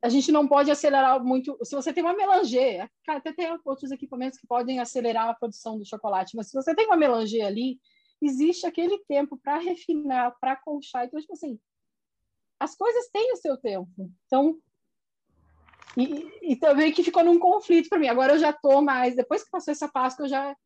A 0.00 0.08
gente 0.08 0.30
não 0.30 0.46
pode 0.46 0.70
acelerar 0.70 1.20
muito. 1.24 1.58
Se 1.64 1.74
você 1.74 1.92
tem 1.92 2.04
uma 2.04 2.14
melanger, 2.14 2.88
até 3.08 3.32
tem 3.32 3.58
outros 3.64 3.90
equipamentos 3.90 4.38
que 4.38 4.46
podem 4.46 4.78
acelerar 4.78 5.28
a 5.28 5.34
produção 5.34 5.76
do 5.76 5.84
chocolate, 5.84 6.36
mas 6.36 6.48
se 6.48 6.54
você 6.54 6.72
tem 6.76 6.86
uma 6.86 6.96
melanger 6.96 7.44
ali, 7.44 7.80
existe 8.22 8.64
aquele 8.64 8.96
tempo 9.08 9.36
para 9.36 9.58
refinar, 9.58 10.32
para 10.40 10.54
conchar. 10.54 11.06
Então, 11.06 11.20
tipo 11.20 11.32
assim, 11.32 11.58
as 12.60 12.76
coisas 12.76 13.08
têm 13.08 13.32
o 13.32 13.36
seu 13.36 13.56
tempo. 13.56 13.90
Então, 14.26 14.56
e, 15.96 16.52
e, 16.52 16.56
também 16.56 16.92
que 16.92 17.02
ficou 17.02 17.24
num 17.24 17.40
conflito 17.40 17.88
para 17.88 17.98
mim. 17.98 18.06
Agora 18.06 18.34
eu 18.34 18.38
já 18.38 18.50
estou 18.50 18.80
mais, 18.80 19.16
depois 19.16 19.42
que 19.42 19.50
passou 19.50 19.72
essa 19.72 19.88
Páscoa, 19.88 20.26
eu 20.26 20.28
já 20.28 20.56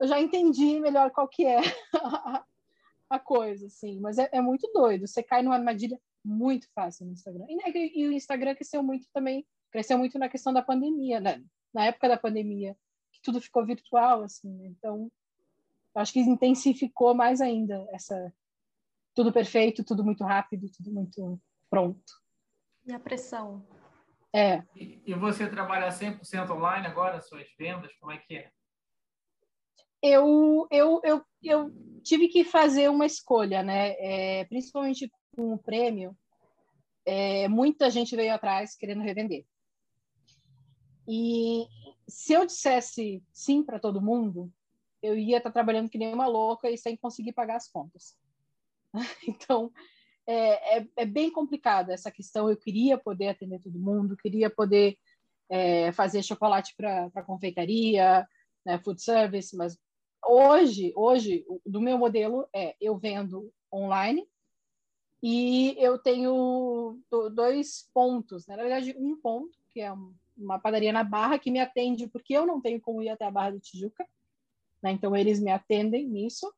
eu 0.00 0.08
já 0.08 0.20
entendi 0.20 0.80
melhor 0.80 1.10
qual 1.10 1.28
que 1.28 1.44
é 1.44 1.60
a, 1.94 2.44
a 3.10 3.18
coisa, 3.18 3.66
assim. 3.66 4.00
Mas 4.00 4.18
é, 4.18 4.28
é, 4.32 4.40
muito 4.40 4.70
doido. 4.72 5.06
Você 5.06 5.22
cai 5.22 5.42
numa 5.42 5.54
armadilha 5.54 5.98
muito 6.24 6.68
fácil 6.74 7.06
no 7.06 7.12
Instagram. 7.12 7.46
E, 7.48 7.56
né, 7.56 7.62
e, 7.74 8.08
o 8.08 8.12
Instagram 8.12 8.54
cresceu 8.54 8.82
muito 8.82 9.06
também, 9.12 9.46
cresceu 9.70 9.98
muito 9.98 10.18
na 10.18 10.28
questão 10.28 10.52
da 10.52 10.62
pandemia, 10.62 11.20
né? 11.20 11.42
Na 11.72 11.86
época 11.86 12.08
da 12.08 12.16
pandemia, 12.16 12.76
que 13.12 13.20
tudo 13.22 13.40
ficou 13.40 13.64
virtual, 13.64 14.22
assim. 14.22 14.52
Né? 14.58 14.68
Então, 14.68 15.10
acho 15.94 16.12
que 16.12 16.20
intensificou 16.20 17.14
mais 17.14 17.40
ainda 17.40 17.86
essa 17.92 18.32
tudo 19.14 19.32
perfeito, 19.32 19.84
tudo 19.84 20.02
muito 20.02 20.24
rápido, 20.24 20.70
tudo 20.70 20.90
muito 20.90 21.40
pronto. 21.68 22.22
E 22.86 22.92
a 22.92 22.98
pressão. 22.98 23.64
É. 24.34 24.62
E, 24.74 25.02
e 25.06 25.14
você 25.14 25.48
trabalha 25.48 25.88
100% 25.88 26.50
online 26.50 26.86
agora, 26.86 27.20
suas 27.20 27.46
vendas, 27.58 27.92
como 28.00 28.12
é 28.12 28.18
que 28.18 28.36
é? 28.36 28.50
Eu, 30.02 30.66
eu, 30.70 31.00
eu, 31.04 31.24
eu 31.42 31.70
tive 32.02 32.28
que 32.28 32.44
fazer 32.44 32.90
uma 32.90 33.06
escolha, 33.06 33.62
né? 33.62 33.94
É, 33.98 34.44
principalmente 34.46 35.10
com 35.36 35.54
o 35.54 35.58
prêmio, 35.58 36.16
é, 37.06 37.48
muita 37.48 37.90
gente 37.90 38.16
veio 38.16 38.34
atrás 38.34 38.74
querendo 38.76 39.02
revender. 39.02 39.46
E 41.08 41.66
se 42.08 42.32
eu 42.32 42.44
dissesse 42.44 43.22
sim 43.32 43.62
para 43.62 43.78
todo 43.78 44.02
mundo, 44.02 44.52
eu 45.02 45.16
ia 45.16 45.38
estar 45.38 45.50
tá 45.50 45.54
trabalhando 45.54 45.88
que 45.88 45.98
nem 45.98 46.12
uma 46.12 46.26
louca 46.26 46.70
e 46.70 46.76
sem 46.76 46.96
conseguir 46.96 47.32
pagar 47.32 47.56
as 47.56 47.68
contas. 47.68 48.16
Então, 49.26 49.72
é, 50.26 50.78
é, 50.78 50.86
é, 50.96 51.06
bem 51.06 51.30
complicado 51.30 51.90
essa 51.90 52.10
questão. 52.10 52.48
Eu 52.48 52.56
queria 52.56 52.98
poder 52.98 53.28
atender 53.28 53.60
todo 53.60 53.78
mundo, 53.78 54.16
queria 54.16 54.50
poder 54.50 54.98
é, 55.48 55.90
fazer 55.92 56.22
chocolate 56.22 56.74
para 56.76 57.22
confeitaria, 57.24 58.26
né, 58.64 58.78
food 58.78 59.02
service, 59.02 59.56
mas 59.56 59.76
hoje, 60.24 60.92
hoje, 60.96 61.44
do 61.64 61.80
meu 61.80 61.98
modelo 61.98 62.48
é 62.54 62.76
eu 62.80 62.96
vendo 62.96 63.52
online 63.72 64.26
E 65.22 65.76
eu 65.78 65.98
tenho 65.98 66.98
dois 67.34 67.88
pontos, 67.94 68.46
né? 68.46 68.56
na 68.56 68.62
verdade, 68.62 68.94
um 68.98 69.16
ponto, 69.16 69.56
que 69.70 69.80
é 69.80 69.92
uma 70.36 70.58
padaria 70.58 70.92
na 70.92 71.04
Barra, 71.04 71.38
que 71.38 71.50
me 71.50 71.60
atende 71.60 72.08
porque 72.08 72.34
eu 72.34 72.44
não 72.44 72.60
tenho 72.60 72.80
como 72.80 73.02
ir 73.02 73.08
até 73.08 73.24
a 73.24 73.30
Barra 73.30 73.52
do 73.52 73.60
Tijuca, 73.60 74.06
né? 74.82 74.90
então 74.90 75.16
eles 75.16 75.40
me 75.40 75.50
atendem 75.50 76.08
nisso. 76.08 76.52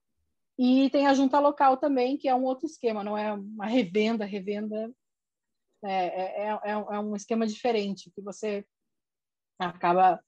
E 0.59 0.89
tem 0.91 1.07
a 1.07 1.15
junta 1.15 1.39
local 1.41 1.77
também, 1.77 2.17
que 2.17 2.29
é 2.29 2.35
um 2.35 2.45
outro 2.45 2.67
esquema, 2.67 3.03
não 3.03 3.19
é 3.19 3.33
uma 3.33 3.67
revenda, 3.67 4.25
revenda 4.25 4.91
é, 5.83 5.93
é, 5.93 6.49
é, 6.49 6.71
é 6.71 6.99
um 6.99 7.15
esquema 7.15 7.47
diferente, 7.47 8.11
que 8.15 8.23
você 8.23 8.65
acaba 9.59 10.23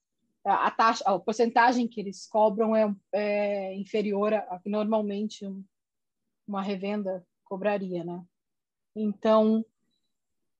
a 0.53 0.71
taxa, 0.71 1.03
a 1.05 1.19
porcentagem 1.19 1.87
que 1.87 1.99
eles 1.99 2.25
cobram 2.25 2.75
é, 2.75 2.93
é 3.13 3.75
inferior 3.75 4.33
a 4.33 4.59
que 4.59 4.69
normalmente 4.69 5.45
uma 6.47 6.61
revenda 6.61 7.25
cobraria, 7.43 8.03
né? 8.03 8.23
Então, 8.95 9.65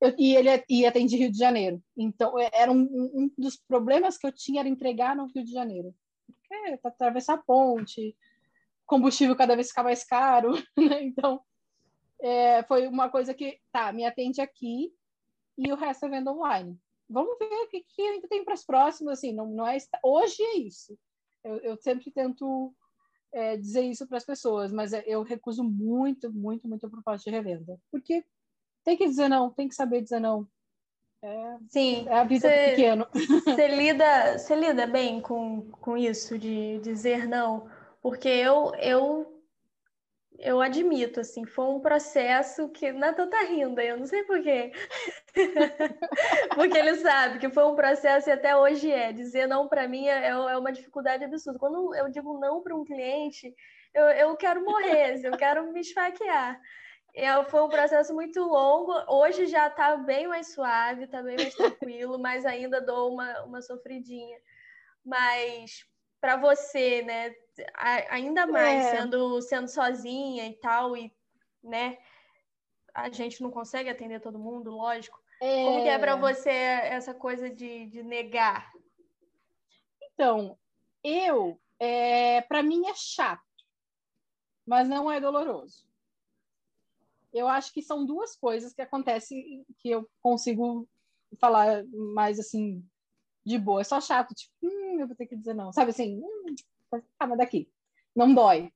eu, 0.02 0.14
e 0.18 0.36
ele 0.36 0.50
é, 0.50 0.64
e 0.70 0.86
atende 0.86 1.16
Rio 1.16 1.32
de 1.32 1.38
Janeiro. 1.38 1.82
Então, 1.96 2.38
é, 2.38 2.50
era 2.54 2.72
um, 2.72 2.82
um, 2.82 3.32
dos 3.38 3.56
problemas 3.56 4.18
que 4.18 4.28
eu 4.28 4.32
tinha 4.32 4.60
era 4.60 4.70
entregar 4.70 5.16
no 5.16 5.28
Rio 5.28 5.44
de 5.44 5.52
Janeiro. 5.52 5.96
Porque 6.26 6.80
atravessar 6.84 7.36
a 7.36 7.38
ponte, 7.38 8.16
combustível 8.86 9.36
cada 9.36 9.56
vez 9.56 9.70
ficar 9.70 9.84
mais 9.84 10.04
caro, 10.04 10.52
né? 10.78 11.04
Então, 11.04 11.42
é, 12.22 12.64
foi 12.64 12.88
uma 12.88 13.10
coisa 13.10 13.34
que, 13.34 13.60
tá, 13.72 13.92
me 13.94 14.06
atende 14.06 14.42
aqui 14.42 14.94
e 15.58 15.72
o 15.72 15.76
resto 15.76 16.06
é 16.06 16.10
venda 16.10 16.32
online 16.32 16.78
vamos 17.10 17.38
ver 17.40 17.46
o 17.46 17.68
que, 17.68 17.82
que 17.82 18.02
ainda 18.02 18.28
tem 18.28 18.44
para 18.44 18.54
as 18.54 18.66
próximas, 18.66 19.20
assim, 19.20 19.34
não, 19.34 19.48
não 19.48 19.68
é 19.68 19.78
hoje 20.04 20.42
é 20.42 20.58
isso. 20.58 20.98
Eu, 21.44 21.58
eu 21.58 21.78
sempre 21.78 22.12
tento 22.12 22.74
é, 23.34 23.58
dizer 23.58 23.82
isso 23.82 24.08
para 24.08 24.18
as 24.18 24.26
pessoas, 24.26 24.72
mas 24.72 24.94
é, 24.94 25.04
eu 25.06 25.24
recuso 25.24 25.64
muito, 25.64 26.32
muito, 26.32 26.68
muito 26.68 26.86
a 26.86 26.90
proposta 26.90 27.30
de 27.30 27.36
revenda, 27.36 27.80
porque 27.92 28.24
tem 28.84 28.98
que 28.98 29.08
dizer 29.08 29.30
não, 29.30 29.52
tem 29.52 29.68
que 29.68 29.76
saber 29.76 30.02
dizer 30.02 30.20
não. 30.20 30.48
É, 31.22 31.58
Sim, 31.70 32.08
é 32.08 32.14
a 32.14 32.24
vida 32.24 32.48
cê, 32.48 32.70
pequeno. 32.70 33.08
Você 33.46 33.68
lida, 33.68 34.38
lida 34.56 34.86
bem 34.86 35.20
com, 35.20 35.70
com 35.72 35.98
isso 35.98 36.38
de 36.38 36.80
dizer 36.80 37.28
não, 37.28 37.70
porque 38.02 38.28
eu, 38.28 38.74
eu 38.76 39.37
eu 40.40 40.62
admito, 40.62 41.20
assim, 41.20 41.46
foi 41.46 41.66
um 41.66 41.80
processo 41.80 42.70
que 42.70 42.92
Natan 42.92 43.28
tá 43.30 43.42
rindo, 43.42 43.82
eu 43.82 43.98
não 43.98 44.06
sei 44.06 44.24
porquê. 44.24 44.72
Porque 46.56 46.78
ele 46.78 46.96
sabe 46.96 47.40
que 47.40 47.50
foi 47.50 47.66
um 47.66 47.76
processo 47.76 48.30
e 48.30 48.32
até 48.32 48.56
hoje 48.56 48.92
é. 48.92 49.12
Dizer 49.12 49.48
não 49.48 49.68
para 49.68 49.88
mim 49.88 50.08
é, 50.08 50.28
é 50.28 50.58
uma 50.58 50.72
dificuldade 50.72 51.24
absurda. 51.24 51.60
Quando 51.60 51.96
eu 51.96 52.10
digo 52.10 52.40
não 52.40 52.62
para 52.62 52.76
um 52.76 52.86
cliente, 52.86 53.54
eu, 53.94 54.06
eu 54.06 54.38
quero 54.38 54.64
morrer, 54.64 55.20
eu 55.24 55.36
quero 55.36 55.72
me 55.72 55.80
esfaquear. 55.80 56.60
Eu, 57.14 57.44
foi 57.46 57.64
um 57.64 57.70
processo 57.70 58.14
muito 58.14 58.40
longo. 58.42 58.94
Hoje 59.08 59.48
já 59.48 59.68
está 59.68 59.98
bem 59.98 60.28
mais 60.28 60.54
suave, 60.54 61.06
está 61.06 61.24
bem 61.24 61.36
mais 61.36 61.56
tranquilo, 61.56 62.20
mas 62.20 62.46
ainda 62.46 62.80
dou 62.80 63.12
uma, 63.14 63.44
uma 63.44 63.62
sofridinha. 63.62 64.38
Mas 65.04 65.84
para 66.20 66.36
você, 66.38 67.02
né? 67.04 67.36
Ainda 68.10 68.46
mais 68.46 68.86
é. 68.86 68.98
sendo, 68.98 69.42
sendo 69.42 69.68
sozinha 69.68 70.48
e 70.48 70.54
tal, 70.54 70.96
e 70.96 71.14
né? 71.64 71.98
A 72.94 73.10
gente 73.10 73.42
não 73.42 73.52
consegue 73.52 73.90
atender 73.90 74.20
todo 74.20 74.40
mundo, 74.40 74.72
lógico. 74.72 75.20
É... 75.42 75.64
Como 75.64 75.84
que 75.84 75.90
é 75.90 76.00
para 76.00 76.16
você 76.16 76.50
essa 76.50 77.14
coisa 77.14 77.50
de, 77.50 77.86
de 77.88 78.02
negar? 78.04 78.72
Então, 80.14 80.58
eu, 81.04 81.60
é, 81.80 82.42
para 82.42 82.64
mim 82.64 82.88
é 82.88 82.94
chato, 82.96 83.44
mas 84.66 84.90
não 84.90 85.12
é 85.12 85.20
doloroso. 85.22 85.86
Eu 87.32 87.48
acho 87.48 87.72
que 87.72 87.84
são 87.84 88.06
duas 88.06 88.36
coisas 88.36 88.74
que 88.74 88.82
acontecem 88.82 89.64
que 89.78 89.90
eu 89.90 90.10
consigo 90.22 90.88
falar 91.40 91.84
mais 91.86 92.40
assim 92.40 92.84
de 93.48 93.58
boa. 93.58 93.82
É 93.82 93.84
só 93.84 94.00
chato, 94.02 94.34
tipo, 94.36 94.54
hum, 94.62 95.00
eu 95.00 95.08
vou 95.08 95.16
ter 95.16 95.26
que 95.26 95.36
dizer 95.36 95.54
não. 95.54 95.72
Sabe 95.72 95.92
assim, 95.92 96.20
hum, 96.20 96.56
ah, 97.20 97.28
mas 97.28 97.38
daqui. 97.38 97.72
Não 98.16 98.34
dói. 98.34 98.72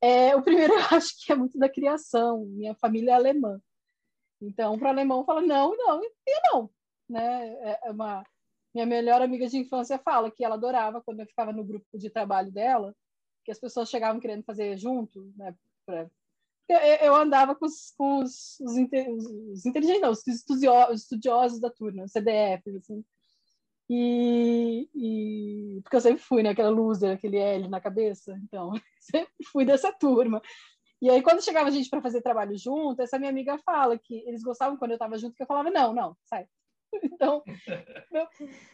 É, 0.00 0.36
o 0.36 0.42
primeiro 0.42 0.72
eu 0.74 0.96
acho 0.96 1.14
que 1.24 1.32
é 1.32 1.34
muito 1.34 1.58
da 1.58 1.68
criação. 1.68 2.46
Minha 2.46 2.74
família 2.76 3.12
é 3.12 3.14
alemã. 3.14 3.60
Então, 4.40 4.78
para 4.78 4.90
alemão, 4.90 5.24
fala 5.24 5.42
não, 5.42 5.76
não 5.76 6.00
e 6.02 6.40
não. 6.52 6.70
Né? 7.08 7.48
É, 7.62 7.88
é 7.88 7.90
uma... 7.90 8.24
Minha 8.74 8.86
melhor 8.86 9.20
amiga 9.22 9.48
de 9.48 9.58
infância 9.58 9.98
fala 9.98 10.30
que 10.30 10.44
ela 10.44 10.54
adorava 10.54 11.02
quando 11.02 11.20
eu 11.20 11.26
ficava 11.26 11.52
no 11.52 11.64
grupo 11.64 11.86
de 11.98 12.10
trabalho 12.10 12.52
dela, 12.52 12.94
que 13.44 13.50
as 13.50 13.58
pessoas 13.58 13.88
chegavam 13.88 14.20
querendo 14.20 14.44
fazer 14.44 14.76
junto, 14.78 15.32
né? 15.36 15.54
Pra... 15.86 16.08
Eu, 16.68 16.78
eu 16.78 17.14
andava 17.16 17.56
com 17.56 17.64
os, 17.64 17.92
com 17.96 18.18
os, 18.18 18.60
os, 18.60 18.86
os 19.52 19.66
inteligentes, 19.66 20.02
não, 20.02 20.10
os 20.10 20.24
estudiosos 20.26 21.58
da 21.58 21.70
turma, 21.70 22.06
CDF, 22.06 22.76
assim. 22.76 23.02
E, 23.90 24.88
e, 24.94 25.80
porque 25.82 25.96
eu 25.96 26.00
sempre 26.00 26.22
fui, 26.22 26.42
né, 26.42 26.50
aquela 26.50 26.68
loser, 26.68 27.12
aquele 27.12 27.38
L 27.38 27.68
na 27.68 27.80
cabeça, 27.80 28.38
então 28.44 28.72
sempre 29.00 29.32
fui 29.50 29.64
dessa 29.64 29.90
turma. 29.92 30.42
E 31.00 31.08
aí 31.08 31.22
quando 31.22 31.42
chegava 31.42 31.68
a 31.68 31.70
gente 31.70 31.88
para 31.88 32.02
fazer 32.02 32.20
trabalho 32.20 32.56
junto, 32.58 33.00
essa 33.00 33.18
minha 33.18 33.30
amiga 33.30 33.56
fala 33.58 33.98
que 33.98 34.16
eles 34.26 34.42
gostavam 34.42 34.76
quando 34.76 34.90
eu 34.90 34.96
estava 34.96 35.16
junto 35.16 35.34
que 35.34 35.42
eu 35.42 35.46
falava 35.46 35.70
não, 35.70 35.94
não, 35.94 36.16
sai. 36.24 36.46
Então, 37.04 37.42
eu, 38.12 38.26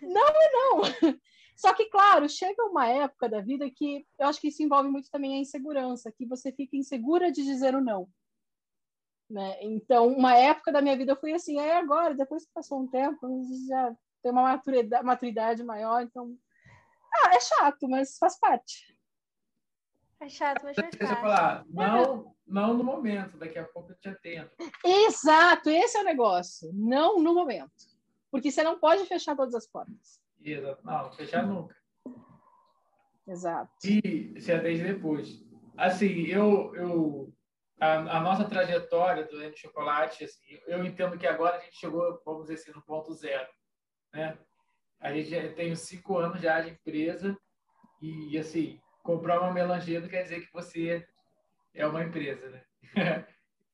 não 0.03 0.27
é 0.29 0.53
não. 0.53 0.81
Só 1.57 1.73
que 1.73 1.87
claro, 1.87 2.29
chega 2.29 2.65
uma 2.65 2.89
época 2.89 3.29
da 3.29 3.41
vida 3.41 3.69
que 3.71 4.07
eu 4.19 4.27
acho 4.27 4.41
que 4.41 4.49
isso 4.49 4.63
envolve 4.63 4.89
muito 4.89 5.11
também 5.11 5.35
a 5.35 5.39
insegurança, 5.39 6.13
que 6.13 6.27
você 6.27 6.53
fica 6.53 6.77
insegura 6.77 7.31
de 7.31 7.45
dizer 7.45 7.75
o 7.75 7.81
não. 7.81 8.09
Né? 9.31 9.59
Então, 9.63 10.09
uma 10.09 10.37
época 10.37 10.73
da 10.73 10.83
minha 10.83 10.97
vida 10.97 11.17
foi 11.17 11.33
assim, 11.33 11.59
aí 11.59 11.73
agora, 11.73 12.15
depois 12.15 12.45
que 12.45 12.53
passou 12.53 12.81
um 12.81 12.87
tempo, 12.87 13.27
já 13.69 13.95
tem 14.25 14.33
uma 14.33 14.43
maturidade, 14.43 15.05
maturidade 15.05 15.63
maior, 15.63 16.03
então. 16.03 16.35
Ah, 17.13 17.37
é 17.37 17.41
chato, 17.41 17.87
mas 17.87 18.17
faz 18.17 18.39
parte. 18.39 18.97
É 20.19 20.29
chato, 20.31 20.65
mas 20.65 20.75
faz 20.75 20.97
parte. 20.97 21.15
Falar, 21.21 21.65
não, 21.69 22.35
não 22.47 22.73
no 22.73 22.83
momento, 22.83 23.37
daqui 23.37 23.59
a 23.59 23.65
pouco 23.65 23.93
eu 23.93 23.97
te 23.97 24.09
atendo. 24.09 24.51
Exato, 24.83 25.69
esse 25.69 25.99
é 25.99 26.01
o 26.01 26.05
negócio. 26.05 26.71
Não 26.73 27.21
no 27.21 27.35
momento. 27.35 27.71
Porque 28.31 28.51
você 28.51 28.63
não 28.63 28.81
pode 28.81 29.05
fechar 29.05 29.37
todas 29.37 29.55
as 29.55 29.67
portas. 29.67 30.19
Exato. 30.41 30.81
Não, 30.83 31.13
fechar 31.13 31.47
nunca. 31.47 31.77
Exato. 33.29 33.71
E 33.85 34.41
se 34.41 34.53
atende 34.53 34.85
depois. 34.85 35.45
Assim, 35.77 36.25
eu, 36.27 36.75
eu 36.75 37.33
a, 37.79 38.17
a, 38.17 38.21
nossa 38.21 38.45
trajetória 38.47 39.27
do 39.27 39.37
Lendo 39.37 39.59
Chocolate, 39.59 40.25
assim, 40.25 40.59
eu 40.67 40.83
entendo 40.85 41.19
que 41.19 41.27
agora 41.27 41.59
a 41.59 41.61
gente 41.61 41.77
chegou, 41.77 42.23
vamos 42.25 42.45
dizer 42.45 42.55
assim, 42.55 42.73
no 42.73 42.83
ponto 42.83 43.13
zero 43.13 43.47
né? 44.15 44.39
A 45.01 45.13
gente 45.13 45.29
já 45.29 45.53
tem 45.53 45.75
cinco 45.75 46.17
anos 46.17 46.41
já 46.41 46.61
de 46.61 46.71
empresa 46.71 47.37
e, 48.01 48.39
assim, 48.39 48.81
comprar 49.03 49.41
uma 49.41 49.53
melangeira 49.53 50.01
não 50.01 50.09
quer 50.09 50.23
dizer 50.23 50.47
que 50.47 50.53
você 50.53 51.07
é 51.75 51.87
uma 51.87 52.05
empresa, 52.05 52.49
né? 52.49 52.65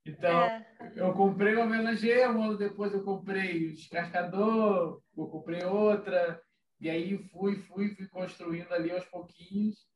então, 0.05 0.43
é. 0.43 0.66
eu 0.97 1.12
comprei 1.12 1.55
uma 1.55 1.66
melangeira, 1.66 2.32
um 2.32 2.43
ano 2.43 2.59
depois 2.59 2.93
eu 2.93 3.05
comprei 3.05 3.68
o 3.68 3.72
descascador, 3.72 5.01
eu 5.16 5.26
comprei 5.26 5.62
outra, 5.64 6.43
e 6.80 6.88
aí 6.88 7.18
fui, 7.28 7.57
fui, 7.57 7.95
fui 7.95 8.09
construindo 8.09 8.72
ali 8.72 8.91
aos 8.91 9.05
pouquinhos. 9.05 9.86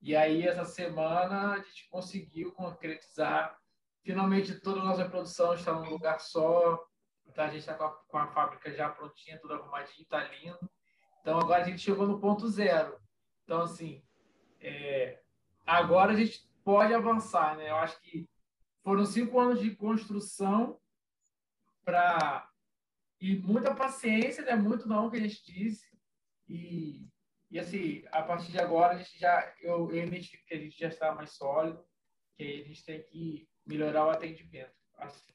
E 0.00 0.16
aí, 0.16 0.46
essa 0.46 0.64
semana, 0.64 1.52
a 1.52 1.58
gente 1.58 1.88
conseguiu 1.88 2.52
concretizar. 2.52 3.56
Finalmente, 4.02 4.60
toda 4.60 4.80
a 4.80 4.84
nossa 4.84 5.08
produção 5.08 5.54
está 5.54 5.72
num 5.72 5.88
lugar 5.88 6.18
só. 6.18 6.84
Então, 7.32 7.44
a 7.46 7.48
gente 7.48 7.60
está 7.60 7.74
com, 7.74 7.88
com, 8.08 8.18
a 8.18 8.26
fábrica 8.28 8.70
já 8.72 8.90
prontinha, 8.90 9.38
tudo 9.40 9.54
arrumadinho, 9.54 10.02
está 10.02 10.22
lindo. 10.24 10.70
Então, 11.20 11.38
agora 11.38 11.62
a 11.62 11.66
gente 11.66 11.80
chegou 11.80 12.06
no 12.06 12.20
ponto 12.20 12.46
zero. 12.48 12.98
Então, 13.44 13.62
assim, 13.62 14.04
é, 14.60 15.22
agora 15.66 16.12
a 16.12 16.14
gente 16.14 16.46
pode 16.62 16.92
avançar, 16.92 17.56
né? 17.56 17.70
Eu 17.70 17.76
acho 17.76 17.98
que 18.02 18.28
foram 18.84 19.06
cinco 19.06 19.40
anos 19.40 19.60
de 19.60 19.74
construção 19.74 20.78
para 21.84 22.48
e 23.20 23.38
muita 23.38 23.74
paciência, 23.74 24.44
né? 24.44 24.54
Muito 24.54 24.88
não 24.88 25.08
que 25.08 25.16
a 25.16 25.20
gente 25.20 25.44
disse 25.44 25.86
e, 26.48 27.08
e 27.50 27.58
assim 27.58 28.04
a 28.10 28.22
partir 28.22 28.50
de 28.50 28.58
agora 28.60 28.94
a 28.94 28.98
gente 28.98 29.16
já 29.18 29.54
eu, 29.60 29.90
eu 29.92 30.04
identifico 30.04 30.44
que 30.44 30.54
a 30.54 30.58
gente 30.58 30.78
já 30.78 30.88
está 30.88 31.14
mais 31.14 31.30
sólido, 31.30 31.84
que 32.36 32.42
a 32.42 32.68
gente 32.68 32.84
tem 32.84 33.02
que 33.02 33.48
melhorar 33.64 34.06
o 34.06 34.10
atendimento. 34.10 34.74
Assim, 34.98 35.31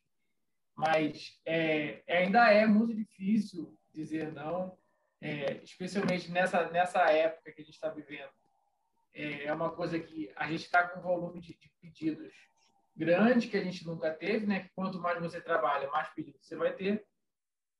mas 0.77 1.41
é, 1.43 2.03
ainda 2.07 2.53
é 2.53 2.67
muito 2.67 2.93
difícil 2.93 3.75
dizer 3.91 4.31
não, 4.31 4.77
é, 5.19 5.53
especialmente 5.63 6.31
nessa, 6.31 6.69
nessa 6.69 6.99
época 7.11 7.51
que 7.51 7.61
a 7.61 7.65
gente 7.65 7.73
está 7.73 7.89
vivendo. 7.89 8.29
É, 9.11 9.45
é 9.45 9.53
uma 9.53 9.71
coisa 9.71 9.99
que 9.99 10.31
a 10.35 10.47
gente 10.47 10.65
está 10.65 10.87
com 10.87 10.99
um 10.99 11.01
volume 11.01 11.41
de, 11.41 11.57
de, 11.57 11.71
pedidos 11.81 12.31
grande 12.95 13.47
que 13.47 13.57
a 13.57 13.63
gente 13.63 13.87
nunca 13.87 14.13
teve, 14.13 14.45
né? 14.45 14.69
Quanto 14.75 14.99
mais 14.99 15.19
você 15.19 15.41
trabalha, 15.41 15.89
mais 15.89 16.09
pedidos 16.09 16.45
você 16.45 16.55
vai 16.55 16.71
ter. 16.73 17.03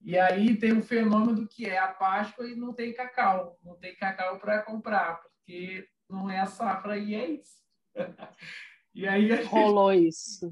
E 0.02 0.18
aí 0.18 0.58
tem 0.58 0.74
um 0.74 0.82
fenômeno 0.82 1.48
que 1.48 1.68
é 1.68 1.78
a 1.78 1.88
Páscoa 1.88 2.48
e 2.48 2.56
não 2.56 2.74
tem 2.74 2.94
cacau, 2.94 3.60
não 3.64 3.76
tem 3.76 3.96
cacau 3.96 4.40
para 4.40 4.64
comprar, 4.64 5.22
porque 5.22 5.88
não 6.10 6.32
é 6.32 6.40
a 6.40 6.48
safra 6.48 6.98
e 6.98 7.14
é 7.14 7.30
isso. 7.30 7.62
E 8.98 9.08
aí 9.08 9.44
rolou 9.44 9.94
isso. 9.94 10.52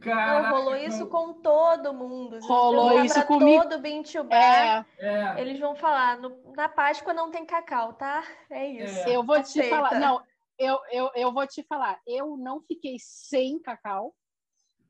Caraca, 0.00 0.42
Não, 0.42 0.56
rolou 0.56 0.74
isso 0.74 1.06
com 1.06 1.34
todo 1.34 1.94
mundo. 1.94 2.40
Rolou 2.40 3.04
isso 3.04 3.24
comigo. 3.26 3.62
todo 3.62 3.80
Bintubar, 3.80 4.84
é. 4.98 5.06
é. 5.06 5.40
Eles 5.40 5.60
vão 5.60 5.76
falar, 5.76 6.18
no, 6.18 6.52
na 6.56 6.68
Páscoa 6.68 7.14
não 7.14 7.30
tem 7.30 7.46
cacau, 7.46 7.92
tá? 7.92 8.24
É 8.50 8.66
isso. 8.68 9.08
É. 9.08 9.14
Eu 9.14 9.22
vou 9.22 9.36
Aceita. 9.36 9.68
te 9.68 9.70
falar. 9.70 10.00
Não, 10.00 10.20
eu, 10.58 10.80
eu, 10.90 11.10
eu 11.14 11.32
vou 11.32 11.46
te 11.46 11.62
falar. 11.62 12.00
Eu 12.04 12.36
não 12.36 12.60
fiquei 12.60 12.96
sem 12.98 13.60
cacau, 13.60 14.12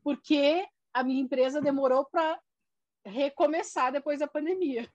porque 0.02 0.66
a 0.94 1.04
minha 1.04 1.20
empresa 1.20 1.60
demorou 1.60 2.06
para 2.06 2.40
recomeçar 3.04 3.92
depois 3.92 4.20
da 4.20 4.26
pandemia. 4.26 4.90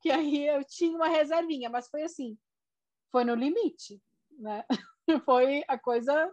Que 0.00 0.10
aí 0.10 0.46
eu 0.46 0.62
tinha 0.62 0.94
uma 0.94 1.08
reservinha, 1.08 1.70
mas 1.70 1.88
foi 1.88 2.02
assim, 2.02 2.38
foi 3.10 3.24
no 3.24 3.34
limite, 3.34 3.98
né? 4.30 4.62
Foi 5.24 5.64
a 5.66 5.78
coisa 5.78 6.30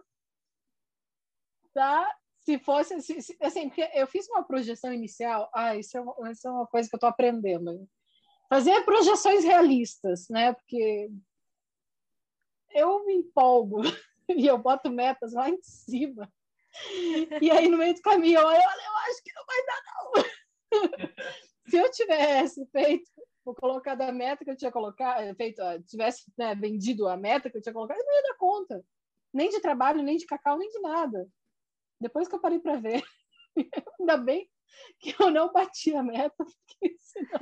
da 1.76 2.10
se 2.40 2.58
fosse 2.60 3.00
se, 3.02 3.20
se, 3.20 3.36
assim, 3.40 3.68
porque 3.68 3.90
eu 3.92 4.06
fiz 4.06 4.28
uma 4.28 4.42
projeção 4.42 4.92
inicial, 4.92 5.50
ah, 5.52 5.76
isso 5.76 5.98
é 5.98 6.00
uma, 6.00 6.30
isso 6.30 6.46
é 6.46 6.50
uma 6.50 6.66
coisa 6.66 6.88
que 6.88 6.94
eu 6.94 6.98
estou 6.98 7.10
aprendendo. 7.10 7.88
Fazer 8.48 8.84
projeções 8.84 9.42
realistas, 9.44 10.28
né? 10.30 10.52
Porque 10.52 11.10
eu 12.72 13.04
me 13.04 13.14
empolgo 13.14 13.82
e 14.28 14.46
eu 14.46 14.56
boto 14.56 14.90
metas 14.90 15.32
lá 15.32 15.50
em 15.50 15.60
cima. 15.60 16.32
E 17.40 17.50
aí, 17.50 17.68
no 17.68 17.78
meio 17.78 17.94
do 17.94 18.02
caminho, 18.02 18.38
eu, 18.38 18.48
eu 18.48 18.96
acho 19.08 19.22
que 19.24 19.32
não 19.34 19.44
vai 19.44 19.66
dar, 19.66 19.82
não. 19.84 20.12
Se 21.68 21.76
eu 21.76 21.90
tivesse 21.90 22.64
feito, 22.66 23.10
vou 23.44 23.56
colocar 23.56 23.96
da 23.96 24.12
meta 24.12 24.44
que 24.44 24.50
eu 24.52 24.56
tinha 24.56 24.70
colocado, 24.70 25.34
feito, 25.34 25.60
tivesse 25.88 26.32
né, 26.38 26.54
vendido 26.54 27.08
a 27.08 27.16
meta 27.16 27.50
que 27.50 27.56
eu 27.56 27.62
tinha 27.62 27.72
colocado, 27.72 27.98
eu 27.98 28.04
não 28.04 28.14
ia 28.14 28.22
dar 28.22 28.36
conta. 28.36 28.84
Nem 29.32 29.50
de 29.50 29.60
trabalho, 29.60 30.00
nem 30.02 30.16
de 30.16 30.26
cacau, 30.26 30.56
nem 30.56 30.68
de 30.68 30.78
nada. 30.78 31.28
Depois 32.00 32.28
que 32.28 32.34
eu 32.34 32.40
parei 32.40 32.58
para 32.58 32.76
ver, 32.76 33.02
ainda 34.00 34.16
bem 34.16 34.48
que 35.00 35.14
eu 35.20 35.30
não 35.30 35.52
bati 35.52 35.94
a 35.94 36.02
meta, 36.02 36.34
porque 36.36 36.96
senão... 36.98 37.40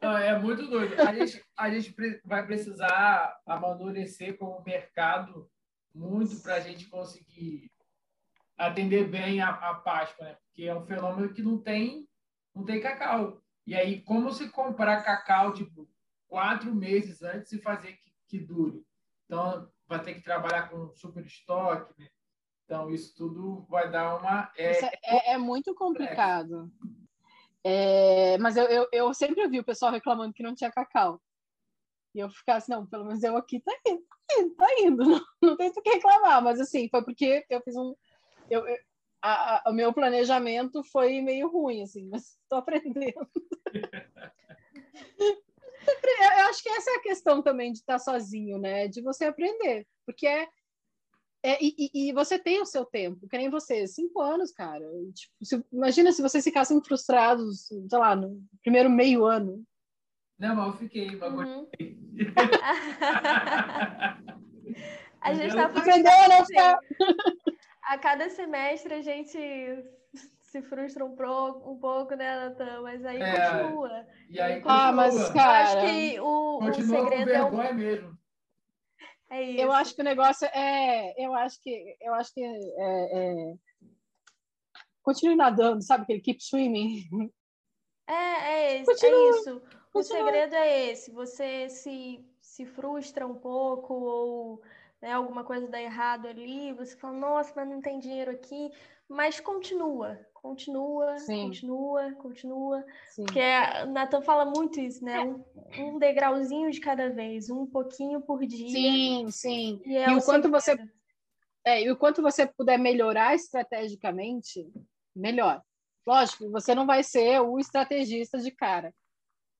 Não, 0.00 0.16
é 0.16 0.38
muito 0.38 0.66
doido. 0.66 1.00
A 1.00 1.14
gente, 1.14 1.44
a 1.56 1.70
gente 1.70 1.94
vai 2.24 2.46
precisar 2.46 3.38
amadurecer 3.46 4.38
como 4.38 4.62
mercado 4.64 5.50
muito 5.94 6.40
para 6.42 6.56
a 6.56 6.60
gente 6.60 6.88
conseguir 6.88 7.70
atender 8.56 9.08
bem 9.08 9.40
a, 9.40 9.50
a 9.50 9.74
Páscoa, 9.74 10.24
né? 10.24 10.36
Porque 10.46 10.64
é 10.64 10.74
um 10.74 10.86
fenômeno 10.86 11.32
que 11.32 11.42
não 11.42 11.58
tem, 11.58 12.08
não 12.54 12.64
tem 12.64 12.80
cacau. 12.80 13.42
E 13.66 13.74
aí, 13.74 14.00
como 14.02 14.32
se 14.32 14.48
comprar 14.48 15.02
cacau, 15.02 15.52
tipo, 15.52 15.88
quatro 16.26 16.74
meses 16.74 17.22
antes 17.22 17.52
e 17.52 17.60
fazer 17.60 17.92
que, 17.94 18.12
que 18.28 18.38
dure? 18.38 18.82
Então, 19.24 19.70
vai 19.88 20.02
ter 20.02 20.14
que 20.14 20.22
trabalhar 20.22 20.68
com 20.68 20.92
super 20.94 21.24
estoque, 21.24 21.92
né? 21.98 22.08
Então, 22.64 22.90
isso 22.90 23.14
tudo 23.16 23.64
vai 23.70 23.90
dar 23.90 24.16
uma. 24.16 24.50
É, 24.56 24.72
é, 25.04 25.32
é, 25.34 25.38
muito 25.38 25.72
complicado. 25.74 26.70
É, 27.62 28.36
mas 28.38 28.56
eu, 28.56 28.64
eu, 28.64 28.88
eu, 28.92 29.14
sempre 29.14 29.42
ouvi 29.42 29.60
o 29.60 29.64
pessoal 29.64 29.92
reclamando 29.92 30.32
que 30.34 30.42
não 30.42 30.54
tinha 30.54 30.70
cacau. 30.70 31.22
E 32.12 32.18
eu 32.18 32.28
ficava 32.30 32.58
assim, 32.58 32.72
não, 32.72 32.86
pelo 32.86 33.04
menos 33.04 33.22
eu 33.22 33.36
aqui 33.36 33.60
tá 33.60 33.72
indo, 33.86 34.02
tá 34.08 34.40
indo, 34.40 34.54
tá 34.54 34.66
indo 34.80 35.04
não, 35.04 35.20
não 35.42 35.56
tem 35.56 35.68
o 35.68 35.82
que 35.82 35.90
reclamar. 35.90 36.42
Mas 36.42 36.60
assim, 36.60 36.88
foi 36.88 37.04
porque 37.04 37.46
eu 37.48 37.60
fiz 37.60 37.76
um. 37.76 37.94
Eu, 38.50 38.66
eu 38.66 38.76
a, 39.22 39.68
a, 39.68 39.70
o 39.70 39.72
meu 39.72 39.92
planejamento 39.92 40.82
foi 40.84 41.20
meio 41.20 41.48
ruim, 41.48 41.82
assim, 41.82 42.08
mas 42.08 42.36
estou 42.42 42.58
aprendendo. 42.58 43.28
eu 45.88 46.48
acho 46.48 46.62
que 46.62 46.68
essa 46.68 46.90
é 46.90 46.94
a 46.94 47.02
questão 47.02 47.42
também 47.42 47.72
de 47.72 47.78
estar 47.78 47.98
sozinho, 47.98 48.58
né? 48.58 48.86
De 48.88 49.02
você 49.02 49.26
aprender. 49.26 49.86
Porque 50.04 50.26
é. 50.26 50.48
é 51.44 51.58
e, 51.60 51.90
e, 51.94 52.12
você 52.12 52.38
tem 52.38 52.60
o 52.60 52.66
seu 52.66 52.84
tempo, 52.84 53.28
que 53.28 53.38
nem 53.38 53.50
você, 53.50 53.86
cinco 53.86 54.20
anos, 54.20 54.52
cara. 54.52 54.84
Tipo, 55.14 55.32
se, 55.42 55.64
imagina 55.72 56.12
se 56.12 56.22
vocês 56.22 56.44
ficassem 56.44 56.82
frustrados, 56.82 57.66
sei 57.66 57.98
lá, 57.98 58.16
no 58.16 58.42
primeiro 58.62 58.90
meio 58.90 59.24
ano. 59.24 59.64
Não, 60.38 60.54
mas 60.54 60.66
eu 60.66 60.74
fiquei, 60.74 61.16
mas 61.16 61.32
uhum. 61.32 61.66
a 65.20 65.34
gente 65.34 65.48
está 65.48 65.66
aprendendo 65.66 66.32
a 66.32 66.44
ficar. 66.44 66.78
A 67.84 67.98
cada 67.98 68.28
semestre 68.28 68.94
a 68.94 69.02
gente 69.02 69.38
se 70.46 70.62
frustra 70.62 71.04
um, 71.04 71.14
pro, 71.14 71.70
um 71.70 71.78
pouco, 71.78 72.14
né, 72.14 72.48
Natan? 72.48 72.82
Mas 72.82 73.04
aí 73.04 73.20
é, 73.20 73.50
continua. 73.50 74.06
E 74.30 74.40
aí 74.40 74.54
continua. 74.54 74.88
Ah, 74.88 74.92
mas, 74.92 75.30
cara... 75.30 75.72
Eu 75.72 75.78
acho 75.78 75.86
que 75.86 76.20
o, 76.20 76.58
o 76.58 76.74
segredo 76.74 77.30
é 77.30 77.42
o... 77.44 77.74
mesmo. 77.74 78.18
É 79.28 79.42
isso. 79.42 79.60
Eu 79.60 79.72
acho 79.72 79.94
que 79.94 80.00
o 80.00 80.04
negócio 80.04 80.46
é... 80.48 81.24
Eu 81.24 81.34
acho 81.34 81.60
que... 81.60 81.96
Eu 82.00 82.14
acho 82.14 82.32
que 82.32 82.42
é, 82.42 82.48
é... 82.78 83.54
Continue 85.02 85.36
nadando, 85.36 85.82
sabe? 85.82 86.04
Aquele 86.04 86.20
keep 86.20 86.42
swimming. 86.42 87.32
É, 88.06 88.12
é, 88.12 88.80
esse, 88.80 89.06
é 89.06 89.30
isso. 89.30 89.62
O 89.92 90.02
segredo 90.02 90.54
é 90.54 90.90
esse. 90.90 91.10
Você 91.10 91.68
se, 91.68 92.24
se 92.40 92.64
frustra 92.64 93.26
um 93.26 93.34
pouco 93.34 93.94
ou 93.94 94.62
né, 95.00 95.12
alguma 95.12 95.44
coisa 95.44 95.68
dá 95.68 95.80
errado 95.80 96.26
ali, 96.26 96.72
você 96.72 96.96
fala, 96.96 97.16
nossa, 97.16 97.52
mas 97.56 97.68
não 97.68 97.80
tem 97.80 97.98
dinheiro 97.98 98.30
aqui, 98.30 98.70
mas 99.08 99.40
continua, 99.40 100.18
continua, 100.46 101.18
Sim. 101.18 101.46
continua, 101.46 102.12
continua. 102.14 102.84
Sim. 103.08 103.24
Porque 103.24 103.40
o 103.84 103.86
Nathan 103.86 104.22
fala 104.22 104.44
muito 104.44 104.78
isso, 104.80 105.04
né? 105.04 105.20
Um, 105.20 105.44
um, 105.78 105.98
degrauzinho 105.98 106.70
de 106.70 106.80
cada 106.80 107.10
vez, 107.10 107.50
um 107.50 107.66
pouquinho 107.66 108.20
por 108.20 108.44
dia. 108.46 108.70
Sim, 108.70 109.30
sim. 109.30 109.82
E, 109.84 109.96
é 109.96 110.08
e 110.08 110.14
o, 110.14 110.22
quanto 110.22 110.48
você 110.48 110.76
é, 111.64 111.82
e 111.82 111.90
o 111.90 111.96
quanto 111.96 112.22
você 112.22 112.46
puder 112.46 112.78
melhorar 112.78 113.34
estrategicamente, 113.34 114.64
melhor. 115.14 115.60
Lógico, 116.06 116.48
você 116.50 116.74
não 116.74 116.86
vai 116.86 117.02
ser 117.02 117.40
o 117.40 117.58
estrategista 117.58 118.38
de 118.38 118.52
cara. 118.52 118.94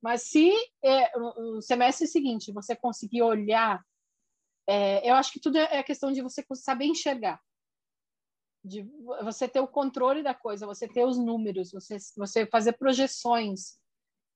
Mas 0.01 0.22
se 0.22 0.53
é, 0.84 1.11
o 1.18 1.61
semestre 1.61 2.07
seguinte 2.07 2.53
você 2.53 2.76
conseguir 2.76 3.22
olhar, 3.22 3.82
é, 4.68 5.09
eu 5.09 5.14
acho 5.14 5.32
que 5.32 5.41
tudo 5.41 5.59
é 5.59 5.82
questão 5.82 6.12
de 6.12 6.22
você 6.22 6.45
saber 6.55 6.84
enxergar 6.84 7.41
de 8.67 8.83
você 9.23 9.47
ter 9.49 9.61
o 9.61 9.69
controle 9.69 10.23
da 10.23 10.35
coisa, 10.35 10.67
você 10.67 10.89
ter 10.89 11.05
os 11.05 11.17
números, 11.19 11.71
você, 11.71 11.97
você 12.17 12.47
fazer 12.47 12.73
projeções. 12.73 13.79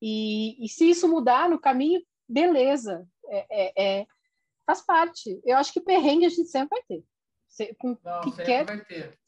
E, 0.00 0.64
e 0.64 0.68
se 0.68 0.88
isso 0.88 1.08
mudar 1.08 1.48
no 1.48 1.58
caminho, 1.58 2.00
beleza, 2.28 3.06
é, 3.26 3.46
é, 3.50 4.00
é, 4.00 4.06
faz 4.64 4.80
parte. 4.82 5.40
Eu 5.44 5.56
acho 5.56 5.72
que 5.72 5.80
perrengue 5.80 6.26
a 6.26 6.28
gente 6.28 6.46
sempre 6.46 6.78
vai 6.78 6.82
ter. 6.86 7.04
Com, 7.78 7.98
não, 8.04 8.20
que 8.20 8.30
sempre 8.30 8.44
quer... 8.44 8.64
vai 8.64 8.84
ter. 8.84 9.18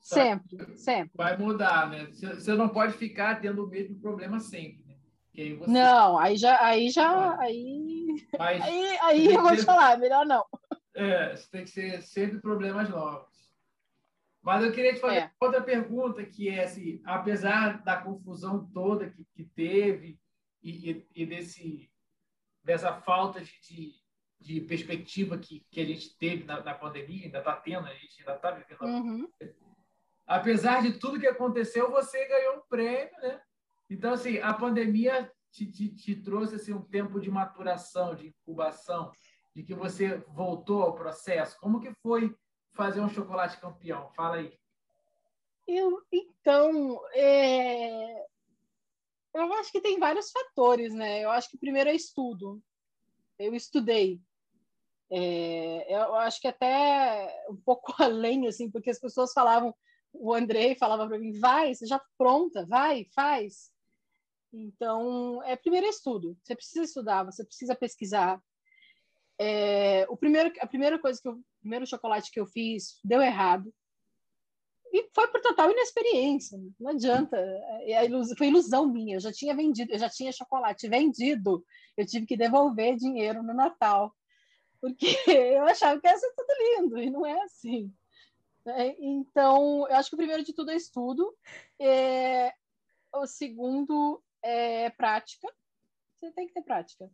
Só 0.00 0.14
sempre, 0.14 0.78
sempre. 0.78 1.10
Vai 1.16 1.36
mudar, 1.36 1.90
né? 1.90 2.06
Você 2.06 2.54
não 2.54 2.68
pode 2.68 2.92
ficar 2.92 3.40
tendo 3.40 3.64
o 3.64 3.68
mesmo 3.68 3.98
problema 3.98 4.38
sempre. 4.38 4.84
Né? 4.86 4.94
Aí 5.36 5.54
você... 5.54 5.68
Não, 5.68 6.16
aí 6.16 6.36
já, 6.36 6.64
aí 6.64 6.90
já, 6.90 7.36
aí, 7.40 8.06
Mas, 8.38 8.62
aí, 8.62 8.98
aí 9.02 9.34
eu 9.34 9.42
vou 9.42 9.56
te 9.56 9.64
falar, 9.64 9.98
melhor 9.98 10.24
não. 10.24 10.44
É, 10.94 11.34
tem 11.50 11.64
que 11.64 11.70
ser 11.70 12.02
sempre 12.02 12.40
problemas 12.40 12.88
novos. 12.88 13.35
Mas 14.46 14.62
eu 14.62 14.70
queria 14.70 14.94
te 14.94 15.00
fazer 15.00 15.16
é. 15.16 15.30
outra 15.40 15.60
pergunta, 15.60 16.24
que 16.24 16.48
é 16.48 16.62
assim, 16.62 17.02
apesar 17.04 17.82
da 17.82 18.00
confusão 18.00 18.64
toda 18.72 19.10
que, 19.10 19.24
que 19.34 19.42
teve 19.44 20.20
e, 20.62 20.92
e, 20.92 21.06
e, 21.16 21.26
desse, 21.26 21.90
dessa 22.62 22.92
falta 22.92 23.40
de, 23.40 23.92
de, 24.40 24.60
perspectiva 24.60 25.36
que, 25.36 25.66
que 25.68 25.80
a 25.80 25.84
gente 25.84 26.16
teve 26.16 26.44
na, 26.44 26.62
na 26.62 26.74
pandemia, 26.74 27.24
ainda 27.24 27.40
está 27.40 27.56
tendo, 27.56 27.88
a 27.88 27.94
gente 27.94 28.20
ainda 28.20 28.36
está 28.36 28.52
vivendo. 28.52 28.82
Uhum. 28.82 29.28
Apesar 30.24 30.80
de 30.80 30.96
tudo 31.00 31.18
que 31.18 31.26
aconteceu, 31.26 31.90
você 31.90 32.24
ganhou 32.28 32.58
um 32.58 32.62
prêmio, 32.68 33.18
né? 33.20 33.40
Então, 33.90 34.12
assim, 34.12 34.38
a 34.38 34.54
pandemia 34.54 35.28
te, 35.50 35.66
te, 35.66 35.88
te 35.88 36.14
trouxe 36.14 36.54
assim, 36.54 36.72
um 36.72 36.82
tempo 36.82 37.18
de 37.18 37.28
maturação, 37.28 38.14
de 38.14 38.28
incubação, 38.28 39.10
de 39.56 39.64
que 39.64 39.74
você 39.74 40.18
voltou 40.28 40.82
ao 40.82 40.94
processo. 40.94 41.58
Como 41.58 41.80
que 41.80 41.92
foi 42.00 42.32
fazer 42.76 43.00
um 43.00 43.08
chocolate 43.08 43.58
campeão? 43.58 44.10
Fala 44.14 44.36
aí. 44.36 44.56
Eu, 45.66 46.00
então, 46.12 47.00
é... 47.12 48.24
eu 49.34 49.52
acho 49.54 49.72
que 49.72 49.80
tem 49.80 49.98
vários 49.98 50.30
fatores, 50.30 50.94
né? 50.94 51.24
Eu 51.24 51.30
acho 51.30 51.50
que 51.50 51.58
primeiro 51.58 51.90
é 51.90 51.94
estudo. 51.94 52.62
Eu 53.38 53.54
estudei. 53.54 54.20
É... 55.10 55.92
eu 55.92 56.14
acho 56.14 56.40
que 56.40 56.46
até 56.46 57.44
um 57.50 57.56
pouco 57.56 57.92
além, 58.00 58.46
assim, 58.46 58.70
porque 58.70 58.90
as 58.90 59.00
pessoas 59.00 59.32
falavam, 59.32 59.74
o 60.12 60.32
Andrei 60.32 60.76
falava 60.76 61.06
para 61.08 61.18
mim, 61.18 61.38
vai, 61.38 61.74
você 61.74 61.86
já 61.86 62.00
pronta, 62.16 62.64
vai, 62.66 63.06
faz. 63.14 63.72
Então, 64.52 65.42
é 65.42 65.56
primeiro 65.56 65.86
estudo. 65.86 66.36
Você 66.42 66.54
precisa 66.54 66.84
estudar, 66.84 67.24
você 67.24 67.44
precisa 67.44 67.74
pesquisar. 67.74 68.40
É, 69.38 70.06
o 70.08 70.16
primeiro, 70.16 70.52
a 70.60 70.66
primeira 70.66 70.98
coisa 70.98 71.20
que 71.20 71.28
eu 71.28 71.38
primeiro 71.60 71.86
chocolate 71.86 72.30
que 72.30 72.40
eu 72.40 72.46
fiz 72.46 73.00
deu 73.04 73.20
errado. 73.20 73.72
E 74.92 75.10
foi 75.12 75.28
por 75.28 75.40
total 75.40 75.70
inexperiência. 75.70 76.58
Não 76.78 76.92
adianta. 76.92 77.36
É, 77.82 78.04
ilusão, 78.04 78.36
foi 78.36 78.46
ilusão 78.46 78.86
minha. 78.86 79.16
Eu 79.16 79.20
já 79.20 79.32
tinha 79.32 79.54
vendido, 79.54 79.92
eu 79.92 79.98
já 79.98 80.08
tinha 80.08 80.32
chocolate 80.32 80.88
vendido. 80.88 81.64
Eu 81.96 82.06
tive 82.06 82.24
que 82.24 82.36
devolver 82.36 82.96
dinheiro 82.96 83.42
no 83.42 83.52
Natal. 83.52 84.14
porque 84.80 85.06
eu 85.28 85.64
achava 85.64 86.00
que 86.00 86.06
ia 86.06 86.16
ser 86.16 86.32
tudo 86.34 86.54
lindo, 86.60 86.98
e 86.98 87.10
não 87.10 87.26
é 87.26 87.40
assim. 87.42 87.92
É, 88.66 88.96
então, 88.98 89.86
eu 89.88 89.96
acho 89.96 90.08
que 90.08 90.16
o 90.16 90.18
primeiro 90.18 90.42
de 90.42 90.52
tudo 90.52 90.70
é 90.70 90.76
estudo, 90.76 91.36
é, 91.80 92.52
o 93.14 93.26
segundo 93.26 94.22
é 94.42 94.90
prática. 94.90 95.48
Você 96.20 96.32
tem 96.32 96.46
que 96.48 96.54
ter 96.54 96.62
prática, 96.62 97.10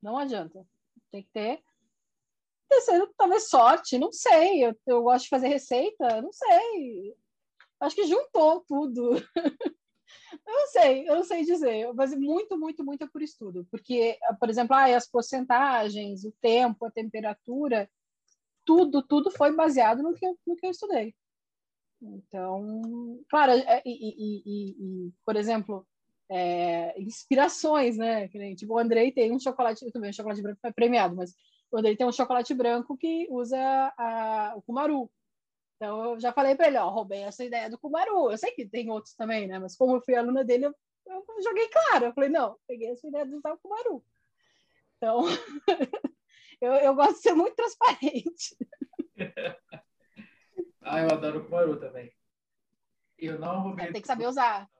não 0.00 0.16
adianta, 0.18 0.66
tem 1.14 1.22
que 1.22 1.30
ter. 1.32 1.62
Terceiro, 2.68 3.12
talvez 3.16 3.48
sorte, 3.48 3.98
não 3.98 4.12
sei. 4.12 4.64
Eu, 4.64 4.74
eu 4.86 5.02
gosto 5.02 5.24
de 5.24 5.30
fazer 5.30 5.48
receita, 5.48 6.20
não 6.20 6.32
sei. 6.32 7.14
Acho 7.80 7.94
que 7.94 8.06
juntou 8.06 8.64
tudo. 8.66 9.10
Eu 10.46 10.52
não 10.52 10.66
sei, 10.68 11.08
eu 11.08 11.16
não 11.16 11.24
sei 11.24 11.44
dizer, 11.44 11.92
mas 11.94 12.14
muito, 12.14 12.58
muito, 12.58 12.84
muito 12.84 13.02
é 13.04 13.08
por 13.08 13.22
estudo, 13.22 13.66
porque, 13.70 14.18
por 14.38 14.50
exemplo, 14.50 14.76
ah, 14.76 14.94
as 14.94 15.08
porcentagens, 15.08 16.24
o 16.24 16.32
tempo, 16.40 16.84
a 16.84 16.90
temperatura, 16.90 17.90
tudo, 18.64 19.02
tudo 19.02 19.30
foi 19.30 19.52
baseado 19.54 20.02
no 20.02 20.14
que 20.14 20.24
eu, 20.26 20.38
no 20.46 20.56
que 20.56 20.66
eu 20.66 20.70
estudei. 20.70 21.14
Então, 22.00 23.20
claro, 23.28 23.52
é, 23.52 23.82
e, 23.84 23.90
e, 23.90 24.42
e, 24.44 24.70
e 25.08 25.12
por 25.24 25.36
exemplo, 25.36 25.86
é, 26.30 27.00
inspirações, 27.00 27.96
né? 27.96 28.28
Tipo, 28.56 28.74
o 28.74 28.78
Andrei 28.78 29.12
tem 29.12 29.32
um 29.32 29.38
chocolate, 29.38 29.90
também 29.92 30.10
o 30.10 30.14
chocolate 30.14 30.42
branco 30.42 30.60
foi 30.60 30.72
premiado, 30.72 31.14
mas 31.14 31.34
o 31.70 31.78
Andrei 31.78 31.96
tem 31.96 32.06
um 32.06 32.12
chocolate 32.12 32.54
branco 32.54 32.96
que 32.96 33.26
usa 33.30 33.58
a, 33.98 34.54
o 34.56 34.62
Kumaru. 34.62 35.10
Então, 35.76 36.12
eu 36.12 36.20
já 36.20 36.32
falei 36.32 36.54
para 36.54 36.68
ele, 36.68 36.78
ó, 36.78 36.88
roubei 36.88 37.22
essa 37.22 37.44
ideia 37.44 37.68
do 37.68 37.78
Kumaru. 37.78 38.30
Eu 38.30 38.38
sei 38.38 38.52
que 38.52 38.66
tem 38.66 38.90
outros 38.90 39.14
também, 39.14 39.46
né? 39.46 39.58
Mas 39.58 39.76
como 39.76 39.96
eu 39.96 40.00
fui 40.02 40.14
aluna 40.14 40.44
dele, 40.44 40.66
eu, 40.66 40.74
eu 41.06 41.42
joguei 41.42 41.68
claro. 41.68 42.06
Eu 42.06 42.14
falei, 42.14 42.30
não, 42.30 42.56
peguei 42.66 42.90
essa 42.90 43.06
ideia 43.06 43.26
de 43.26 43.34
usar 43.34 43.52
o 43.52 43.58
Kumaru. 43.58 44.04
Então, 44.96 45.24
eu, 46.60 46.72
eu 46.74 46.94
gosto 46.94 47.14
de 47.14 47.20
ser 47.20 47.34
muito 47.34 47.56
transparente. 47.56 48.56
ah, 50.80 51.00
eu 51.00 51.10
adoro 51.10 51.40
o 51.40 51.44
Kumaru 51.44 51.78
também. 51.78 52.12
Eu 53.18 53.38
não 53.38 53.60
roubei... 53.60 53.86
É, 53.86 53.92
tem 53.92 54.00
que 54.00 54.06
saber 54.06 54.28
usar. 54.28 54.70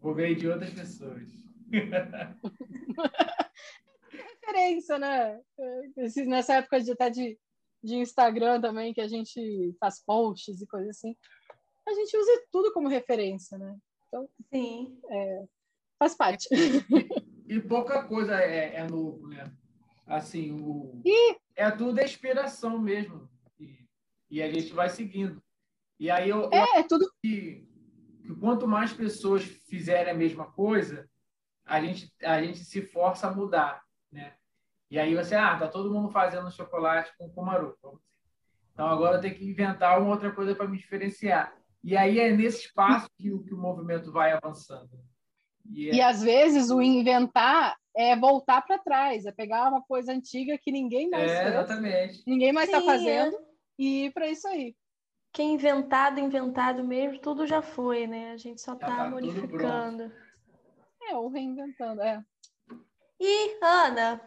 Roubei 0.00 0.34
de 0.34 0.48
outras 0.48 0.72
pessoas. 0.72 1.28
referência, 4.12 4.98
né? 4.98 5.40
Nessa 6.26 6.54
época 6.54 6.80
de 6.80 6.92
até 6.92 7.10
de 7.10 7.38
de 7.82 7.96
Instagram 7.96 8.60
também, 8.60 8.92
que 8.92 9.00
a 9.00 9.08
gente 9.08 9.74
faz 9.78 10.02
posts 10.04 10.60
e 10.60 10.66
coisas 10.66 10.90
assim, 10.90 11.16
a 11.86 11.92
gente 11.94 12.16
usa 12.16 12.42
tudo 12.50 12.72
como 12.72 12.88
referência, 12.88 13.56
né? 13.56 13.76
Então, 14.06 14.28
Sim. 14.52 14.98
É, 15.08 15.44
faz 15.98 16.14
parte. 16.14 16.48
E, 16.52 17.54
e, 17.54 17.60
pouca 17.60 18.02
coisa 18.02 18.40
é, 18.40 18.76
é 18.76 18.86
novo, 18.86 19.28
né? 19.28 19.50
Assim, 20.06 20.52
o, 20.52 21.00
e... 21.04 21.36
é 21.54 21.70
tudo 21.70 22.00
inspiração 22.00 22.78
mesmo. 22.78 23.28
E, 23.60 23.78
e, 24.30 24.42
a 24.42 24.50
gente 24.50 24.72
vai 24.72 24.88
seguindo. 24.88 25.42
E 26.00 26.10
aí 26.10 26.30
eu, 26.30 26.50
é, 26.52 26.62
eu 26.62 26.80
é 26.80 26.82
tudo 26.84 27.10
que, 27.22 27.67
que 28.22 28.34
quanto 28.34 28.66
mais 28.66 28.92
pessoas 28.92 29.42
fizerem 29.44 30.12
a 30.12 30.16
mesma 30.16 30.50
coisa, 30.52 31.08
a 31.64 31.80
gente, 31.80 32.12
a 32.22 32.42
gente 32.42 32.58
se 32.64 32.82
força 32.82 33.28
a 33.28 33.34
mudar, 33.34 33.82
né? 34.10 34.34
E 34.90 34.98
aí 34.98 35.14
você, 35.14 35.34
ah, 35.34 35.56
tá 35.58 35.68
todo 35.68 35.92
mundo 35.92 36.10
fazendo 36.10 36.50
chocolate 36.50 37.12
com 37.18 37.28
kumaru. 37.28 37.76
Então 38.72 38.86
agora 38.86 39.16
eu 39.16 39.20
tenho 39.20 39.34
que 39.34 39.44
inventar 39.44 40.00
uma 40.00 40.10
outra 40.10 40.32
coisa 40.32 40.54
para 40.54 40.66
me 40.66 40.78
diferenciar. 40.78 41.54
E 41.84 41.96
aí 41.96 42.18
é 42.18 42.30
nesse 42.32 42.66
espaço 42.66 43.08
que 43.18 43.30
o, 43.30 43.42
que 43.42 43.52
o 43.52 43.58
movimento 43.58 44.10
vai 44.10 44.32
avançando. 44.32 44.88
E, 45.70 45.90
é... 45.90 45.94
e 45.96 46.00
às 46.00 46.22
vezes 46.22 46.70
o 46.70 46.80
inventar 46.80 47.76
é 47.94 48.16
voltar 48.16 48.62
para 48.62 48.78
trás, 48.78 49.26
é 49.26 49.32
pegar 49.32 49.68
uma 49.68 49.82
coisa 49.82 50.12
antiga 50.12 50.56
que 50.56 50.72
ninguém 50.72 51.10
mais 51.10 51.30
é, 51.30 51.48
exatamente. 51.48 52.22
ninguém 52.26 52.52
mais 52.52 52.68
está 52.68 52.80
fazendo 52.80 53.36
é. 53.36 53.40
e 53.78 54.06
ir 54.06 54.12
para 54.12 54.28
isso 54.28 54.46
aí. 54.48 54.74
Que 55.32 55.42
inventado, 55.42 56.18
inventado 56.18 56.82
mesmo, 56.82 57.20
tudo 57.20 57.46
já 57.46 57.62
foi, 57.62 58.06
né? 58.06 58.32
A 58.32 58.36
gente 58.36 58.60
só 58.60 58.74
está 58.74 58.86
tá 58.86 59.10
modificando. 59.10 60.12
É, 61.02 61.14
ou 61.14 61.28
reinventando, 61.28 62.02
é. 62.02 62.22
E, 63.20 63.58
Ana, 63.62 64.20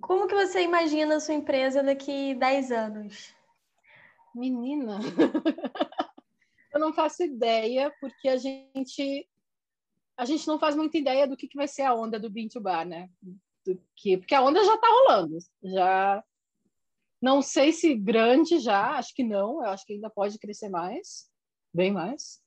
como 0.00 0.26
que 0.26 0.34
você 0.34 0.62
imagina 0.62 1.16
a 1.16 1.20
sua 1.20 1.34
empresa 1.34 1.82
daqui 1.82 2.34
10 2.34 2.72
anos? 2.72 3.34
Menina, 4.34 4.98
eu 6.72 6.80
não 6.80 6.92
faço 6.92 7.22
ideia, 7.22 7.94
porque 8.00 8.28
a 8.28 8.36
gente 8.36 9.28
a 10.16 10.24
gente 10.24 10.46
não 10.46 10.58
faz 10.58 10.76
muita 10.76 10.96
ideia 10.96 11.26
do 11.26 11.36
que, 11.36 11.48
que 11.48 11.56
vai 11.56 11.66
ser 11.66 11.82
a 11.82 11.94
onda 11.94 12.20
do 12.20 12.30
Bean 12.30 12.48
to 12.48 12.60
Bar, 12.60 12.86
né? 12.86 13.08
Do 13.64 13.80
que, 13.96 14.16
porque 14.16 14.34
a 14.34 14.42
onda 14.42 14.62
já 14.64 14.74
está 14.74 14.86
rolando. 14.86 15.38
Já 15.62 16.24
não 17.24 17.40
sei 17.40 17.72
se 17.72 17.94
grande 17.94 18.58
já, 18.58 18.98
acho 18.98 19.14
que 19.14 19.24
não, 19.24 19.64
eu 19.64 19.70
acho 19.70 19.86
que 19.86 19.94
ainda 19.94 20.10
pode 20.10 20.38
crescer 20.38 20.68
mais, 20.68 21.30
bem 21.72 21.90
mais. 21.90 22.38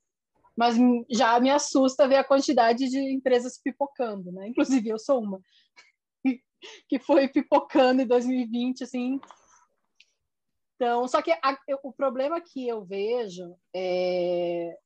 Mas 0.56 0.76
já 1.10 1.38
me 1.40 1.50
assusta 1.50 2.06
ver 2.06 2.14
a 2.14 2.24
quantidade 2.24 2.88
de 2.88 2.98
empresas 3.12 3.60
pipocando, 3.60 4.30
né? 4.30 4.46
Inclusive 4.46 4.88
eu 4.88 4.98
sou 4.98 5.20
uma 5.20 5.40
que 6.88 7.00
foi 7.00 7.26
pipocando 7.28 8.02
em 8.02 8.06
2020, 8.06 8.84
assim. 8.84 9.20
Então, 10.76 11.08
só 11.08 11.20
que 11.20 11.32
a, 11.32 11.58
o 11.82 11.92
problema 11.92 12.40
que 12.40 12.68
eu 12.68 12.84
vejo 12.84 13.56
é, 13.74 14.78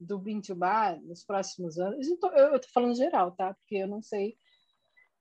do 0.00 0.18
Bar 0.56 0.98
nos 1.02 1.22
próximos 1.22 1.78
anos, 1.78 2.08
eu 2.08 2.14
estou 2.56 2.70
falando 2.72 2.96
geral, 2.96 3.32
tá? 3.32 3.52
Porque 3.52 3.76
eu 3.76 3.86
não 3.86 4.00
sei, 4.00 4.38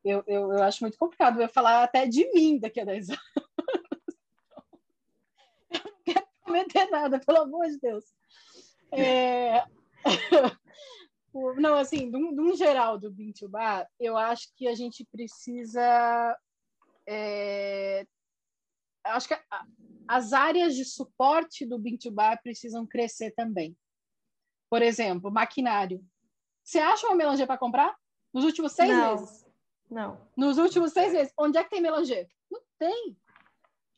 eu, 0.01 0.23
eu, 0.25 0.53
eu 0.53 0.63
acho 0.63 0.81
muito 0.81 0.97
complicado 0.97 1.41
eu 1.41 1.49
falar 1.49 1.83
até 1.83 2.07
de 2.07 2.31
mim 2.31 2.57
daqui 2.57 2.79
a 2.79 2.85
10 2.85 3.09
anos. 3.09 3.21
eu 5.71 5.81
não 5.83 6.01
quero 6.05 6.27
prometer 6.57 6.89
nada, 6.89 7.19
pelo 7.25 7.41
amor 7.41 7.67
de 7.67 7.79
Deus. 7.79 8.05
É... 8.91 9.63
não, 11.57 11.75
assim, 11.75 12.09
de 12.09 12.17
um, 12.17 12.55
geral 12.55 12.97
do 12.97 13.11
Bintubá, 13.11 13.87
eu 13.99 14.17
acho 14.17 14.49
que 14.55 14.67
a 14.67 14.75
gente 14.75 15.05
precisa. 15.11 16.37
É, 17.07 18.05
acho 19.05 19.27
que 19.27 19.33
a, 19.33 19.65
as 20.07 20.33
áreas 20.33 20.75
de 20.75 20.83
suporte 20.83 21.65
do 21.65 21.77
Bintubá 21.77 22.35
precisam 22.37 22.85
crescer 22.85 23.31
também. 23.31 23.77
Por 24.69 24.81
exemplo, 24.81 25.31
maquinário. 25.31 26.03
Você 26.63 26.79
acha 26.79 27.07
uma 27.07 27.15
melanger 27.15 27.47
para 27.47 27.57
comprar? 27.57 27.95
Nos 28.33 28.43
últimos 28.43 28.73
seis 28.73 28.89
não, 28.89 29.11
meses? 29.11 29.45
Não. 29.89 30.21
Nos 30.35 30.57
últimos 30.57 30.91
seis 30.91 31.13
meses. 31.13 31.33
Onde 31.37 31.57
é 31.57 31.63
que 31.63 31.69
tem 31.69 31.81
melanger? 31.81 32.27
Não 32.51 32.61
tem. 32.77 33.17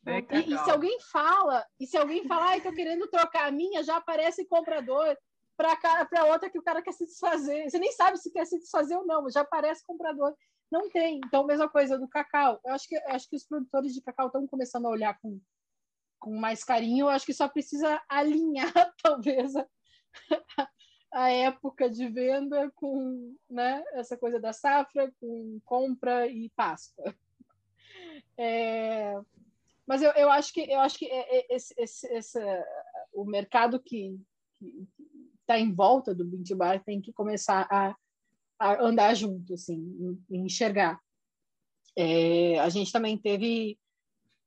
E, 0.06 0.54
e, 0.54 0.58
se 0.58 0.70
alguém 0.70 0.98
fala, 1.12 1.64
e 1.78 1.86
se 1.86 1.96
alguém 1.96 2.26
falar, 2.26 2.56
estou 2.56 2.72
querendo 2.72 3.06
trocar 3.08 3.48
a 3.48 3.52
minha, 3.52 3.82
já 3.82 3.96
aparece 3.96 4.46
comprador 4.46 5.16
para 5.56 6.24
outra 6.24 6.48
que 6.48 6.58
o 6.58 6.62
cara 6.62 6.80
quer 6.80 6.92
se 6.92 7.04
desfazer. 7.04 7.68
Você 7.68 7.78
nem 7.78 7.92
sabe 7.92 8.16
se 8.16 8.32
quer 8.32 8.46
se 8.46 8.58
desfazer 8.58 8.96
ou 8.96 9.06
não, 9.06 9.28
já 9.30 9.44
parece 9.44 9.84
comprador. 9.84 10.34
Não 10.70 10.88
tem. 10.88 11.20
Então, 11.24 11.44
mesma 11.44 11.68
coisa 11.68 11.98
do 11.98 12.08
cacau. 12.08 12.58
Eu 12.64 12.72
acho 12.72 12.88
que, 12.88 12.96
eu 12.96 13.08
acho 13.08 13.28
que 13.28 13.36
os 13.36 13.44
produtores 13.44 13.92
de 13.92 14.00
cacau 14.00 14.28
estão 14.28 14.46
começando 14.46 14.86
a 14.86 14.90
olhar 14.90 15.18
com, 15.20 15.38
com 16.18 16.34
mais 16.36 16.64
carinho. 16.64 17.04
Eu 17.04 17.08
acho 17.10 17.26
que 17.26 17.34
só 17.34 17.48
precisa 17.48 18.00
alinhar, 18.08 18.72
talvez, 19.02 19.54
a, 19.56 19.66
a 21.12 21.30
época 21.30 21.90
de 21.90 22.08
venda 22.08 22.70
com 22.76 23.36
né, 23.50 23.84
essa 23.92 24.16
coisa 24.16 24.40
da 24.40 24.52
safra, 24.52 25.12
com 25.20 25.60
compra 25.64 26.26
e 26.26 26.48
Páscoa. 26.50 27.14
É, 28.38 29.20
mas 29.90 30.02
eu, 30.02 30.12
eu 30.12 30.30
acho 30.30 30.52
que 30.52 30.60
eu 30.60 30.78
acho 30.78 30.96
que 30.96 31.06
é, 31.06 31.38
é, 31.38 31.46
esse, 31.56 31.74
esse, 31.76 32.06
esse, 32.14 32.38
o 33.12 33.24
mercado 33.24 33.82
que, 33.82 34.16
está 35.40 35.58
em 35.58 35.74
volta 35.74 36.14
do 36.14 36.24
Bean 36.24 36.44
Bar 36.56 36.80
tem 36.84 37.00
que 37.00 37.12
começar 37.12 37.66
a, 37.68 37.96
a 38.56 38.84
andar 38.84 39.12
junto, 39.14 39.52
assim, 39.52 39.82
enxergar. 40.30 40.96
É, 41.98 42.60
a 42.60 42.68
gente 42.68 42.92
também 42.92 43.18
teve 43.18 43.76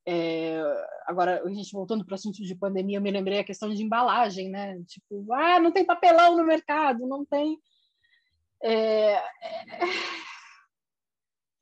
é, 0.07 0.61
agora, 1.05 1.43
a 1.43 1.49
gente 1.49 1.73
voltando 1.73 2.05
para 2.05 2.13
o 2.13 2.15
assunto 2.15 2.41
de 2.41 2.55
pandemia, 2.55 2.99
eu 2.99 3.01
me 3.01 3.11
lembrei 3.11 3.39
a 3.39 3.43
questão 3.43 3.67
de 3.69 3.83
embalagem, 3.83 4.49
né? 4.49 4.81
Tipo, 4.87 5.25
ah, 5.33 5.59
não 5.59 5.73
tem 5.73 5.83
papelão 5.83 6.37
no 6.37 6.45
mercado, 6.45 7.05
não 7.05 7.25
tem. 7.25 7.59
É, 8.63 9.15
é, 9.15 9.23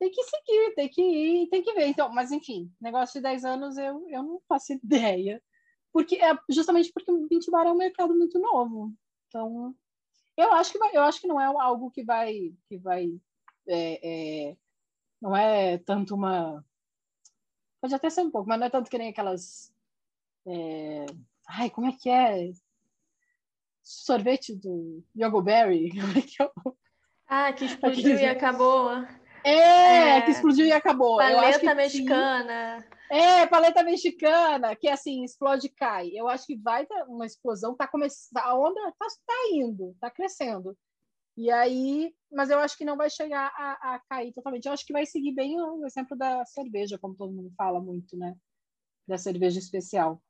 tem 0.02 0.10
que 0.10 0.24
seguir, 0.24 0.74
tem 0.74 0.88
que 0.88 1.00
ir, 1.00 1.48
tem 1.48 1.62
que 1.62 1.72
ver. 1.74 1.86
Então, 1.86 2.12
mas 2.12 2.32
enfim, 2.32 2.68
negócio 2.80 3.20
de 3.20 3.22
10 3.22 3.44
anos 3.44 3.78
eu, 3.78 4.04
eu 4.08 4.22
não 4.22 4.40
faço 4.48 4.72
ideia. 4.82 5.40
Porque 5.92 6.16
é 6.16 6.36
justamente 6.50 6.90
porque 6.92 7.12
o 7.12 7.28
20 7.28 7.50
bar 7.50 7.66
é 7.66 7.70
um 7.70 7.76
mercado 7.76 8.12
muito 8.14 8.38
novo. 8.40 8.92
Então, 9.28 9.74
eu 10.36 10.52
acho 10.54 10.72
que 10.72 10.78
vai, 10.78 10.96
eu 10.96 11.02
acho 11.02 11.20
que 11.20 11.28
não 11.28 11.40
é 11.40 11.44
algo 11.44 11.90
que 11.90 12.02
vai 12.02 12.52
que 12.68 12.78
vai 12.78 13.20
é, 13.68 14.48
é, 14.50 14.56
não 15.20 15.36
é 15.36 15.78
tanto 15.78 16.14
uma 16.16 16.64
pode 17.80 17.94
até 17.94 18.10
ser 18.10 18.22
um 18.22 18.30
pouco, 18.30 18.48
mas 18.48 18.58
não 18.58 18.66
é 18.66 18.70
tanto 18.70 18.90
que 18.90 18.98
nem 18.98 19.10
aquelas 19.10 19.72
é, 20.46 21.06
ai 21.46 21.70
como 21.70 21.86
é 21.86 21.92
que 21.92 22.08
é 22.08 22.50
sorvete 23.82 24.56
do 24.56 25.04
Yogoberry 25.16 25.90
é 26.40 26.44
é 26.44 26.50
ah 27.28 27.52
que 27.52 27.66
explodiu 27.66 28.18
e 28.18 28.26
acabou 28.26 28.90
é, 29.44 30.18
é, 30.18 30.20
que 30.22 30.30
explodiu 30.30 30.66
e 30.66 30.72
acabou 30.72 31.16
paleta 31.18 31.74
mexicana 31.74 32.80
sim. 32.80 33.02
É, 33.12 33.46
paleta 33.46 33.82
mexicana, 33.82 34.74
que 34.74 34.88
assim, 34.88 35.22
explode 35.22 35.66
e 35.66 35.70
cai. 35.70 36.10
Eu 36.14 36.28
acho 36.28 36.46
que 36.46 36.56
vai 36.56 36.86
ter 36.86 37.04
uma 37.06 37.26
explosão, 37.26 37.76
tá 37.76 37.86
começando, 37.86 38.38
a 38.38 38.58
onda 38.58 38.80
tá, 38.98 39.06
tá 39.26 39.34
indo, 39.52 39.94
tá 40.00 40.10
crescendo. 40.10 40.74
E 41.36 41.50
aí, 41.50 42.10
mas 42.32 42.48
eu 42.48 42.58
acho 42.58 42.76
que 42.76 42.86
não 42.86 42.96
vai 42.96 43.10
chegar 43.10 43.52
a, 43.54 43.94
a, 43.94 44.00
cair 44.08 44.32
totalmente. 44.32 44.64
Eu 44.64 44.72
acho 44.72 44.86
que 44.86 44.94
vai 44.94 45.04
seguir 45.04 45.32
bem 45.32 45.60
o 45.60 45.84
exemplo 45.84 46.16
da 46.16 46.42
cerveja, 46.46 46.98
como 46.98 47.14
todo 47.14 47.34
mundo 47.34 47.52
fala 47.54 47.80
muito, 47.80 48.16
né? 48.16 48.34
Da 49.06 49.18
cerveja 49.18 49.58
especial. 49.58 50.22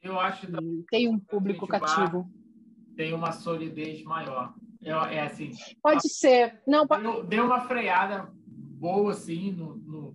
Eu 0.00 0.18
acho 0.18 0.46
que 0.46 0.84
tem 0.90 1.08
um 1.08 1.18
público 1.18 1.66
cativo. 1.66 2.26
Tem 2.96 3.12
uma 3.12 3.32
solidez 3.32 4.02
maior. 4.02 4.54
Eu, 4.80 4.98
é 5.00 5.20
assim. 5.20 5.50
Pode 5.82 6.06
a, 6.06 6.08
ser. 6.08 6.62
Não, 6.66 6.86
deu, 6.86 7.24
deu, 7.24 7.44
uma 7.44 7.66
freada 7.68 8.32
boa 8.84 9.12
assim 9.12 9.50
no, 9.50 9.76
no, 9.76 10.14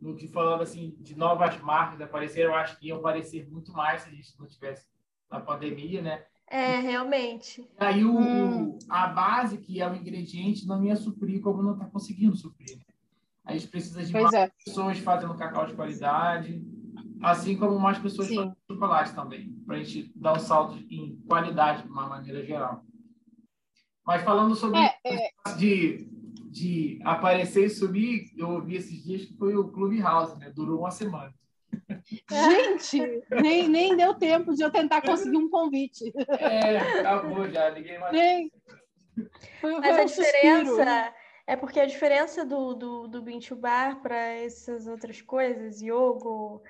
no, 0.00 0.14
que 0.14 0.28
falando 0.28 0.62
assim 0.62 0.94
de 1.00 1.16
novas 1.16 1.60
marcas 1.60 2.00
apareceram. 2.00 2.50
Eu 2.50 2.56
acho 2.56 2.78
que 2.78 2.86
iam 2.86 2.98
aparecer 2.98 3.50
muito 3.50 3.72
mais 3.72 4.02
se 4.02 4.08
a 4.08 4.12
gente 4.12 4.38
não 4.38 4.46
tivesse 4.46 4.86
na 5.28 5.40
pandemia, 5.40 6.00
né? 6.00 6.24
É, 6.46 6.78
realmente. 6.78 7.68
Aí 7.76 8.04
o, 8.04 8.16
hum. 8.16 8.78
a 8.88 9.08
base, 9.08 9.58
que 9.58 9.80
é 9.80 9.90
o 9.90 9.96
ingrediente, 9.96 10.64
não 10.64 10.84
ia 10.84 10.94
suprir 10.94 11.40
como 11.40 11.60
não 11.60 11.72
está 11.72 11.86
conseguindo 11.86 12.36
suprir. 12.36 12.76
Né? 12.76 12.84
A 13.44 13.52
gente 13.52 13.66
precisa 13.66 14.04
de 14.04 14.12
pois 14.12 14.24
mais 14.24 14.34
é. 14.34 14.52
pessoas 14.64 14.98
fazendo 14.98 15.34
cacau 15.34 15.66
de 15.66 15.74
qualidade, 15.74 16.64
assim 17.20 17.56
como 17.56 17.80
mais 17.80 17.98
pessoas 17.98 18.28
Sim. 18.28 18.36
fazendo 18.36 18.56
chocolate 18.70 19.14
também, 19.14 19.52
para 19.66 19.76
a 19.76 19.82
gente 19.82 20.12
dar 20.14 20.34
um 20.34 20.38
salto 20.38 20.78
em 20.88 21.16
qualidade 21.26 21.82
de 21.82 21.88
uma 21.88 22.06
maneira 22.08 22.44
geral. 22.44 22.84
Mas 24.06 24.22
falando 24.22 24.54
sobre 24.54 24.78
é, 24.78 24.98
é... 25.04 25.56
de, 25.56 26.13
de 26.54 27.00
aparecer 27.04 27.66
e 27.66 27.70
sumir, 27.70 28.32
eu 28.38 28.48
ouvi 28.48 28.76
esses 28.76 29.02
dias 29.02 29.24
que 29.24 29.36
foi 29.36 29.56
o 29.56 29.72
Clubhouse, 29.72 30.38
né? 30.38 30.52
Durou 30.54 30.78
uma 30.78 30.90
semana. 30.92 31.34
Gente, 32.30 33.24
nem, 33.42 33.68
nem 33.68 33.96
deu 33.96 34.14
tempo 34.14 34.54
de 34.54 34.62
eu 34.62 34.70
tentar 34.70 35.02
conseguir 35.02 35.36
um 35.36 35.50
convite. 35.50 36.12
É, 36.38 36.78
acabou 37.00 37.50
já, 37.50 37.72
ninguém 37.72 37.98
mais. 37.98 38.12
Nem... 38.12 38.52
Foi, 39.60 39.80
Mas 39.80 39.98
a 39.98 40.04
diferença 40.04 41.14
é 41.44 41.56
porque 41.56 41.80
a 41.80 41.86
diferença 41.86 42.44
do, 42.44 42.74
do, 42.74 43.08
do 43.08 43.22
Bintu 43.22 43.56
Bar 43.56 44.00
para 44.00 44.16
essas 44.16 44.86
outras 44.86 45.20
coisas, 45.20 45.82
yoga, 45.82 46.62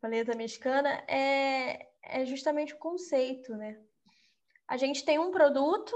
paleta 0.00 0.34
mexicana, 0.34 1.00
é, 1.06 1.86
é 2.02 2.24
justamente 2.24 2.74
o 2.74 2.78
conceito, 2.78 3.54
né? 3.54 3.78
A 4.66 4.76
gente 4.76 5.04
tem 5.04 5.16
um 5.16 5.30
produto, 5.30 5.94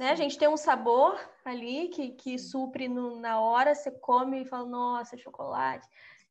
né? 0.00 0.10
A 0.10 0.16
gente 0.16 0.38
tem 0.38 0.48
um 0.48 0.56
sabor 0.56 1.20
ali 1.44 1.88
que, 1.88 2.10
que 2.12 2.38
supre 2.38 2.88
no, 2.88 3.20
na 3.20 3.38
hora, 3.40 3.74
você 3.74 3.90
come 3.90 4.42
e 4.42 4.44
fala, 4.46 4.66
nossa, 4.66 5.16
chocolate, 5.16 5.86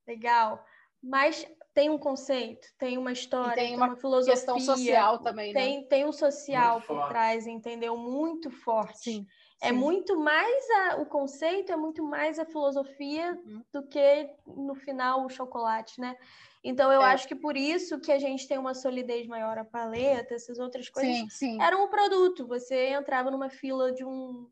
legal 0.07 0.65
mas 1.01 1.47
tem 1.73 1.89
um 1.89 1.97
conceito, 1.97 2.67
tem 2.77 2.97
uma 2.97 3.11
história, 3.11 3.55
tem 3.55 3.75
uma, 3.75 3.87
uma, 3.87 3.95
filosofia, 3.95 4.33
questão 4.33 4.59
social 4.59 5.19
também, 5.19 5.53
né? 5.53 5.59
tem, 5.59 5.83
tem 5.87 6.05
um 6.05 6.11
social 6.11 6.73
muito 6.73 6.87
por 6.87 6.95
forte. 6.97 7.09
trás, 7.09 7.47
entendeu? 7.47 7.95
Muito 7.95 8.51
forte. 8.51 8.97
Sim, 8.99 9.27
é 9.61 9.69
sim. 9.69 9.73
muito 9.73 10.19
mais 10.19 10.69
a, 10.69 10.95
o 10.97 11.05
conceito, 11.05 11.71
é 11.71 11.77
muito 11.77 12.03
mais 12.03 12.37
a 12.37 12.45
filosofia 12.45 13.39
uhum. 13.45 13.63
do 13.71 13.83
que 13.83 14.29
no 14.45 14.75
final 14.75 15.25
o 15.25 15.29
chocolate, 15.29 16.01
né? 16.01 16.17
Então 16.63 16.91
eu 16.91 17.01
é. 17.01 17.05
acho 17.05 17.27
que 17.27 17.35
por 17.35 17.55
isso 17.55 17.99
que 17.99 18.11
a 18.11 18.19
gente 18.19 18.47
tem 18.47 18.57
uma 18.57 18.73
solidez 18.73 19.25
maior 19.27 19.57
a 19.57 19.63
paleta, 19.63 20.35
essas 20.35 20.59
outras 20.59 20.89
coisas 20.89 21.15
sim, 21.15 21.29
sim. 21.29 21.61
eram 21.61 21.85
um 21.85 21.89
produto. 21.89 22.45
Você 22.47 22.89
entrava 22.89 23.31
numa 23.31 23.49
fila 23.49 23.91
de 23.91 24.03
um 24.03 24.49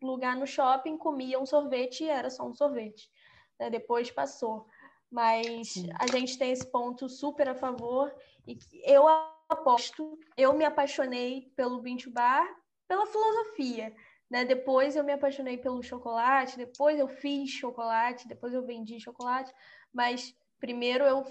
lugar 0.00 0.36
no 0.36 0.46
shopping, 0.46 0.96
comia 0.96 1.38
um 1.38 1.46
sorvete 1.46 2.04
e 2.04 2.08
era 2.08 2.30
só 2.30 2.46
um 2.46 2.54
sorvete. 2.54 3.10
Né? 3.58 3.70
Depois 3.70 4.10
passou. 4.10 4.66
Mas 5.10 5.72
Sim. 5.72 5.88
a 5.98 6.06
gente 6.06 6.38
tem 6.38 6.52
esse 6.52 6.70
ponto 6.70 7.08
super 7.08 7.48
a 7.48 7.54
favor 7.54 8.14
e 8.46 8.58
eu 8.84 9.08
aposto, 9.48 10.18
eu 10.36 10.52
me 10.52 10.64
apaixonei 10.64 11.50
pelo 11.56 11.80
Bintu 11.80 12.10
Bar 12.10 12.46
pela 12.86 13.06
filosofia, 13.06 13.94
né? 14.30 14.44
Depois 14.44 14.96
eu 14.96 15.04
me 15.04 15.12
apaixonei 15.12 15.56
pelo 15.56 15.82
chocolate, 15.82 16.56
depois 16.56 16.98
eu 16.98 17.08
fiz 17.08 17.50
chocolate, 17.50 18.28
depois 18.28 18.52
eu 18.52 18.64
vendi 18.64 19.00
chocolate, 19.00 19.52
mas 19.92 20.34
primeiro 20.58 21.04
eu 21.04 21.24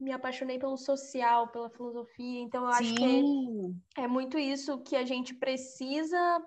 me 0.00 0.12
apaixonei 0.12 0.58
pelo 0.58 0.76
social, 0.76 1.48
pela 1.48 1.70
filosofia, 1.70 2.40
então 2.40 2.64
eu 2.64 2.72
Sim. 2.72 2.78
acho 2.78 2.94
que 2.94 4.00
é, 4.00 4.04
é 4.04 4.08
muito 4.08 4.38
isso 4.38 4.82
que 4.82 4.96
a 4.96 5.04
gente 5.04 5.34
precisa 5.34 6.42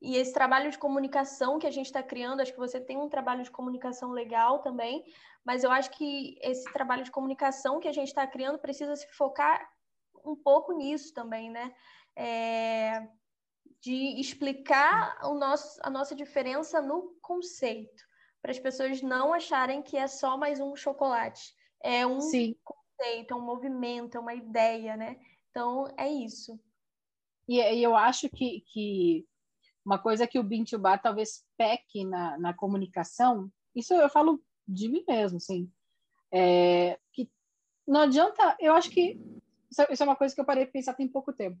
e 0.00 0.16
esse 0.16 0.32
trabalho 0.32 0.70
de 0.70 0.78
comunicação 0.78 1.58
que 1.58 1.66
a 1.66 1.70
gente 1.70 1.86
está 1.86 2.02
criando, 2.02 2.40
acho 2.40 2.52
que 2.52 2.58
você 2.58 2.80
tem 2.80 2.96
um 2.96 3.08
trabalho 3.08 3.42
de 3.42 3.50
comunicação 3.50 4.10
legal 4.10 4.60
também, 4.60 5.04
mas 5.44 5.64
eu 5.64 5.70
acho 5.70 5.90
que 5.90 6.38
esse 6.42 6.70
trabalho 6.72 7.02
de 7.02 7.10
comunicação 7.10 7.80
que 7.80 7.88
a 7.88 7.92
gente 7.92 8.08
está 8.08 8.26
criando 8.26 8.58
precisa 8.58 8.94
se 8.94 9.06
focar 9.12 9.68
um 10.24 10.36
pouco 10.36 10.72
nisso 10.72 11.14
também, 11.14 11.50
né? 11.50 11.72
É, 12.14 13.08
de 13.80 14.20
explicar 14.20 15.18
o 15.24 15.34
nosso, 15.34 15.80
a 15.82 15.88
nossa 15.88 16.14
diferença 16.14 16.80
no 16.80 17.16
conceito, 17.22 18.04
para 18.42 18.50
as 18.50 18.58
pessoas 18.58 19.00
não 19.00 19.32
acharem 19.32 19.82
que 19.82 19.96
é 19.96 20.06
só 20.06 20.36
mais 20.36 20.60
um 20.60 20.76
chocolate. 20.76 21.54
É 21.82 22.06
um 22.06 22.20
Sim. 22.20 22.56
conceito, 22.64 23.32
é 23.32 23.36
um 23.36 23.44
movimento, 23.44 24.16
é 24.16 24.20
uma 24.20 24.34
ideia, 24.34 24.96
né? 24.96 25.18
Então, 25.50 25.86
é 25.96 26.08
isso. 26.08 26.58
E, 27.48 27.60
e 27.60 27.82
eu 27.82 27.96
acho 27.96 28.28
que, 28.28 28.62
que 28.72 29.26
uma 29.84 29.98
coisa 29.98 30.26
que 30.26 30.38
o 30.38 30.42
Bintubá 30.42 30.98
talvez 30.98 31.44
peque 31.56 32.04
na, 32.04 32.36
na 32.38 32.52
comunicação, 32.54 33.50
isso 33.74 33.94
eu 33.94 34.08
falo 34.08 34.42
de 34.66 34.88
mim 34.88 35.04
mesmo, 35.06 35.36
assim. 35.36 35.70
É, 36.32 36.98
que 37.12 37.30
não 37.86 38.00
adianta, 38.00 38.56
eu 38.58 38.74
acho 38.74 38.90
que 38.90 39.18
isso 39.70 40.02
é 40.02 40.04
uma 40.04 40.16
coisa 40.16 40.34
que 40.34 40.40
eu 40.40 40.44
parei 40.44 40.66
de 40.66 40.72
pensar 40.72 40.94
tem 40.94 41.06
pouco 41.06 41.32
tempo. 41.32 41.58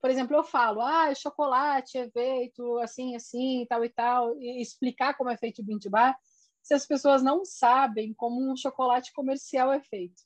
Por 0.00 0.10
exemplo, 0.10 0.36
eu 0.36 0.42
falo, 0.42 0.82
ah, 0.82 1.14
chocolate 1.14 1.96
é 1.96 2.10
feito 2.10 2.78
assim, 2.78 3.14
assim, 3.14 3.64
tal 3.68 3.84
e 3.84 3.88
tal, 3.88 4.36
e 4.36 4.60
explicar 4.60 5.16
como 5.16 5.30
é 5.30 5.36
feito 5.36 5.62
o 5.62 5.64
Bintibá, 5.64 6.16
se 6.62 6.74
as 6.74 6.86
pessoas 6.86 7.22
não 7.22 7.44
sabem 7.44 8.14
como 8.14 8.40
um 8.40 8.56
chocolate 8.56 9.12
comercial 9.12 9.72
é 9.72 9.80
feito. 9.80 10.22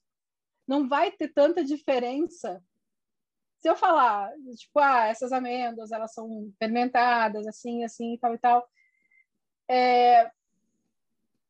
Não 0.67 0.89
vai 0.89 1.11
ter 1.11 1.29
tanta 1.29 1.65
diferença 1.65 2.63
se 3.61 3.69
eu 3.69 3.77
falar, 3.77 4.31
tipo, 4.55 4.79
ah, 4.79 5.07
essas 5.07 5.33
amêndoas, 5.33 5.91
elas 5.91 6.13
são 6.13 6.53
fermentadas, 6.59 7.47
assim, 7.47 7.83
assim, 7.83 8.17
tal 8.19 8.35
e 8.35 8.39
tal, 8.39 8.69
é, 9.69 10.25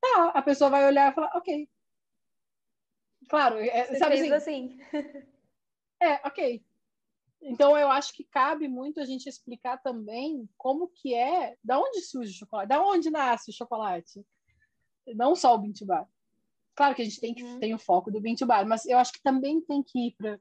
tá, 0.01 0.31
a 0.35 0.41
pessoa 0.41 0.71
vai 0.71 0.87
olhar 0.87 1.13
e 1.13 1.15
falar, 1.15 1.31
ok. 1.35 1.69
Claro, 3.29 3.59
é, 3.59 3.85
Você 3.85 3.99
sabe 3.99 4.15
assim? 4.15 4.33
assim. 4.33 4.79
É, 6.01 6.27
ok. 6.27 6.65
Então 7.41 7.77
eu 7.77 7.91
acho 7.91 8.13
que 8.13 8.25
cabe 8.25 8.69
muito 8.69 9.01
a 9.01 9.05
gente 9.05 9.29
explicar 9.29 9.79
também 9.79 10.49
como 10.57 10.89
que 10.89 11.15
é, 11.15 11.57
da 11.63 11.79
onde 11.79 12.01
surge 12.03 12.33
o 12.33 12.39
chocolate, 12.39 12.69
da 12.69 12.83
onde 12.83 13.11
nasce 13.11 13.51
o 13.51 13.55
chocolate. 13.55 14.25
Não 15.15 15.35
só 15.35 15.55
o 15.55 15.59
Bintubar. 15.59 16.09
Claro 16.75 16.95
que 16.95 17.03
a 17.03 17.05
gente 17.05 17.21
tem 17.21 17.35
que 17.35 17.43
uhum. 17.43 17.59
tem 17.59 17.75
o 17.75 17.79
foco 17.79 18.11
do 18.11 18.21
Bintubar, 18.21 18.67
mas 18.67 18.85
eu 18.87 18.99
acho 18.99 19.13
que 19.13 19.23
também 19.23 19.61
tem 19.63 19.83
que 19.83 20.09
ir 20.09 20.15
para 20.17 20.39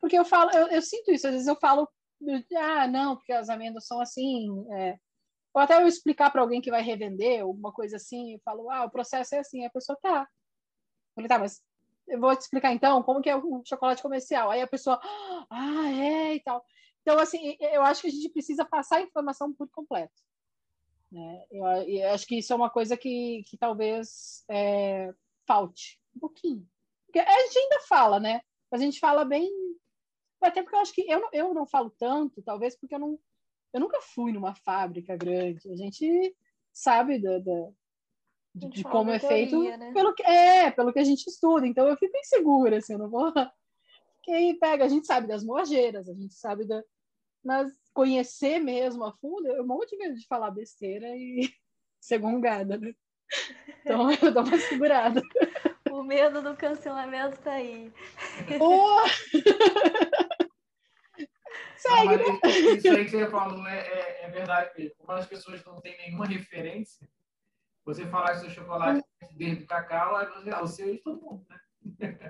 porque 0.00 0.18
eu 0.18 0.24
falo, 0.24 0.50
eu, 0.50 0.66
eu, 0.66 0.82
sinto 0.82 1.12
isso, 1.12 1.28
às 1.28 1.32
vezes 1.32 1.46
eu 1.46 1.54
falo, 1.54 1.88
ah, 2.56 2.88
não, 2.88 3.14
porque 3.14 3.32
as 3.32 3.48
amêndoas 3.48 3.86
são 3.86 4.00
assim, 4.00 4.66
é, 4.72 4.98
ou 5.54 5.62
até 5.62 5.80
eu 5.80 5.86
explicar 5.86 6.30
para 6.30 6.40
alguém 6.40 6.60
que 6.60 6.72
vai 6.72 6.82
revender, 6.82 7.42
alguma 7.42 7.72
coisa 7.72 7.96
assim, 7.96 8.32
eu 8.32 8.40
falo, 8.44 8.68
ah, 8.68 8.84
o 8.84 8.90
processo 8.90 9.36
é 9.36 9.38
assim, 9.38 9.64
a 9.64 9.70
pessoa 9.70 9.96
tá. 10.02 10.22
Eu 10.22 11.14
falei, 11.14 11.28
tá, 11.28 11.38
mas 11.38 11.62
eu 12.08 12.18
vou 12.18 12.34
te 12.34 12.40
explicar 12.40 12.72
então 12.72 13.00
como 13.02 13.20
que 13.20 13.30
é 13.30 13.36
o 13.36 13.62
chocolate 13.64 14.02
comercial. 14.02 14.50
Aí 14.50 14.60
a 14.60 14.66
pessoa, 14.66 14.98
ah, 15.50 15.90
é 15.92 16.34
e 16.34 16.40
tal. 16.40 16.64
Então, 17.02 17.18
assim, 17.18 17.56
eu 17.60 17.82
acho 17.82 18.02
que 18.02 18.08
a 18.08 18.10
gente 18.10 18.28
precisa 18.30 18.64
passar 18.64 18.96
a 18.96 19.02
informação 19.02 19.52
por 19.52 19.68
completo. 19.70 20.14
Né? 21.12 21.44
Eu, 21.50 21.64
eu 21.66 22.10
acho 22.10 22.26
que 22.26 22.38
isso 22.38 22.52
é 22.52 22.56
uma 22.56 22.70
coisa 22.70 22.96
que, 22.96 23.42
que 23.46 23.58
talvez 23.58 24.42
é, 24.50 25.12
falte 25.46 26.00
um 26.16 26.20
pouquinho. 26.20 26.66
Porque 27.06 27.18
a 27.18 27.42
gente 27.42 27.58
ainda 27.58 27.80
fala, 27.80 28.18
né? 28.18 28.40
A 28.70 28.78
gente 28.78 28.98
fala 28.98 29.22
bem. 29.22 29.50
Até 30.40 30.62
porque 30.62 30.74
eu 30.74 30.80
acho 30.80 30.94
que 30.94 31.02
eu, 31.02 31.28
eu 31.32 31.54
não 31.54 31.66
falo 31.66 31.90
tanto, 31.90 32.42
talvez 32.42 32.74
porque 32.74 32.94
eu 32.94 32.98
não, 32.98 33.18
eu 33.72 33.80
nunca 33.80 34.00
fui 34.00 34.32
numa 34.32 34.54
fábrica 34.54 35.14
grande. 35.14 35.70
A 35.70 35.76
gente 35.76 36.34
sabe 36.72 37.20
da, 37.20 37.38
da 37.38 37.68
de, 38.54 38.68
de 38.68 38.82
como 38.82 39.10
é 39.10 39.18
teoria, 39.18 39.36
feito 39.36 39.62
né? 39.78 39.92
pelo 39.92 40.14
que 40.14 40.22
é, 40.22 40.70
pelo 40.70 40.92
que 40.92 40.98
a 40.98 41.04
gente 41.04 41.26
estuda. 41.26 41.66
Então 41.66 41.86
eu 41.86 41.96
fico 41.98 42.16
insegura, 42.16 42.78
assim, 42.78 42.94
eu 42.94 42.98
não 42.98 43.10
vou. 43.10 43.30
Quem 44.22 44.58
pega, 44.58 44.86
a 44.86 44.88
gente 44.88 45.06
sabe 45.06 45.26
das 45.26 45.44
moageiras, 45.44 46.08
a 46.08 46.14
gente 46.14 46.34
sabe 46.34 46.64
da. 46.64 46.82
Mas 47.44 47.70
conhecer 47.92 48.58
mesmo 48.58 49.04
a 49.04 49.12
fundo, 49.12 49.46
eu 49.48 49.66
morro 49.66 49.84
de 49.84 49.96
medo 49.96 50.14
de 50.14 50.26
falar 50.26 50.50
besteira 50.50 51.08
e 51.08 51.48
ser 52.00 52.18
gongada, 52.18 52.76
né? 52.78 52.94
Então 53.80 54.10
eu 54.10 54.32
dou 54.32 54.44
uma 54.44 54.58
segurada. 54.58 55.22
O 55.90 56.02
medo 56.02 56.42
do 56.42 56.56
cancelamento 56.56 57.38
tá 57.38 57.52
aí. 57.52 57.92
Oh! 58.60 59.02
Segue, 61.76 62.16
né? 62.16 62.24
Isso 62.76 62.88
aí 62.88 63.04
que 63.04 63.10
você 63.10 63.28
falou 63.28 63.66
é, 63.66 63.78
é, 63.78 64.24
é 64.24 64.30
verdade. 64.30 64.94
Como 64.96 65.12
as 65.12 65.26
pessoas 65.26 65.64
não 65.64 65.80
têm 65.80 65.96
nenhuma 65.98 66.26
referência, 66.26 67.08
você 67.84 68.06
falar 68.06 68.34
que 68.34 68.40
seu 68.40 68.50
chocolate 68.50 69.04
é 69.20 69.26
desde 69.32 69.64
o 69.64 69.66
cacau, 69.66 70.16
aí 70.16 70.26
você, 70.26 70.50
ah, 70.50 70.62
o 70.62 70.66
seu 70.68 70.88
é 70.88 70.92
de 70.92 70.98
todo 70.98 71.20
mundo, 71.20 71.44
né? 71.48 71.58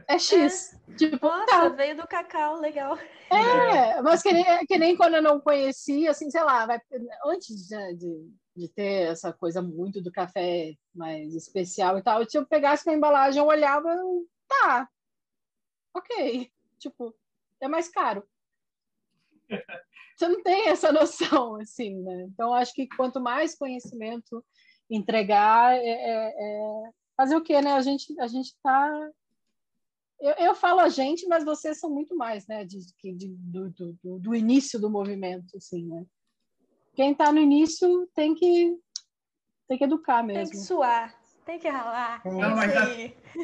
É 0.09 0.19
X. 0.19 0.75
É. 0.75 0.95
Tipo, 0.95 1.27
Nossa, 1.27 1.47
tá. 1.47 1.69
veio 1.71 1.97
do 1.97 2.07
cacau, 2.07 2.61
legal. 2.61 2.99
É, 3.31 4.03
mas 4.03 4.23
que 4.23 4.33
nem, 4.33 4.45
que 4.67 4.79
nem 4.79 4.97
quando 4.97 5.15
eu 5.15 5.23
não 5.23 5.41
conhecia, 5.41 6.11
assim, 6.11 6.31
sei 6.31 6.43
lá, 6.43 6.67
vai, 6.67 6.81
antes 7.25 7.69
de, 7.69 7.95
de, 7.95 8.31
de, 8.57 8.69
ter 8.69 9.11
essa 9.11 9.33
coisa 9.33 9.63
muito 9.63 10.03
do 10.03 10.13
café 10.13 10.75
mais 10.95 11.35
especial 11.35 11.97
e 11.97 12.03
tal, 12.03 12.23
eu 12.23 12.47
pegasse 12.47 12.87
uma 12.87 12.95
embalagem, 12.95 13.41
eu 13.41 13.47
olhava, 13.47 13.89
tá, 14.47 14.89
ok. 15.95 16.51
Tipo, 16.79 17.15
é 17.61 17.69
mais 17.69 17.89
caro. 17.89 18.23
Você 20.17 20.29
não 20.29 20.43
tem 20.43 20.69
essa 20.69 20.93
noção, 20.93 21.57
assim, 21.57 22.03
né? 22.03 22.27
Então, 22.29 22.53
acho 22.53 22.75
que 22.75 22.87
quanto 22.89 23.21
mais 23.21 23.55
conhecimento 23.55 24.45
entregar, 24.91 25.75
é, 25.75 25.87
é, 25.87 26.35
é 26.37 26.91
fazer 27.17 27.37
o 27.37 27.43
quê, 27.43 27.63
né? 27.63 27.73
A 27.73 27.81
gente 27.81 28.19
a 28.21 28.27
gente 28.27 28.49
está 28.49 29.11
eu, 30.23 30.47
eu, 30.47 30.55
falo 30.55 30.79
a 30.81 30.89
gente, 30.89 31.27
mas 31.27 31.45
vocês 31.45 31.81
são 31.81 31.91
muito 31.91 32.17
mais, 32.17 32.47
né? 32.47 32.65
De, 32.65 32.79
de 32.79 33.29
do, 33.29 33.71
do, 33.71 34.19
do, 34.21 34.35
início 34.35 34.81
do 34.81 34.89
movimento, 34.89 35.57
assim, 35.57 35.85
né? 35.89 36.07
Quem 36.95 37.11
está 37.11 37.33
no 37.33 37.41
início 37.41 38.09
tem 38.15 38.35
que 38.35 38.79
tem 39.67 39.79
que 39.79 39.85
educar 39.85 40.23
mesmo. 40.23 40.45
Tem 40.45 40.51
que 40.51 40.65
suar, 40.65 41.13
tem 41.45 41.59
que 41.59 41.69
ralar. 41.69 42.23
Não, 42.25 42.55
mas 42.55 42.73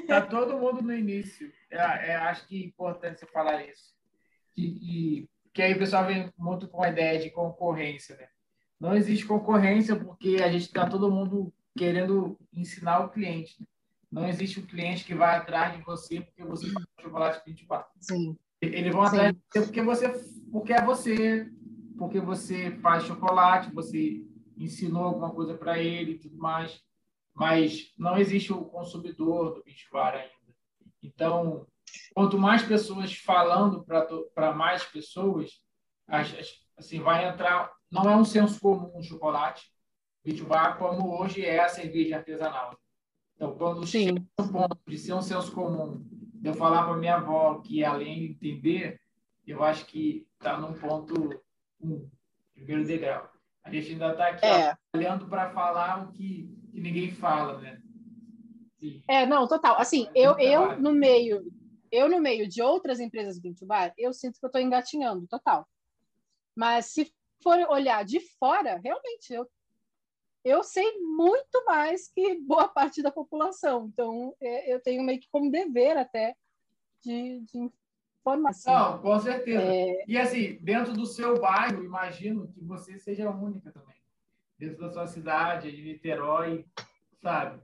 tá, 0.07 0.20
tá, 0.20 0.26
todo 0.26 0.59
mundo 0.59 0.83
no 0.83 0.95
início. 0.95 1.53
É, 1.70 2.12
é, 2.12 2.16
acho 2.16 2.47
que 2.47 2.62
é 2.62 2.66
importante 2.66 3.18
você 3.18 3.26
falar 3.26 3.64
isso. 3.64 3.93
E, 4.57 5.22
e 5.22 5.31
que 5.53 5.62
aí 5.62 5.74
o 5.74 5.79
pessoal 5.79 6.07
vem 6.07 6.33
muito 6.39 6.68
com 6.68 6.83
a 6.83 6.91
ideia 6.91 7.18
de 7.18 7.31
concorrência, 7.31 8.16
né? 8.16 8.29
Não 8.79 8.95
existe 8.95 9.26
concorrência 9.26 9.97
porque 9.97 10.37
a 10.43 10.49
gente 10.51 10.66
está 10.66 10.89
todo 10.89 11.11
mundo 11.11 11.53
querendo 11.76 12.39
ensinar 12.53 13.01
o 13.01 13.11
cliente. 13.11 13.57
Né? 13.61 13.66
Não 14.11 14.27
existe 14.27 14.61
um 14.61 14.67
cliente 14.67 15.05
que 15.05 15.15
vai 15.15 15.37
atrás 15.37 15.77
de 15.77 15.83
você 15.83 16.21
porque 16.21 16.45
você 16.45 16.71
faz 16.71 16.87
chocolate 17.01 17.43
24. 17.47 17.91
Sim. 18.01 18.37
Eles 18.61 18.93
vão 18.93 19.03
atrás 19.03 19.33
de 19.33 19.41
você 19.53 19.63
porque 19.63 19.83
você 19.83 20.39
porque 20.51 20.73
é 20.73 20.83
você, 20.83 21.51
porque 21.99 22.21
você 22.21 22.71
faz 22.79 23.05
chocolate, 23.05 23.73
você 23.73 24.25
ensinou 24.57 25.05
alguma 25.05 25.31
coisa 25.31 25.55
para 25.55 25.79
ele 25.79 26.13
e 26.13 26.19
tudo 26.19 26.37
mais. 26.37 26.81
Mas 27.35 27.93
não 27.97 28.17
existe 28.19 28.53
o 28.53 28.65
consumidor 28.65 29.55
do 29.55 29.63
24 29.63 30.19
ainda. 30.19 30.33
Então, 31.03 31.67
quanto 32.15 32.39
mais 32.39 32.63
pessoas 32.63 33.15
falando 33.15 33.85
para 34.35 34.53
mais 34.53 34.85
pessoas, 34.85 35.63
assim, 36.77 37.01
vai 37.01 37.29
entrar. 37.29 37.71
Não 37.91 38.11
é 38.11 38.17
um 38.17 38.25
senso 38.25 38.59
comum 38.61 38.99
o 38.99 39.03
chocolate, 39.03 39.71
Bitbar, 40.25 40.79
como 40.79 41.21
hoje 41.21 41.45
é 41.45 41.61
a 41.61 41.69
cerveja 41.69 42.17
artesanal. 42.17 42.79
Então, 43.39 43.55
quando 43.57 43.86
Sim. 43.86 44.07
chega 44.07 44.26
no 44.41 44.49
ponto 44.53 44.78
de 44.84 44.99
ser 44.99 45.12
um 45.12 45.22
senso 45.22 45.53
comum, 45.53 46.05
de 46.11 46.49
eu 46.49 46.55
falar 46.55 46.84
para 46.84 46.97
minha 46.97 47.14
avó 47.14 47.61
que 47.61 47.84
além 47.84 48.18
de 48.18 48.24
entender, 48.32 49.01
eu 49.47 49.62
acho 49.62 49.86
que 49.86 50.26
está 50.36 50.59
num 50.59 50.72
ponto 50.72 51.41
um, 51.80 52.11
primeiro 52.53 52.84
degrau. 52.84 53.30
A 53.62 53.70
gente 53.70 53.93
ainda 53.93 54.11
está 54.11 54.28
aqui 54.28 54.45
é. 54.45 54.76
olhando 54.93 55.28
para 55.28 55.51
falar 55.51 56.03
o 56.03 56.12
que, 56.12 56.53
que, 56.72 56.80
ninguém 56.80 57.12
fala, 57.12 57.61
né? 57.61 57.80
Sim. 58.80 59.05
É, 59.07 59.24
não, 59.24 59.47
total. 59.47 59.78
Assim, 59.78 60.09
eu, 60.16 60.36
eu 60.41 60.76
no 60.80 60.91
meio, 60.91 61.45
eu 61.93 62.09
no 62.09 62.20
meio 62.20 62.49
de 62.49 62.61
outras 62.61 62.99
empresas 62.99 63.39
do 63.41 63.55
bar, 63.66 63.95
eu 63.97 64.12
sinto 64.12 64.41
que 64.41 64.45
eu 64.45 64.49
estou 64.49 64.61
engatinhando, 64.61 65.28
total. 65.28 65.64
Mas 66.57 66.86
se 66.86 67.12
for 67.41 67.57
olhar 67.70 68.05
de 68.05 68.18
fora, 68.36 68.80
realmente, 68.82 69.32
eu 69.32 69.49
eu 70.49 70.62
sei 70.62 70.99
muito 71.01 71.64
mais 71.66 72.09
que 72.09 72.40
boa 72.40 72.68
parte 72.68 73.03
da 73.03 73.11
população. 73.11 73.88
Então, 73.92 74.34
é, 74.40 74.72
eu 74.72 74.80
tenho 74.80 75.03
meio 75.03 75.20
que 75.20 75.28
como 75.30 75.51
dever 75.51 75.96
até 75.96 76.34
de, 77.03 77.40
de 77.40 77.70
informação. 78.20 78.74
Não, 78.74 78.99
com 78.99 79.18
certeza. 79.20 79.62
É... 79.62 80.05
E 80.07 80.16
assim, 80.16 80.59
dentro 80.61 80.92
do 80.92 81.07
seu 81.07 81.40
bairro, 81.40 81.84
imagino 81.84 82.49
que 82.49 82.61
você 82.64 82.99
seja 82.99 83.28
a 83.28 83.34
única 83.34 83.70
também. 83.72 83.96
Dentro 84.59 84.78
da 84.78 84.90
sua 84.90 85.07
cidade, 85.07 85.70
de 85.70 85.82
Niterói, 85.82 86.66
sabe? 87.22 87.61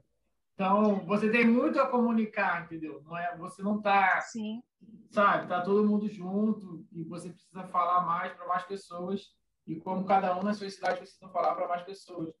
Então, 0.53 1.05
você 1.05 1.29
tem 1.29 1.45
muito 1.45 1.79
a 1.79 1.87
comunicar, 1.87 2.63
entendeu? 2.63 3.01
Não 3.03 3.17
é, 3.17 3.35
você 3.35 3.61
não 3.61 3.77
está, 3.77 4.21
sabe? 5.11 5.47
Tá 5.47 5.61
todo 5.61 5.85
mundo 5.85 6.07
junto 6.07 6.85
e 6.93 7.03
você 7.03 7.29
precisa 7.29 7.67
falar 7.67 8.05
mais 8.05 8.31
para 8.33 8.47
mais 8.47 8.63
pessoas 8.63 9.35
e 9.67 9.75
como 9.75 10.05
cada 10.05 10.37
um 10.37 10.43
na 10.43 10.53
sua 10.53 10.69
cidade 10.69 10.99
precisa 10.99 11.27
falar 11.27 11.55
para 11.55 11.67
mais 11.67 11.83
pessoas. 11.83 12.33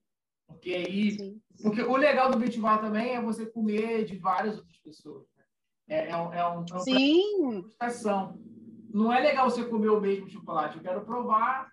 Porque 0.47 0.73
aí. 0.73 1.11
Sim. 1.11 1.41
Porque 1.61 1.81
o 1.81 1.95
legal 1.95 2.31
do 2.31 2.37
beach 2.37 2.59
bar 2.59 2.79
também 2.79 3.15
é 3.15 3.21
você 3.21 3.45
comer 3.45 4.05
de 4.05 4.17
várias 4.17 4.57
outras 4.57 4.77
pessoas. 4.77 5.25
Né? 5.35 5.43
É, 5.87 6.09
é, 6.09 6.17
um, 6.17 6.33
é 6.33 6.49
um, 6.49 6.65
é 6.69 6.75
um 6.75 6.79
Sim. 6.79 7.65
Não 8.93 9.11
é 9.11 9.19
legal 9.19 9.49
você 9.49 9.63
comer 9.65 9.89
o 9.89 10.01
mesmo 10.01 10.29
chocolate. 10.29 10.77
Eu 10.77 10.83
quero 10.83 11.05
provar 11.05 11.71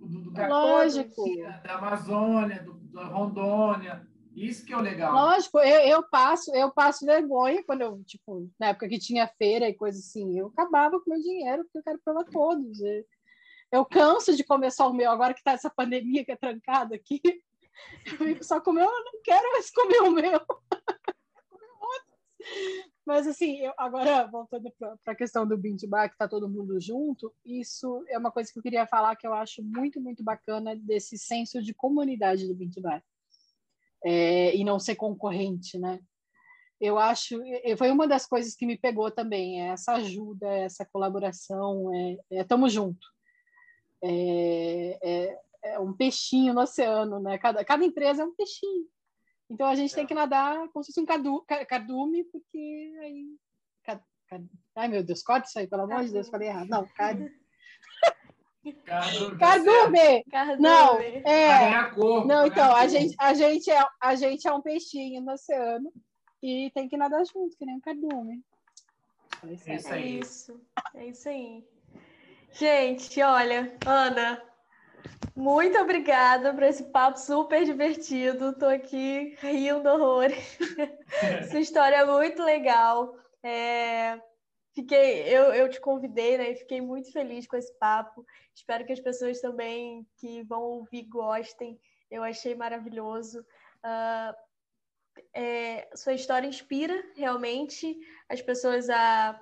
do, 0.00 0.30
do 0.30 0.46
Lógico. 0.48 1.24
da 1.62 1.76
Amazônia, 1.76 2.62
do, 2.62 2.74
da 2.74 3.04
Rondônia. 3.06 4.06
Isso 4.34 4.66
que 4.66 4.72
é 4.72 4.76
o 4.76 4.80
legal. 4.80 5.14
Lógico, 5.14 5.58
eu, 5.60 5.80
eu 5.80 6.02
passo, 6.02 6.54
eu 6.54 6.70
passo 6.70 7.06
vergonha 7.06 7.64
quando 7.64 7.80
eu, 7.80 8.02
tipo, 8.04 8.50
na 8.60 8.68
época 8.68 8.88
que 8.88 8.98
tinha 8.98 9.26
feira 9.38 9.66
e 9.66 9.74
coisa 9.74 9.98
assim, 9.98 10.38
eu 10.38 10.48
acabava 10.48 11.00
com 11.00 11.10
meu 11.10 11.20
dinheiro 11.20 11.64
porque 11.64 11.78
eu 11.78 11.82
quero 11.82 12.00
provar 12.04 12.24
todos. 12.24 12.78
Eu 13.72 13.84
canso 13.86 14.36
de 14.36 14.44
comer 14.44 14.70
só 14.70 14.90
o 14.90 14.94
meu, 14.94 15.10
agora 15.10 15.32
que 15.32 15.42
tá 15.42 15.52
essa 15.52 15.70
pandemia 15.70 16.24
que 16.24 16.32
é 16.32 16.36
trancada 16.36 16.94
aqui. 16.94 17.20
Eu 18.38 18.42
só 18.42 18.60
comer, 18.60 18.82
eu 18.82 19.04
não 19.04 19.22
quero 19.22 19.52
mais 19.52 19.70
comer 19.70 20.00
o 20.00 20.10
meu. 20.10 20.40
Mas 23.04 23.26
assim, 23.26 23.58
eu, 23.58 23.72
agora 23.78 24.26
voltando 24.26 24.72
para 24.78 24.96
a 25.06 25.14
questão 25.14 25.46
do 25.46 25.56
Bean 25.56 25.76
Bar, 25.88 26.08
que 26.08 26.14
está 26.14 26.26
todo 26.26 26.48
mundo 26.48 26.80
junto, 26.80 27.32
isso 27.44 28.04
é 28.08 28.18
uma 28.18 28.32
coisa 28.32 28.52
que 28.52 28.58
eu 28.58 28.62
queria 28.62 28.86
falar 28.86 29.14
que 29.14 29.26
eu 29.26 29.32
acho 29.32 29.62
muito, 29.62 30.00
muito 30.00 30.24
bacana 30.24 30.74
desse 30.74 31.16
senso 31.16 31.62
de 31.62 31.72
comunidade 31.72 32.48
do 32.48 32.54
Bean 32.54 32.70
Bar. 32.80 33.04
É, 34.04 34.56
e 34.56 34.64
não 34.64 34.80
ser 34.80 34.96
concorrente, 34.96 35.78
né? 35.78 36.00
Eu 36.80 36.98
acho, 36.98 37.40
foi 37.78 37.90
uma 37.90 38.06
das 38.06 38.26
coisas 38.26 38.54
que 38.54 38.66
me 38.66 38.76
pegou 38.76 39.10
também, 39.10 39.62
é 39.62 39.68
essa 39.68 39.94
ajuda, 39.94 40.46
essa 40.46 40.84
colaboração, 40.84 41.94
é, 41.94 42.18
é 42.32 42.44
tamo 42.44 42.68
junto. 42.68 43.06
É, 44.02 44.98
é, 45.02 45.40
é 45.72 45.78
um 45.78 45.92
peixinho 45.92 46.54
no 46.54 46.62
oceano, 46.62 47.20
né? 47.20 47.38
Cada, 47.38 47.64
cada 47.64 47.84
empresa 47.84 48.22
é 48.22 48.26
um 48.26 48.34
peixinho. 48.34 48.86
Então 49.50 49.66
a 49.66 49.74
gente 49.74 49.92
é. 49.92 49.96
tem 49.96 50.06
que 50.06 50.14
nadar 50.14 50.68
como 50.68 50.84
se 50.84 50.92
fosse 50.92 51.00
um 51.00 51.06
cadu, 51.06 51.44
cardume, 51.68 52.24
porque 52.24 52.92
aí. 53.00 53.36
Cad, 53.84 54.00
cad, 54.28 54.46
ai 54.74 54.88
meu 54.88 55.04
Deus, 55.04 55.22
corta 55.22 55.48
isso 55.48 55.58
aí, 55.58 55.66
pelo 55.66 55.82
amor 55.82 56.04
de 56.04 56.12
Deus, 56.12 56.28
falei 56.28 56.48
errado. 56.48 56.68
Não, 56.68 56.86
cad, 56.88 57.30
Cardume. 58.84 60.24
Cardume. 60.24 60.60
Não, 60.60 60.98
é. 60.98 61.70
Não, 62.26 62.46
então, 62.46 62.74
a 62.74 62.88
gente, 62.88 63.14
a, 63.18 63.32
gente 63.32 63.70
é, 63.70 63.84
a 64.00 64.14
gente 64.14 64.48
é 64.48 64.52
um 64.52 64.60
peixinho 64.60 65.22
no 65.22 65.32
oceano 65.32 65.92
e 66.42 66.70
tem 66.74 66.88
que 66.88 66.96
nadar 66.96 67.24
junto, 67.24 67.56
que 67.56 67.64
nem 67.64 67.76
um 67.76 67.80
cardume. 67.80 68.42
É 69.44 69.52
isso, 69.52 69.88
é 69.88 70.00
isso. 70.00 70.60
É 70.94 71.06
isso 71.06 71.28
aí. 71.28 71.64
Gente, 72.52 73.22
olha, 73.22 73.76
Ana, 73.86 74.42
muito 75.34 75.78
obrigada 75.78 76.52
por 76.52 76.62
esse 76.62 76.84
papo 76.84 77.18
super 77.18 77.64
divertido. 77.64 78.50
Estou 78.50 78.68
aqui 78.68 79.36
rindo 79.40 79.88
horrores. 79.88 80.58
Sua 81.50 81.60
história 81.60 81.96
é 81.96 82.04
muito 82.04 82.42
legal. 82.42 83.16
É... 83.42 84.20
Fiquei, 84.74 85.22
eu, 85.22 85.54
eu 85.54 85.70
te 85.70 85.80
convidei, 85.80 86.36
né? 86.36 86.54
Fiquei 86.54 86.80
muito 86.80 87.10
feliz 87.10 87.46
com 87.46 87.56
esse 87.56 87.72
papo. 87.78 88.26
Espero 88.54 88.84
que 88.84 88.92
as 88.92 89.00
pessoas 89.00 89.40
também 89.40 90.06
que 90.18 90.42
vão 90.42 90.62
ouvir 90.62 91.02
gostem. 91.04 91.80
Eu 92.10 92.22
achei 92.22 92.54
maravilhoso. 92.54 93.40
Uh, 93.84 94.34
é, 95.32 95.88
sua 95.94 96.12
história 96.12 96.46
inspira 96.46 97.04
realmente 97.14 97.98
as 98.28 98.42
pessoas 98.42 98.90
a, 98.90 99.40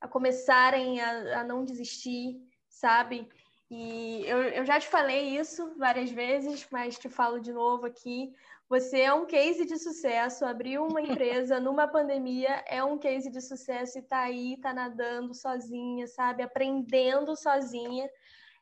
a 0.00 0.08
começarem 0.08 1.00
a, 1.00 1.40
a 1.40 1.44
não 1.44 1.64
desistir, 1.64 2.40
sabe? 2.68 3.28
E 3.70 4.22
eu, 4.26 4.42
eu 4.42 4.64
já 4.64 4.78
te 4.78 4.86
falei 4.86 5.36
isso 5.36 5.74
várias 5.76 6.10
vezes, 6.10 6.66
mas 6.70 6.98
te 6.98 7.08
falo 7.08 7.40
de 7.40 7.52
novo 7.52 7.86
aqui. 7.86 8.32
Você 8.68 9.00
é 9.00 9.12
um 9.12 9.26
case 9.26 9.64
de 9.64 9.76
sucesso, 9.78 10.44
abriu 10.44 10.86
uma 10.86 11.00
empresa 11.02 11.58
numa 11.60 11.88
pandemia, 11.88 12.64
é 12.68 12.82
um 12.82 12.98
case 12.98 13.30
de 13.30 13.40
sucesso 13.40 13.98
e 13.98 14.02
tá 14.02 14.20
aí, 14.20 14.56
tá 14.60 14.72
nadando 14.72 15.34
sozinha, 15.34 16.06
sabe? 16.06 16.42
Aprendendo 16.42 17.36
sozinha. 17.36 18.08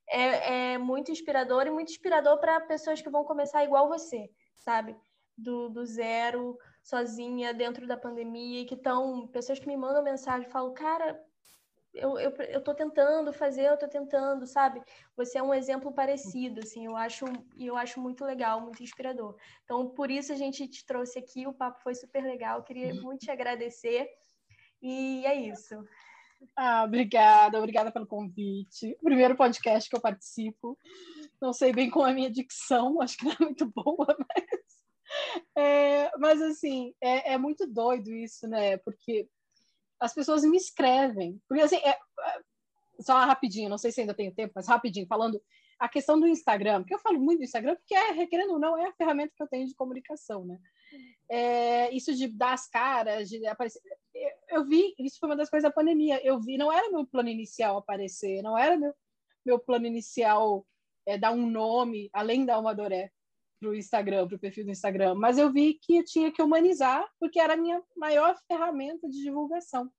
É, 0.08 0.72
é 0.72 0.78
muito 0.78 1.10
inspirador 1.10 1.66
e 1.66 1.70
muito 1.70 1.90
inspirador 1.90 2.38
para 2.38 2.60
pessoas 2.60 3.00
que 3.00 3.10
vão 3.10 3.24
começar 3.24 3.64
igual 3.64 3.88
você, 3.88 4.30
sabe? 4.56 4.96
Do, 5.36 5.68
do 5.68 5.84
zero, 5.84 6.58
sozinha, 6.82 7.52
dentro 7.54 7.86
da 7.86 7.96
pandemia, 7.96 8.60
e 8.60 8.64
que 8.66 8.74
estão. 8.74 9.26
Pessoas 9.28 9.58
que 9.58 9.66
me 9.66 9.76
mandam 9.76 10.02
mensagem 10.02 10.48
falam, 10.50 10.74
cara, 10.74 11.18
eu, 11.94 12.18
eu, 12.18 12.30
eu 12.30 12.60
tô 12.60 12.74
tentando 12.74 13.32
fazer, 13.32 13.66
eu 13.66 13.76
tô 13.76 13.88
tentando, 13.88 14.46
sabe? 14.46 14.82
Você 15.16 15.38
é 15.38 15.42
um 15.42 15.54
exemplo 15.54 15.92
parecido, 15.92 16.60
assim, 16.60 16.86
eu 16.86 16.96
acho, 16.96 17.24
eu 17.58 17.76
acho 17.76 18.00
muito 18.00 18.24
legal, 18.24 18.60
muito 18.60 18.82
inspirador. 18.82 19.36
Então, 19.64 19.88
por 19.90 20.10
isso 20.10 20.32
a 20.32 20.36
gente 20.36 20.66
te 20.66 20.84
trouxe 20.84 21.18
aqui, 21.18 21.46
o 21.46 21.52
papo 21.52 21.80
foi 21.82 21.94
super 21.94 22.22
legal, 22.22 22.62
queria 22.62 22.92
muito 22.94 23.20
te 23.20 23.30
agradecer. 23.30 24.08
E 24.82 25.24
é 25.24 25.34
isso. 25.34 25.82
Ah, 26.56 26.84
obrigada, 26.84 27.58
obrigada 27.58 27.90
pelo 27.90 28.06
convite. 28.06 28.96
Primeiro 29.02 29.36
podcast 29.36 29.88
que 29.88 29.96
eu 29.96 30.00
participo. 30.00 30.78
Não 31.40 31.52
sei 31.52 31.72
bem 31.72 31.88
com 31.88 32.02
a 32.02 32.12
minha 32.12 32.30
dicção, 32.30 33.00
acho 33.02 33.16
que 33.16 33.24
não 33.24 33.32
é 33.32 33.38
muito 33.40 33.66
boa, 33.66 34.06
mas. 34.18 34.74
É, 35.56 36.10
mas, 36.18 36.42
assim, 36.42 36.92
é, 37.00 37.34
é, 37.34 37.38
muito 37.38 37.66
doido 37.66 38.12
isso, 38.12 38.48
né? 38.48 38.76
Porque 38.78 39.28
as 40.00 40.14
pessoas 40.14 40.44
me 40.44 40.56
escrevem. 40.56 41.40
Porque, 41.48 41.62
assim, 41.62 41.76
é, 41.76 41.90
é, 41.90 41.98
só 43.00 43.14
rapidinho, 43.24 43.68
não 43.68 43.78
sei 43.78 43.92
se 43.92 44.00
ainda 44.00 44.14
tenho 44.14 44.34
tempo, 44.34 44.52
mas 44.54 44.68
rapidinho, 44.68 45.06
falando 45.06 45.40
a 45.78 45.88
questão 45.88 46.18
do 46.18 46.26
Instagram, 46.26 46.80
porque 46.80 46.94
eu 46.94 46.98
falo 47.00 47.20
muito 47.20 47.40
do 47.40 47.44
Instagram, 47.44 47.74
porque 47.76 47.94
é, 47.94 48.26
querendo 48.26 48.52
ou 48.52 48.58
não, 48.58 48.76
é 48.76 48.86
a 48.86 48.92
ferramenta 48.92 49.32
que 49.36 49.42
eu 49.42 49.48
tenho 49.48 49.66
de 49.66 49.74
comunicação, 49.74 50.44
né? 50.44 50.58
É, 51.28 51.94
isso 51.94 52.14
de 52.14 52.28
dar 52.28 52.52
as 52.52 52.68
caras, 52.68 53.28
de 53.28 53.44
aparecer. 53.46 53.80
Eu 54.48 54.64
vi, 54.64 54.94
isso 54.98 55.18
foi 55.18 55.28
uma 55.28 55.36
das 55.36 55.50
coisas 55.50 55.68
da 55.68 55.74
pandemia. 55.74 56.24
Eu 56.24 56.40
vi, 56.40 56.56
não 56.56 56.72
era 56.72 56.90
meu 56.90 57.06
plano 57.06 57.28
inicial 57.28 57.78
aparecer, 57.78 58.42
não 58.42 58.56
era 58.56 58.76
meu, 58.76 58.94
meu 59.44 59.58
plano 59.58 59.86
inicial 59.86 60.64
é, 61.06 61.18
dar 61.18 61.32
um 61.32 61.48
nome, 61.48 62.08
além 62.12 62.44
da 62.44 62.54
Almadoré, 62.54 63.10
para 63.64 63.70
o 63.70 63.74
Instagram, 63.74 64.28
para 64.28 64.36
o 64.36 64.38
perfil 64.38 64.64
do 64.66 64.70
Instagram, 64.70 65.14
mas 65.14 65.38
eu 65.38 65.50
vi 65.50 65.74
que 65.74 65.96
eu 65.96 66.04
tinha 66.04 66.30
que 66.30 66.42
humanizar, 66.42 67.08
porque 67.18 67.40
era 67.40 67.54
a 67.54 67.56
minha 67.56 67.82
maior 67.96 68.36
ferramenta 68.46 69.08
de 69.08 69.22
divulgação. 69.22 69.90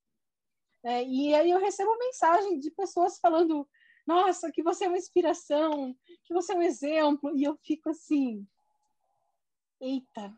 É, 0.83 1.03
e 1.03 1.33
aí 1.33 1.49
eu 1.49 1.59
recebo 1.59 1.97
mensagem 1.97 2.59
de 2.59 2.69
pessoas 2.69 3.17
falando: 3.17 3.67
nossa, 4.05 4.51
que 4.51 4.61
você 4.61 4.85
é 4.85 4.87
uma 4.87 4.97
inspiração, 4.97 5.95
que 6.23 6.33
você 6.33 6.53
é 6.53 6.55
um 6.55 6.61
exemplo, 6.61 7.35
e 7.35 7.43
eu 7.43 7.57
fico 7.63 7.89
assim: 7.89 8.47
eita, 9.81 10.31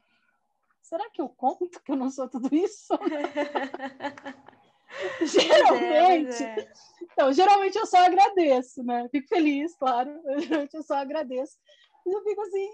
será 0.82 1.09
que 1.09 1.21
eu 1.21 1.28
conto 1.28 1.82
que 1.84 1.91
eu 1.91 1.97
não 1.97 2.09
sou 2.09 2.30
tudo 2.30 2.47
isso? 2.55 2.93
geralmente, 5.25 6.43
é, 6.43 6.59
é. 6.59 6.73
então, 7.01 7.34
geralmente 7.34 7.78
eu 7.78 7.86
só 7.86 7.97
agradeço, 7.97 8.84
né? 8.84 9.07
Fico 9.09 9.28
feliz, 9.28 9.75
claro, 9.75 10.11
geralmente 10.39 10.75
eu 10.75 10.84
só 10.84 10.95
agradeço. 10.95 11.57
Mas 12.05 12.15
eu 12.15 12.23
fico 12.23 12.41
assim, 12.41 12.69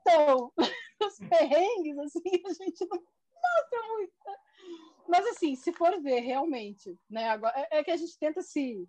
então, 0.00 0.52
os 1.06 1.18
perrengues, 1.28 1.98
assim, 1.98 2.20
a 2.46 2.52
gente 2.52 2.86
não 2.88 2.98
mostra 2.98 3.88
muito. 3.88 4.12
Mas, 5.08 5.26
assim, 5.26 5.54
se 5.56 5.72
for 5.72 6.00
ver 6.00 6.20
realmente, 6.20 6.96
né? 7.08 7.30
Agora, 7.30 7.54
é, 7.56 7.78
é 7.78 7.84
que 7.84 7.90
a 7.90 7.96
gente 7.96 8.18
tenta 8.18 8.42
se, 8.42 8.88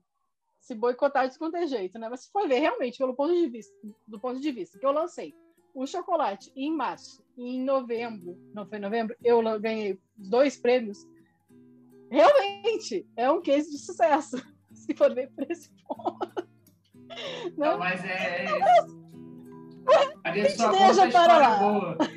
se 0.59 0.76
boicotar 0.76 1.30
de 1.30 1.38
qualquer 1.38 1.68
jeito, 1.68 1.97
né? 1.97 2.09
Mas 2.09 2.22
se 2.22 2.32
for 2.32 2.47
ver 2.47 2.59
realmente, 2.59 2.97
pelo 2.97 3.16
ponto 3.16 3.34
de 3.34 3.47
vista, 3.47 3.76
do 4.07 4.20
ponto 4.20 4.39
de 4.39 4.51
vista 4.51 4.78
que 4.78 4.86
eu 4.86 4.91
lancei 4.91 5.36
o 5.74 5.88
chocolate 5.88 6.51
em 6.55 6.72
março 6.72 7.24
e 7.38 7.55
em 7.55 7.64
novembro, 7.64 8.38
não 8.53 8.68
foi 8.68 8.78
novembro, 8.78 9.16
eu 9.24 9.41
ganhei 9.59 9.99
dois 10.16 10.57
prêmios. 10.57 11.07
Realmente 12.09 13.07
é 13.16 13.32
um 13.32 13.41
case 13.41 13.72
de 13.72 13.78
sucesso, 13.78 14.36
se 14.74 14.93
for 14.93 15.14
ver 15.14 15.32
por 15.32 15.49
esse 15.49 15.72
ponto. 15.88 16.49
Não, 17.57 17.72
não 17.72 17.80
mas 17.80 18.03
é. 18.03 18.45
A 20.24 20.32
gente 20.32 20.57
deixa 20.57 21.09
para 21.09 21.38
lá. 21.38 21.57
Boa. 21.57 21.97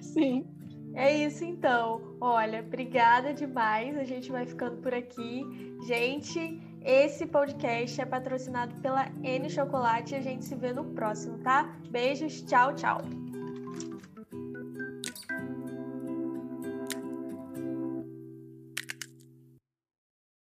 Sim. 0.00 0.46
É 0.94 1.14
isso 1.14 1.44
então. 1.44 2.16
Olha, 2.20 2.60
obrigada 2.60 3.34
demais. 3.34 3.96
A 3.98 4.04
gente 4.04 4.32
vai 4.32 4.46
ficando 4.46 4.78
por 4.78 4.94
aqui. 4.94 5.44
Gente, 5.86 6.60
esse 6.82 7.26
podcast 7.26 8.00
é 8.00 8.06
patrocinado 8.06 8.74
pela 8.76 9.06
N 9.22 9.50
Chocolate 9.50 10.14
e 10.14 10.16
a 10.16 10.22
gente 10.22 10.44
se 10.44 10.54
vê 10.54 10.72
no 10.72 10.84
próximo, 10.94 11.38
tá? 11.38 11.76
Beijos, 11.90 12.40
tchau, 12.42 12.74
tchau. 12.74 13.02